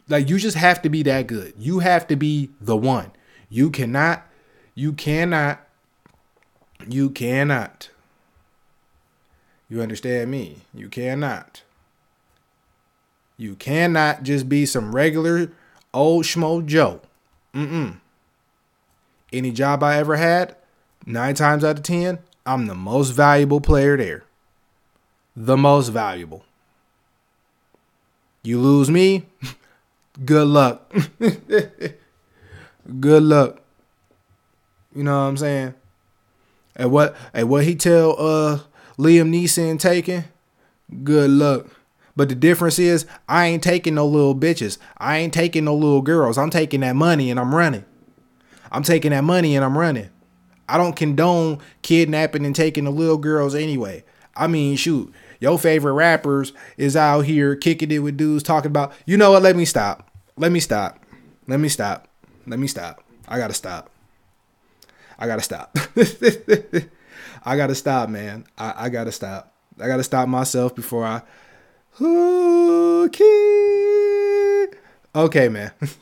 like 0.10 0.30
you 0.30 0.38
just 0.38 0.58
have 0.58 0.82
to 0.82 0.90
be 0.90 1.04
that 1.04 1.28
good. 1.28 1.54
You 1.58 1.80
have 1.80 2.08
to 2.08 2.16
be 2.16 2.50
the 2.60 2.76
one. 2.76 3.12
You 3.50 3.70
cannot, 3.70 4.28
you 4.76 4.94
cannot, 4.94 5.62
you 6.88 7.10
cannot. 7.10 7.90
You 9.70 9.82
understand 9.82 10.32
me? 10.32 10.64
You 10.74 10.90
cannot. 10.90 11.62
You 13.38 13.56
cannot 13.56 14.24
just 14.24 14.50
be 14.50 14.66
some 14.66 14.96
regular 14.96 15.52
old 15.94 16.26
schmo 16.26 16.66
Joe. 16.66 17.02
Mm-mm. 17.54 18.00
any 19.34 19.52
job 19.52 19.82
I 19.82 19.98
ever 19.98 20.18
had, 20.18 20.56
nine 21.06 21.34
times 21.34 21.64
out 21.64 21.78
of 21.78 21.84
10, 21.84 22.20
I'm 22.46 22.68
the 22.68 22.76
most 22.76 23.10
valuable 23.12 23.60
player 23.60 23.98
there. 23.98 24.24
The 25.36 25.58
most 25.58 25.90
valuable. 25.90 26.44
You 28.44 28.60
lose 28.60 28.90
me, 28.90 29.26
good 30.24 30.48
luck. 30.48 30.92
good 33.00 33.24
luck. 33.24 33.62
You 34.96 35.04
know 35.04 35.12
what 35.12 35.28
I'm 35.28 35.38
saying? 35.38 35.74
And 36.76 36.92
what 36.92 37.16
and 37.34 37.50
what 37.50 37.64
he 37.64 37.76
tell 37.76 38.16
uh 38.20 38.60
Liam 38.98 39.30
Neeson 39.30 39.80
taking? 39.80 40.24
Good 41.04 41.30
luck. 41.30 41.68
But 42.16 42.30
the 42.30 42.36
difference 42.36 42.80
is 42.80 43.06
I 43.28 43.46
ain't 43.46 43.64
taking 43.64 43.96
no 43.96 44.06
little 44.06 44.36
bitches. 44.36 44.78
I 44.98 45.18
ain't 45.18 45.34
taking 45.34 45.66
no 45.66 45.76
little 45.76 46.02
girls. 46.02 46.38
I'm 46.38 46.50
taking 46.50 46.82
that 46.82 46.96
money 46.96 47.30
and 47.32 47.40
I'm 47.40 47.54
running. 47.56 47.86
I'm 48.72 48.84
taking 48.84 49.12
that 49.12 49.24
money 49.24 49.56
and 49.56 49.64
I'm 49.64 49.78
running. 49.78 50.10
I 50.68 50.78
don't 50.78 50.96
condone 50.96 51.60
kidnapping 51.82 52.46
and 52.46 52.56
taking 52.56 52.84
the 52.84 52.92
little 52.92 53.18
girls 53.18 53.56
anyway. 53.56 54.04
I 54.36 54.48
mean, 54.48 54.76
shoot, 54.76 55.14
your 55.40 55.58
favorite 55.58 55.94
rappers 55.94 56.54
is 56.78 56.96
out 56.96 57.22
here 57.22 57.56
kicking 57.56 57.92
it 57.92 58.00
with 58.00 58.18
dudes 58.18 58.44
talking 58.44 58.70
about, 58.70 58.94
you 59.06 59.18
know 59.18 59.32
what, 59.32 59.42
let 59.42 59.56
me 59.56 59.66
stop. 59.66 60.09
Let 60.40 60.52
me 60.54 60.62
stop. 60.62 61.06
Let 61.48 61.60
me 61.60 61.68
stop. 61.68 62.08
Let 62.48 62.60
me 62.60 62.68
stop. 62.68 63.04
I 63.28 63.38
gotta 63.38 63.54
stop. 63.54 63.90
I 65.20 65.28
gotta 65.28 65.42
stop. 65.42 65.78
I 67.46 67.58
gotta 67.58 67.76
stop, 67.76 68.08
man. 68.10 68.46
I, 68.58 68.86
I 68.86 68.90
gotta 68.90 69.12
stop. 69.12 69.54
I 69.78 69.88
gotta 69.88 70.04
stop 70.04 70.30
myself 70.30 70.74
before 70.74 71.06
I 71.06 71.22
okay. 72.02 73.18
Okay, 75.14 75.50
man. 75.50 75.72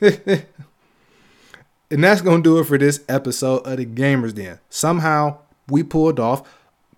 and 1.90 2.04
that's 2.04 2.20
gonna 2.20 2.40
do 2.40 2.60
it 2.60 2.64
for 2.64 2.78
this 2.78 3.04
episode 3.08 3.66
of 3.66 3.78
the 3.78 3.86
Gamers 3.86 4.36
Den. 4.36 4.60
Somehow 4.70 5.38
we 5.68 5.82
pulled 5.82 6.20
off 6.20 6.48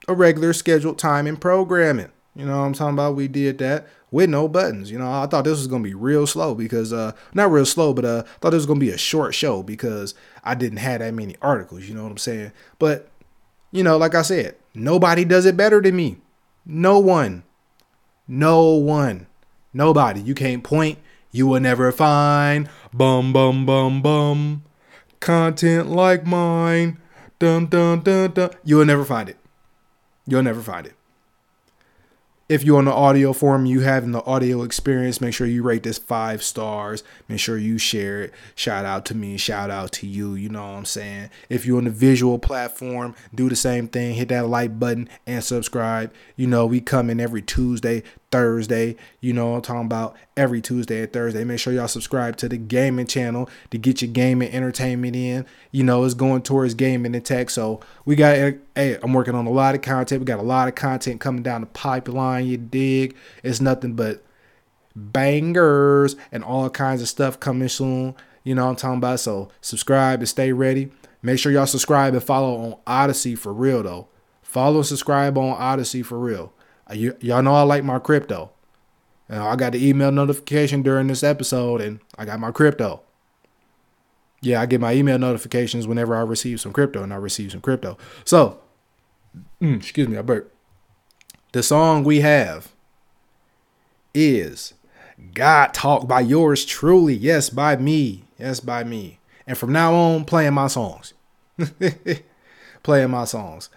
a 0.06 0.12
regular 0.12 0.52
scheduled 0.52 0.98
time 0.98 1.26
in 1.26 1.38
programming. 1.38 2.10
You 2.36 2.44
know 2.44 2.58
what 2.58 2.66
I'm 2.66 2.74
talking 2.74 2.94
about? 2.94 3.16
We 3.16 3.28
did 3.28 3.56
that 3.58 3.86
with 4.10 4.30
no 4.30 4.48
buttons. 4.48 4.90
You 4.90 4.98
know, 4.98 5.10
I 5.10 5.26
thought 5.26 5.44
this 5.44 5.58
was 5.58 5.66
gonna 5.66 5.84
be 5.84 5.94
real 5.94 6.26
slow 6.26 6.54
because 6.54 6.92
uh 6.92 7.12
not 7.34 7.50
real 7.50 7.66
slow, 7.66 7.92
but 7.92 8.04
uh 8.04 8.22
thought 8.40 8.52
it 8.52 8.56
was 8.56 8.66
gonna 8.66 8.80
be 8.80 8.90
a 8.90 8.98
short 8.98 9.34
show 9.34 9.62
because 9.62 10.14
I 10.44 10.54
didn't 10.54 10.78
have 10.78 11.00
that 11.00 11.14
many 11.14 11.36
articles, 11.42 11.84
you 11.84 11.94
know 11.94 12.02
what 12.02 12.12
I'm 12.12 12.18
saying? 12.18 12.52
But 12.78 13.10
you 13.72 13.82
know, 13.82 13.96
like 13.96 14.14
I 14.14 14.22
said, 14.22 14.56
nobody 14.74 15.24
does 15.24 15.46
it 15.46 15.56
better 15.56 15.80
than 15.80 15.96
me. 15.96 16.18
No 16.66 16.98
one. 16.98 17.44
No 18.26 18.74
one. 18.74 19.26
Nobody. 19.72 20.20
You 20.20 20.34
can't 20.34 20.64
point. 20.64 20.98
You 21.32 21.46
will 21.46 21.60
never 21.60 21.92
find. 21.92 22.68
Bum 22.92 23.32
bum 23.32 23.64
bum 23.64 24.02
bum. 24.02 24.64
Content 25.20 25.88
like 25.88 26.26
mine. 26.26 26.98
Dum 27.38 27.66
dum 27.66 28.00
dum 28.00 28.32
dum. 28.32 28.50
You 28.64 28.76
will 28.78 28.86
never 28.86 29.04
find 29.04 29.28
it. 29.28 29.36
You'll 30.26 30.42
never 30.42 30.62
find 30.62 30.86
it. 30.86 30.94
If 32.50 32.64
you're 32.64 32.78
on 32.78 32.86
the 32.86 32.92
audio 32.92 33.32
form, 33.32 33.64
you 33.64 33.82
having 33.82 34.10
the 34.10 34.24
audio 34.24 34.64
experience, 34.64 35.20
make 35.20 35.32
sure 35.34 35.46
you 35.46 35.62
rate 35.62 35.84
this 35.84 35.98
five 35.98 36.42
stars. 36.42 37.04
Make 37.28 37.38
sure 37.38 37.56
you 37.56 37.78
share 37.78 38.22
it. 38.22 38.34
Shout 38.56 38.84
out 38.84 39.04
to 39.06 39.14
me, 39.14 39.36
shout 39.36 39.70
out 39.70 39.92
to 39.92 40.08
you. 40.08 40.34
You 40.34 40.48
know 40.48 40.62
what 40.62 40.78
I'm 40.78 40.84
saying? 40.84 41.30
If 41.48 41.64
you're 41.64 41.78
on 41.78 41.84
the 41.84 41.90
visual 41.90 42.40
platform, 42.40 43.14
do 43.32 43.48
the 43.48 43.54
same 43.54 43.86
thing. 43.86 44.16
Hit 44.16 44.30
that 44.30 44.48
like 44.48 44.80
button 44.80 45.08
and 45.28 45.44
subscribe. 45.44 46.12
You 46.34 46.48
know, 46.48 46.66
we 46.66 46.80
come 46.80 47.08
in 47.08 47.20
every 47.20 47.40
Tuesday, 47.40 48.02
Thursday. 48.30 48.96
You 49.20 49.32
know 49.32 49.54
I'm 49.54 49.62
talking 49.62 49.86
about 49.86 50.16
every 50.36 50.60
Tuesday 50.60 51.02
and 51.02 51.12
Thursday. 51.12 51.44
Make 51.44 51.58
sure 51.58 51.72
y'all 51.72 51.88
subscribe 51.88 52.36
to 52.38 52.48
the 52.48 52.56
gaming 52.56 53.06
channel 53.06 53.48
to 53.70 53.78
get 53.78 54.02
your 54.02 54.10
gaming 54.10 54.52
entertainment 54.52 55.16
in. 55.16 55.46
You 55.72 55.84
know, 55.84 56.04
it's 56.04 56.14
going 56.14 56.42
towards 56.42 56.74
gaming 56.74 57.14
and 57.14 57.24
tech. 57.24 57.50
So 57.50 57.80
we 58.04 58.16
got 58.16 58.36
eh, 58.36 58.52
hey, 58.74 58.98
I'm 59.02 59.12
working 59.12 59.34
on 59.34 59.46
a 59.46 59.50
lot 59.50 59.74
of 59.74 59.82
content. 59.82 60.20
We 60.20 60.26
got 60.26 60.38
a 60.38 60.42
lot 60.42 60.68
of 60.68 60.74
content 60.74 61.20
coming 61.20 61.42
down 61.42 61.62
the 61.62 61.66
pipeline, 61.68 62.46
you 62.46 62.56
dig. 62.56 63.16
It's 63.42 63.60
nothing 63.60 63.94
but 63.94 64.22
bangers 64.94 66.16
and 66.32 66.44
all 66.44 66.68
kinds 66.70 67.02
of 67.02 67.08
stuff 67.08 67.40
coming 67.40 67.68
soon. 67.68 68.14
You 68.44 68.54
know 68.54 68.68
I'm 68.68 68.76
talking 68.76 68.98
about. 68.98 69.20
So 69.20 69.50
subscribe 69.60 70.20
and 70.20 70.28
stay 70.28 70.52
ready. 70.52 70.90
Make 71.22 71.38
sure 71.38 71.52
y'all 71.52 71.66
subscribe 71.66 72.14
and 72.14 72.22
follow 72.22 72.56
on 72.56 72.76
Odysee 72.86 73.36
for 73.36 73.52
real 73.52 73.82
though. 73.82 74.08
Follow 74.42 74.78
and 74.78 74.86
subscribe 74.86 75.36
on 75.36 75.60
Odysee 75.60 76.02
for 76.02 76.18
real. 76.18 76.52
You, 76.92 77.16
y'all 77.20 77.42
know 77.42 77.54
I 77.54 77.62
like 77.62 77.84
my 77.84 77.98
crypto. 77.98 78.50
I 79.28 79.54
got 79.54 79.72
the 79.72 79.88
email 79.88 80.10
notification 80.10 80.82
during 80.82 81.06
this 81.06 81.22
episode, 81.22 81.80
and 81.80 82.00
I 82.18 82.24
got 82.24 82.40
my 82.40 82.50
crypto. 82.50 83.02
Yeah, 84.40 84.60
I 84.60 84.66
get 84.66 84.80
my 84.80 84.92
email 84.92 85.18
notifications 85.18 85.86
whenever 85.86 86.16
I 86.16 86.22
receive 86.22 86.60
some 86.60 86.72
crypto, 86.72 87.02
and 87.02 87.12
I 87.12 87.16
receive 87.16 87.52
some 87.52 87.60
crypto. 87.60 87.96
So, 88.24 88.58
mm, 89.62 89.76
excuse 89.76 90.08
me, 90.08 90.16
I 90.16 90.22
burped. 90.22 90.52
The 91.52 91.62
song 91.62 92.04
we 92.04 92.20
have 92.20 92.72
is 94.14 94.74
God 95.34 95.74
Talk 95.74 96.08
by 96.08 96.20
yours 96.20 96.64
truly. 96.64 97.14
Yes, 97.14 97.50
by 97.50 97.76
me. 97.76 98.24
Yes, 98.38 98.60
by 98.60 98.84
me. 98.84 99.20
And 99.46 99.56
from 99.58 99.72
now 99.72 99.94
on, 99.94 100.24
playing 100.24 100.54
my 100.54 100.68
songs. 100.68 101.12
playing 102.82 103.10
my 103.10 103.24
songs. 103.24 103.68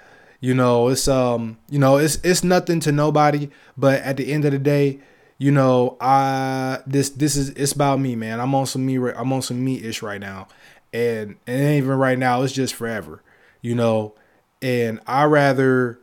You 0.44 0.54
know, 0.54 0.90
it's 0.90 1.08
um, 1.08 1.58
you 1.70 1.80
know, 1.80 1.96
it's 1.96 2.18
it's 2.22 2.44
nothing 2.44 2.82
to 2.82 2.92
nobody, 2.92 3.48
but 3.78 4.02
at 4.02 4.18
the 4.18 4.30
end 4.30 4.44
of 4.44 4.52
the 4.52 4.60
day, 4.60 5.00
you 5.38 5.52
know, 5.52 5.96
I 6.02 6.80
this 6.86 7.12
this 7.12 7.38
is 7.38 7.52
it's 7.52 7.72
about 7.72 8.02
me, 8.02 8.18
man. 8.18 8.42
I'm 8.42 8.54
on 8.54 8.66
some 8.66 8.86
me 8.86 8.98
I'm 8.98 9.32
on 9.32 9.42
some 9.42 9.64
me 9.64 9.82
ish 9.82 10.02
right 10.02 10.20
now. 10.20 10.50
And 10.92 11.38
and 11.48 11.78
even 11.78 11.92
right 11.92 12.20
now, 12.20 12.42
it's 12.42 12.52
just 12.52 12.76
forever. 12.76 13.24
You 13.62 13.74
know, 13.76 14.16
and 14.62 15.00
I 15.08 15.24
rather, 15.24 16.02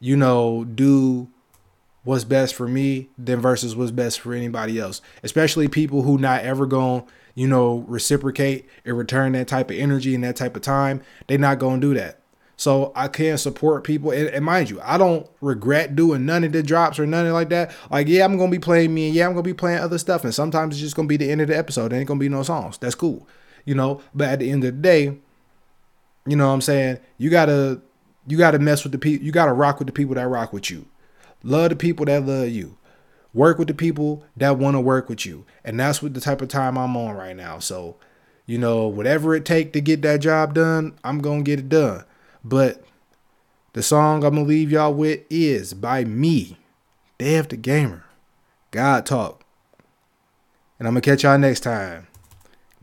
you 0.00 0.18
know, 0.18 0.64
do 0.64 1.28
what's 2.04 2.24
best 2.24 2.54
for 2.54 2.68
me 2.68 3.08
than 3.16 3.40
versus 3.40 3.74
what's 3.74 3.90
best 3.90 4.20
for 4.20 4.34
anybody 4.34 4.78
else. 4.78 5.00
Especially 5.22 5.66
people 5.66 6.02
who 6.02 6.18
not 6.18 6.42
ever 6.42 6.66
going 6.66 7.04
you 7.34 7.48
know, 7.48 7.84
reciprocate 7.86 8.68
and 8.84 8.98
return 8.98 9.32
that 9.32 9.48
type 9.48 9.70
of 9.70 9.76
energy 9.78 10.14
and 10.14 10.24
that 10.24 10.36
type 10.36 10.56
of 10.56 10.62
time. 10.62 11.00
They 11.26 11.38
not 11.38 11.58
gonna 11.58 11.80
do 11.80 11.94
that. 11.94 12.18
So 12.58 12.92
I 12.96 13.06
can 13.06 13.38
support 13.38 13.84
people. 13.84 14.10
And, 14.10 14.28
and, 14.28 14.44
mind 14.44 14.68
you, 14.68 14.80
I 14.82 14.98
don't 14.98 15.28
regret 15.40 15.94
doing 15.94 16.26
none 16.26 16.42
of 16.42 16.50
the 16.50 16.60
drops 16.60 16.98
or 16.98 17.06
nothing 17.06 17.32
like 17.32 17.50
that. 17.50 17.72
Like, 17.88 18.08
yeah, 18.08 18.24
I'm 18.24 18.36
gonna 18.36 18.50
be 18.50 18.58
playing 18.58 18.92
me, 18.92 19.06
and 19.06 19.14
yeah, 19.14 19.26
I'm 19.26 19.32
gonna 19.32 19.42
be 19.42 19.54
playing 19.54 19.78
other 19.78 19.96
stuff. 19.96 20.24
And 20.24 20.34
sometimes 20.34 20.74
it's 20.74 20.82
just 20.82 20.96
gonna 20.96 21.06
be 21.06 21.16
the 21.16 21.30
end 21.30 21.40
of 21.40 21.46
the 21.46 21.56
episode. 21.56 21.92
There 21.92 22.00
ain't 22.00 22.08
gonna 22.08 22.18
be 22.18 22.28
no 22.28 22.42
songs. 22.42 22.76
That's 22.76 22.96
cool. 22.96 23.28
You 23.64 23.76
know, 23.76 24.02
but 24.12 24.28
at 24.28 24.40
the 24.40 24.50
end 24.50 24.64
of 24.64 24.74
the 24.74 24.82
day, 24.82 25.18
you 26.26 26.34
know 26.36 26.48
what 26.48 26.54
I'm 26.54 26.60
saying? 26.60 26.98
You 27.16 27.30
gotta 27.30 27.80
you 28.26 28.36
gotta 28.36 28.58
mess 28.58 28.82
with 28.82 28.90
the 28.92 28.98
people, 28.98 29.24
you 29.24 29.30
gotta 29.30 29.52
rock 29.52 29.78
with 29.78 29.86
the 29.86 29.92
people 29.92 30.16
that 30.16 30.26
rock 30.26 30.52
with 30.52 30.68
you. 30.68 30.86
Love 31.44 31.70
the 31.70 31.76
people 31.76 32.06
that 32.06 32.26
love 32.26 32.48
you. 32.48 32.76
Work 33.32 33.58
with 33.58 33.68
the 33.68 33.74
people 33.74 34.24
that 34.36 34.58
want 34.58 34.74
to 34.74 34.80
work 34.80 35.08
with 35.08 35.24
you. 35.24 35.46
And 35.64 35.78
that's 35.78 36.02
what 36.02 36.14
the 36.14 36.20
type 36.20 36.42
of 36.42 36.48
time 36.48 36.76
I'm 36.76 36.96
on 36.96 37.14
right 37.14 37.36
now. 37.36 37.60
So, 37.60 37.96
you 38.46 38.58
know, 38.58 38.88
whatever 38.88 39.36
it 39.36 39.44
take 39.44 39.72
to 39.74 39.80
get 39.80 40.02
that 40.02 40.20
job 40.20 40.54
done, 40.54 40.98
I'm 41.04 41.20
gonna 41.20 41.42
get 41.42 41.60
it 41.60 41.68
done. 41.68 42.04
But 42.44 42.84
the 43.72 43.82
song 43.82 44.24
I'm 44.24 44.34
gonna 44.34 44.46
leave 44.46 44.70
y'all 44.70 44.94
with 44.94 45.20
is 45.30 45.74
by 45.74 46.04
me, 46.04 46.58
Dev 47.18 47.48
the 47.48 47.56
Gamer. 47.56 48.04
God 48.70 49.06
talk. 49.06 49.44
And 50.78 50.86
I'm 50.86 50.94
gonna 50.94 51.00
catch 51.00 51.24
y'all 51.24 51.38
next 51.38 51.60
time. 51.60 52.06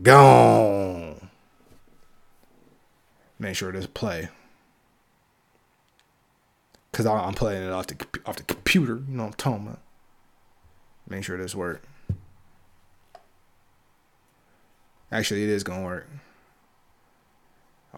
Gone. 0.01 1.29
Make 3.39 3.55
sure 3.55 3.71
this 3.71 3.87
play. 3.87 4.29
Cause 6.91 7.05
I'm 7.05 7.33
playing 7.33 7.63
it 7.63 7.71
off 7.71 7.87
the 7.87 7.97
off 8.25 8.37
the 8.37 8.43
computer. 8.43 8.95
You 8.95 9.17
know 9.17 9.23
what 9.23 9.29
I'm 9.29 9.33
talking 9.33 9.67
about. 9.67 9.79
Make 11.09 11.23
sure 11.25 11.37
this 11.37 11.53
work. 11.53 11.83
Actually, 15.11 15.43
it 15.43 15.49
is 15.49 15.63
gonna 15.63 15.83
work. 15.83 16.07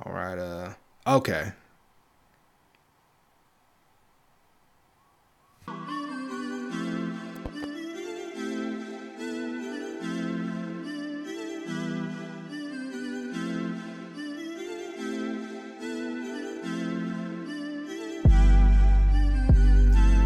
All 0.04 0.12
right. 0.12 0.38
Uh. 0.38 0.74
Okay. 1.08 1.54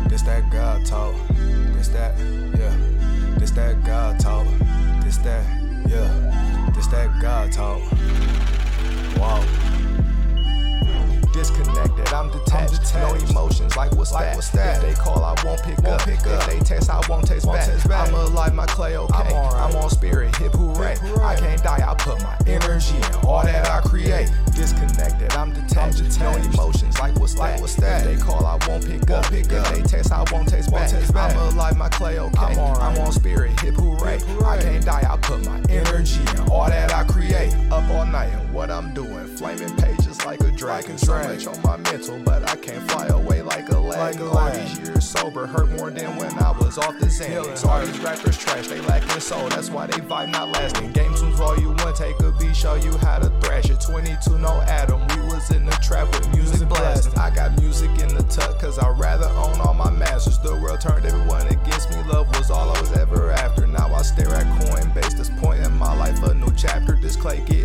This 0.10 0.24
that 0.24 0.50
God 0.50 0.84
talk. 0.88 1.14
This 1.76 1.90
that, 1.90 2.18
yeah. 2.58 2.76
This 3.38 3.52
that 3.52 3.84
God 3.84 4.20
talk. 4.20 4.48
This 5.04 5.18
that, 5.18 5.46
yeah. 5.88 6.72
This 6.74 6.88
that 6.88 7.22
God 7.22 7.52
talk. 7.52 7.82
Wow 9.20 9.71
disconnected, 11.32 12.14
I'm 12.14 12.30
detached. 12.30 12.54
I'm 12.54 12.68
detached. 12.68 12.96
No 12.96 13.30
emotions, 13.30 13.76
like 13.76 13.92
what's 13.96 14.12
like 14.12 14.26
that? 14.26 14.36
What's 14.36 14.50
that? 14.52 14.84
If 14.84 14.98
they 14.98 15.02
call, 15.02 15.24
I 15.24 15.36
won't 15.44 15.62
pick 15.64 15.78
won't 15.80 16.02
up. 16.02 16.08
Pick 16.08 16.20
if 16.26 16.46
they 16.48 16.60
text, 16.60 16.90
I 16.90 17.02
won't 17.08 17.28
text, 17.28 17.46
won't 17.46 17.60
back. 17.60 17.68
text 17.68 17.88
back. 17.88 18.08
I'm 18.08 18.16
alive, 18.16 18.54
my 18.54 18.66
clay 18.66 18.98
okay. 18.98 19.14
I'm, 19.14 19.34
right. 19.34 19.54
I'm 19.54 19.76
on 19.76 19.90
spirit, 19.90 20.36
hip 20.38 20.54
hooray. 20.54 20.92
hip 20.92 21.00
hooray. 21.00 21.26
I 21.26 21.36
can't 21.36 21.64
die, 21.64 21.84
I 21.90 21.96
put 21.96 22.22
my 22.22 22.38
energy 22.48 22.98
in 22.98 23.16
all 23.26 23.44
that 23.44 23.70
I 23.70 23.82
create. 23.82 24.32
Disconnected, 24.54 25.32
I'm 25.34 25.54
detached. 25.54 25.78
I'm 25.78 25.92
detached. 25.92 26.20
No 26.20 26.36
emotions, 26.36 27.00
like 27.00 27.16
what's 27.20 27.38
like 27.38 27.56
that? 27.56 27.62
What's 27.62 27.76
that? 27.76 28.06
If 28.06 28.18
they 28.18 28.24
call, 28.24 28.46
I 28.46 28.58
won't 28.68 28.86
pick 28.86 29.10
won't 29.10 29.26
up. 29.26 29.32
Pick 29.32 29.46
if 29.46 29.54
up. 29.54 29.74
they 29.74 29.82
text, 29.82 30.12
I 30.12 30.24
won't 30.32 30.48
taste 30.48 30.72
back. 30.72 30.92
back. 31.14 31.36
I'm 31.36 31.54
alive, 31.54 31.78
my 31.78 31.90
clay 31.90 32.20
okay. 32.20 32.38
I'm, 32.38 32.58
right. 32.58 32.78
I'm 32.78 32.98
on 33.00 33.12
spirit, 33.12 33.60
hip 33.62 33.76
hooray. 33.76 34.20
hip 34.20 34.28
hooray. 34.28 34.48
I 34.48 34.62
can't 34.62 34.86
die, 34.86 35.08
I 35.10 35.18
put 35.18 35.46
my 35.46 35.62
energy 35.70 36.22
in 36.22 36.50
all 36.50 36.68
that 36.68 36.94
I 36.94 37.04
create. 37.04 37.54
Up 37.72 37.90
all 37.90 38.06
night 38.06 38.34
and 38.34 38.54
what 38.54 38.70
I'm 38.70 38.94
doing, 38.94 39.26
flaming 39.38 39.76
pages 39.78 40.24
like 40.26 40.42
a 40.42 40.52
dragon. 40.52 40.98
So 40.98 41.21
much 41.24 41.48
on 41.48 41.62
my 41.64 41.78
mental, 41.78 42.20
but 42.24 42.50
I 42.50 42.56
can't 42.56 42.90
fly 42.92 43.08
away 43.08 43.42
like 43.42 43.70
a 43.70 43.80
lag. 43.80 44.20
Like 44.20 44.34
all 44.34 44.52
these 44.52 44.80
years 44.80 45.08
sober 45.08 45.46
hurt 45.46 45.70
more 45.72 45.92
than 45.92 46.16
when 46.18 46.32
I 46.40 46.52
was 46.52 46.78
off 46.78 46.98
the 47.00 47.06
Xanax. 47.06 47.66
All 47.66 47.86
these 47.86 48.00
rappers 48.00 48.38
trash, 48.38 48.68
they 48.68 48.82
lacking 48.82 49.20
soul. 49.20 49.50
That's 49.50 49.70
why 49.70 49.88
they 49.88 50.00
vibe 50.00 50.32
not 50.32 50.50
lasting. 50.50 50.92
Game 50.92 51.14
tunes 51.16 51.36
volume 51.38 51.76
one, 51.78 51.94
take 51.94 52.20
a 52.20 52.32
beat, 52.34 52.56
show 52.56 52.76
you 52.76 52.98
how 52.98 53.20
to 53.20 53.30
thrash 53.42 53.70
it. 53.70 53.80
22, 53.82 54.38
no 54.38 54.62
Adam. 54.62 55.00
We 55.10 55.28
was 55.28 55.52
in 55.52 55.66
the 55.66 55.72
trap 55.82 56.08
with 56.14 56.34
music 56.34 56.68
blasting. 56.68 57.18
I 57.18 57.30
got 57.30 57.60
music 57.60 57.92
in 58.00 58.16
the 58.16 58.24
tuck, 58.24 58.60
cause 58.60 58.80
I'd 58.80 58.98
rather 58.98 59.28
own 59.28 59.60
all 59.62 59.74
my 59.74 59.90
masters. 59.90 60.40
The 60.40 60.56
world 60.56 60.82
turned 60.82 61.06
everyone 61.06 61.48
against 61.48 61.90
me. 61.92 61.98
Love 62.04 62.28
was 62.38 62.50
all 62.50 62.70
I 62.76 62.80
was 62.80 62.92
ever 62.94 63.32
after. 63.32 63.68
Now 63.68 63.94
I 63.94 64.02
stare 64.02 64.34
at 64.34 64.46
Coinbase. 64.62 65.18
This 65.18 65.30
point 65.42 65.62
in 65.66 65.74
my 65.74 65.96
life, 65.98 66.22
a 66.24 66.34
new 66.34 66.52
chapter. 66.56 66.96
This 66.96 67.16
clay 67.16 67.42
getting 67.42 67.61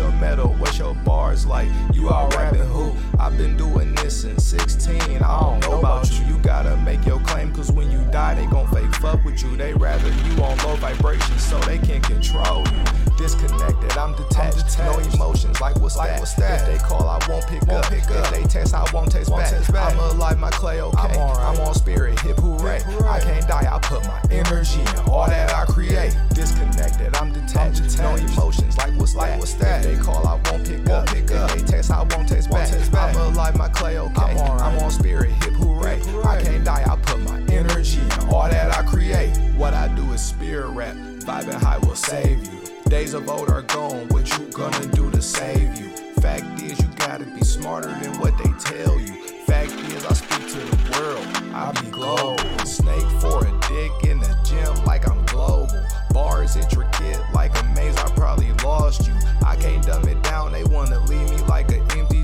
your 0.00 0.12
metal. 0.12 0.54
What's 0.54 0.78
your 0.78 0.94
bars 0.94 1.46
like? 1.46 1.68
You 1.92 2.08
all 2.08 2.28
rapping 2.30 2.62
who? 2.62 2.94
I've 3.20 3.36
been 3.36 3.54
doing 3.54 3.94
this 3.96 4.22
since 4.22 4.44
16. 4.44 4.98
I 4.98 5.40
don't 5.40 5.60
know 5.60 5.78
about 5.78 6.10
you. 6.10 6.24
You 6.24 6.38
gotta 6.38 6.74
make 6.78 7.04
your 7.04 7.20
claim, 7.20 7.52
cause 7.52 7.70
when 7.70 7.90
you 7.90 8.00
die, 8.10 8.34
they 8.34 8.46
gon' 8.46 8.66
fake 8.68 8.94
fuck 8.94 9.22
with 9.24 9.42
you. 9.42 9.56
They 9.58 9.74
rather 9.74 10.08
you 10.08 10.42
on 10.42 10.56
low 10.58 10.76
vibrations 10.76 11.42
so 11.42 11.58
they 11.60 11.76
can 11.76 12.00
control 12.00 12.64
you. 12.68 12.84
Disconnected, 13.18 13.92
I'm 13.98 14.14
detached. 14.16 14.60
I'm 14.60 14.66
detached. 14.66 14.78
No 14.78 15.14
emotions, 15.14 15.60
like 15.60 15.76
what's, 15.76 15.98
like 15.98 16.08
that? 16.08 16.20
what's 16.20 16.32
that? 16.34 16.66
If 16.66 16.80
they 16.80 16.88
call, 16.88 17.06
I 17.06 17.18
won't 17.28 17.46
pick 17.46 17.60
won't 17.66 17.84
up. 17.84 17.92
Pick 17.92 18.04
if 18.04 18.10
up. 18.10 18.32
they 18.32 18.42
text, 18.44 18.72
I 18.72 18.86
won't 18.94 19.12
taste 19.12 19.28
back. 19.28 19.52
back. 19.70 19.92
I'm 19.92 19.98
alive, 19.98 20.38
my 20.38 20.48
clay 20.48 20.80
okay. 20.80 20.98
I'm, 20.98 21.18
right. 21.18 21.54
I'm 21.54 21.60
on 21.60 21.74
spirit, 21.74 22.18
hip 22.20 22.38
hooray. 22.38 22.78
hip 22.78 22.84
hooray. 22.84 23.08
I 23.08 23.20
can't 23.20 23.46
die, 23.46 23.68
I 23.70 23.78
put 23.80 24.02
my 24.06 24.22
energy 24.30 24.80
in 24.80 25.10
all 25.10 25.26
that 25.26 25.52
I 25.52 25.66
create. 25.66 26.16
Disconnected, 26.32 27.14
I'm 27.16 27.32
detached. 27.32 27.56
I'm 27.58 27.72
detached. 27.72 27.98
No 27.98 28.16
emotions, 28.16 28.78
like 28.78 28.94
what's 28.98 29.14
like 29.14 29.32
that? 29.32 29.38
What's 29.38 29.52
that? 29.54 29.84
If 29.84 29.98
they 29.98 30.02
call, 30.02 30.26
I 30.26 30.40
won't 30.50 30.66
pick 30.66 30.78
won't 30.78 30.90
up. 30.90 31.06
Pick 31.08 31.30
up. 31.32 31.50
If 31.50 31.66
they 31.66 31.72
text, 31.72 31.90
I 31.90 31.98
won't 31.98 32.26
taste 32.26 32.48
won't 32.48 32.62
back. 32.62 32.70
Taste 32.70 32.90
back. 32.90 33.09
I'm 33.16 33.32
alive, 33.32 33.56
my 33.56 33.68
clay 33.68 33.98
okay. 33.98 34.22
I'm, 34.22 34.36
right. 34.36 34.60
I'm 34.60 34.78
on 34.78 34.90
spirit, 34.90 35.30
hip 35.42 35.54
hooray. 35.54 35.96
hip 35.98 36.06
hooray. 36.06 36.24
I 36.24 36.42
can't 36.42 36.64
die, 36.64 36.84
I 36.90 36.96
put 36.96 37.20
my 37.20 37.38
energy 37.52 38.00
in 38.00 38.28
all 38.28 38.48
that 38.48 38.76
I 38.76 38.82
create. 38.82 39.36
What 39.56 39.74
I 39.74 39.88
do 39.88 40.12
is 40.12 40.20
spirit 40.22 40.70
rap. 40.70 40.94
Vibing 40.94 41.60
high 41.60 41.78
will 41.78 41.94
save 41.94 42.46
you. 42.46 42.60
Days 42.88 43.14
of 43.14 43.28
old 43.28 43.50
are 43.50 43.62
gone. 43.62 44.08
What 44.08 44.28
you 44.38 44.46
gonna 44.46 44.86
do 44.86 45.10
to 45.10 45.22
save 45.22 45.78
you? 45.78 45.90
Fact 46.20 46.60
is, 46.62 46.78
you 46.80 46.88
gotta 46.96 47.24
be 47.24 47.42
smarter 47.44 47.88
than 48.00 48.18
what 48.18 48.36
they 48.38 48.50
tell 48.58 48.98
you. 48.98 49.14
Fact 49.46 49.72
is, 49.72 50.04
I 50.04 50.12
speak 50.12 50.48
to 50.52 50.58
the 50.58 50.98
world. 50.98 51.26
I 51.54 51.72
be 51.80 51.90
global. 51.90 52.38
Snake 52.64 53.06
for 53.20 53.46
a 53.46 53.50
dick 53.68 54.10
in 54.10 54.18
the 54.20 54.36
gym 54.44 54.84
like 54.84 55.08
I'm 55.08 55.24
global. 55.26 55.80
Bars 56.12 56.56
intricate 56.56 57.20
like 57.32 57.56
a 57.60 57.64
maze. 57.74 57.96
I 57.96 58.10
probably 58.10 58.52
lost 58.64 59.06
you. 59.06 59.14
I 59.46 59.56
can't 59.56 59.84
dumb 59.84 60.08
it 60.08 60.22
down. 60.22 60.52
They 60.52 60.64
wanna 60.64 60.98
leave 61.00 61.30
me 61.30 61.39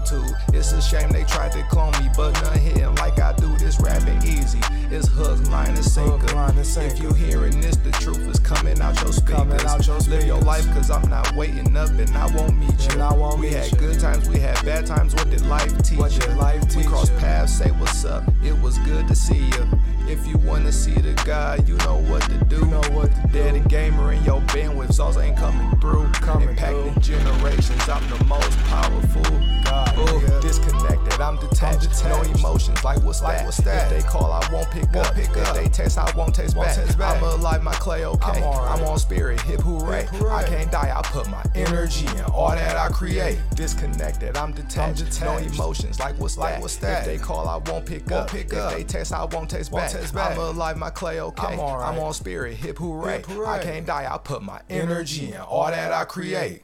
like 0.06 0.18
an 0.18 0.26
empty 0.26 0.54
tube. 0.54 0.54
It's 0.54 0.72
a 0.72 0.82
shame 0.82 1.10
they 1.10 1.24
tried 1.24 1.52
to 1.52 1.62
clone 1.64 1.92
me, 1.92 2.10
but 2.16 2.32
none 2.42 2.58
hitting 2.58 2.94
like 2.96 3.18
I 3.20 3.32
do. 3.34 3.56
This 3.56 3.80
rapping 3.80 4.22
easy. 4.22 4.60
It's 4.90 5.08
hook, 5.08 5.40
line, 5.50 5.74
and 5.74 5.84
sinker. 5.84 6.26
If 6.80 7.00
you 7.00 7.12
hearing 7.12 7.60
this, 7.60 7.76
the 7.76 7.90
truth 7.92 8.28
is 8.28 8.38
coming 8.38 8.80
out 8.80 9.00
your 9.02 9.12
speakers. 9.12 9.64
Out 9.64 9.86
your 9.86 10.00
speakers. 10.00 10.08
Live 10.08 10.26
your 10.26 10.40
life, 10.40 10.66
cause 10.72 10.90
I'm 10.90 11.08
not 11.08 11.34
waiting 11.34 11.76
up 11.76 11.90
and 11.90 12.16
I 12.16 12.26
won't 12.26 12.56
meet 12.58 12.94
you. 12.94 12.98
Won't 12.98 13.40
we 13.40 13.50
had 13.50 13.70
you. 13.72 13.78
good 13.78 13.98
times, 13.98 14.28
we 14.28 14.38
had 14.38 14.64
bad 14.64 14.86
times. 14.86 15.14
What 15.14 15.30
did 15.30 15.44
life 15.46 15.76
teach 15.82 15.98
what 15.98 16.12
you? 16.12 16.34
Life 16.34 16.62
teach 16.68 16.76
we 16.76 16.84
crossed 16.84 17.16
paths, 17.16 17.56
say 17.56 17.70
what's 17.72 18.04
up. 18.04 18.24
It 18.44 18.56
was 18.60 18.78
good 18.78 19.08
to 19.08 19.14
see 19.14 19.46
you. 19.46 19.68
If 20.08 20.26
you 20.26 20.38
wanna 20.38 20.70
see 20.70 20.94
the 20.94 21.14
guy, 21.24 21.56
you 21.66 21.76
know 21.78 21.98
what 21.98 22.22
to 22.22 22.44
do. 22.44 22.56
You 22.56 22.66
know 22.66 22.82
what 22.92 23.12
to 23.12 23.28
do. 23.32 23.38
Daddy 23.38 23.60
gamer 23.68 24.12
in 24.12 24.22
your 24.24 24.40
bandwidth, 24.42 25.00
also 25.00 25.20
ain't 25.20 25.36
coming 25.36 25.68
through. 25.80 26.10
Coming 26.12 26.48
Impacting 26.50 26.92
through. 26.92 27.16
generations, 27.16 27.88
I'm 27.88 28.08
the 28.08 28.24
most 28.24 28.56
powerful. 28.66 29.22
God, 29.64 29.95
Ooh, 29.98 30.20
yeah. 30.20 30.40
disconnected, 30.40 31.20
I'm 31.20 31.36
detached. 31.36 31.62
I'm 31.62 31.78
detached. 31.78 32.04
No 32.04 32.22
emotions, 32.22 32.84
like 32.84 33.02
what's 33.02 33.22
like 33.22 33.38
that? 33.38 33.44
What's 33.46 33.58
that? 33.58 33.90
If 33.90 34.02
they 34.04 34.08
call, 34.08 34.30
I 34.30 34.46
won't 34.52 34.70
pick 34.70 34.92
won't 34.92 35.06
up. 35.08 35.14
Pick 35.14 35.30
if 35.30 35.48
up. 35.48 35.56
they 35.56 35.68
text, 35.68 35.98
I 35.98 36.14
won't 36.16 36.34
taste 36.34 36.54
won't 36.56 36.68
back. 36.68 36.98
back. 36.98 37.16
I'm 37.16 37.22
alive, 37.22 37.62
my 37.62 37.72
clay 37.74 38.04
okay. 38.04 38.30
I'm, 38.30 38.42
right. 38.42 38.78
I'm 38.78 38.84
on 38.84 38.98
spirit, 38.98 39.40
hip 39.40 39.60
hooray. 39.60 40.02
hip 40.02 40.10
hooray. 40.10 40.32
I 40.32 40.42
can't 40.44 40.70
die, 40.70 40.92
I 40.94 41.02
put 41.02 41.28
my 41.30 41.42
energy 41.54 42.06
in 42.06 42.24
all 42.24 42.50
that 42.50 42.76
I 42.76 42.88
create. 42.88 43.38
Disconnected, 43.54 44.36
I'm 44.36 44.52
detached. 44.52 44.76
I'm 44.78 44.94
detached. 44.94 45.22
No 45.22 45.38
emotions, 45.38 45.98
like 45.98 46.18
what's 46.18 46.36
like 46.36 46.54
that? 46.54 46.60
What's 46.62 46.76
that? 46.76 47.00
If 47.00 47.06
they 47.06 47.18
call, 47.18 47.48
I 47.48 47.56
won't 47.70 47.86
pick 47.86 48.06
won't 48.10 48.24
up. 48.24 48.30
Pick 48.30 48.52
if 48.52 48.58
up. 48.58 48.72
they 48.74 48.84
text, 48.84 49.12
I 49.12 49.24
won't 49.24 49.48
taste 49.48 49.72
won't 49.72 49.92
back. 49.92 50.12
Back. 50.12 50.32
I'm 50.32 50.38
alive, 50.38 50.76
my 50.76 50.90
clay 50.90 51.20
okay. 51.20 51.54
I'm, 51.54 51.58
right. 51.58 51.88
I'm 51.88 51.98
on 51.98 52.12
spirit, 52.12 52.54
hip 52.54 52.78
hooray. 52.78 53.18
hip 53.18 53.26
hooray. 53.26 53.48
I 53.48 53.62
can't 53.62 53.86
die, 53.86 54.06
I 54.12 54.18
put 54.18 54.42
my 54.42 54.60
energy 54.68 55.32
in 55.32 55.40
all 55.40 55.66
that 55.66 55.92
I 55.92 56.04
create. 56.04 56.62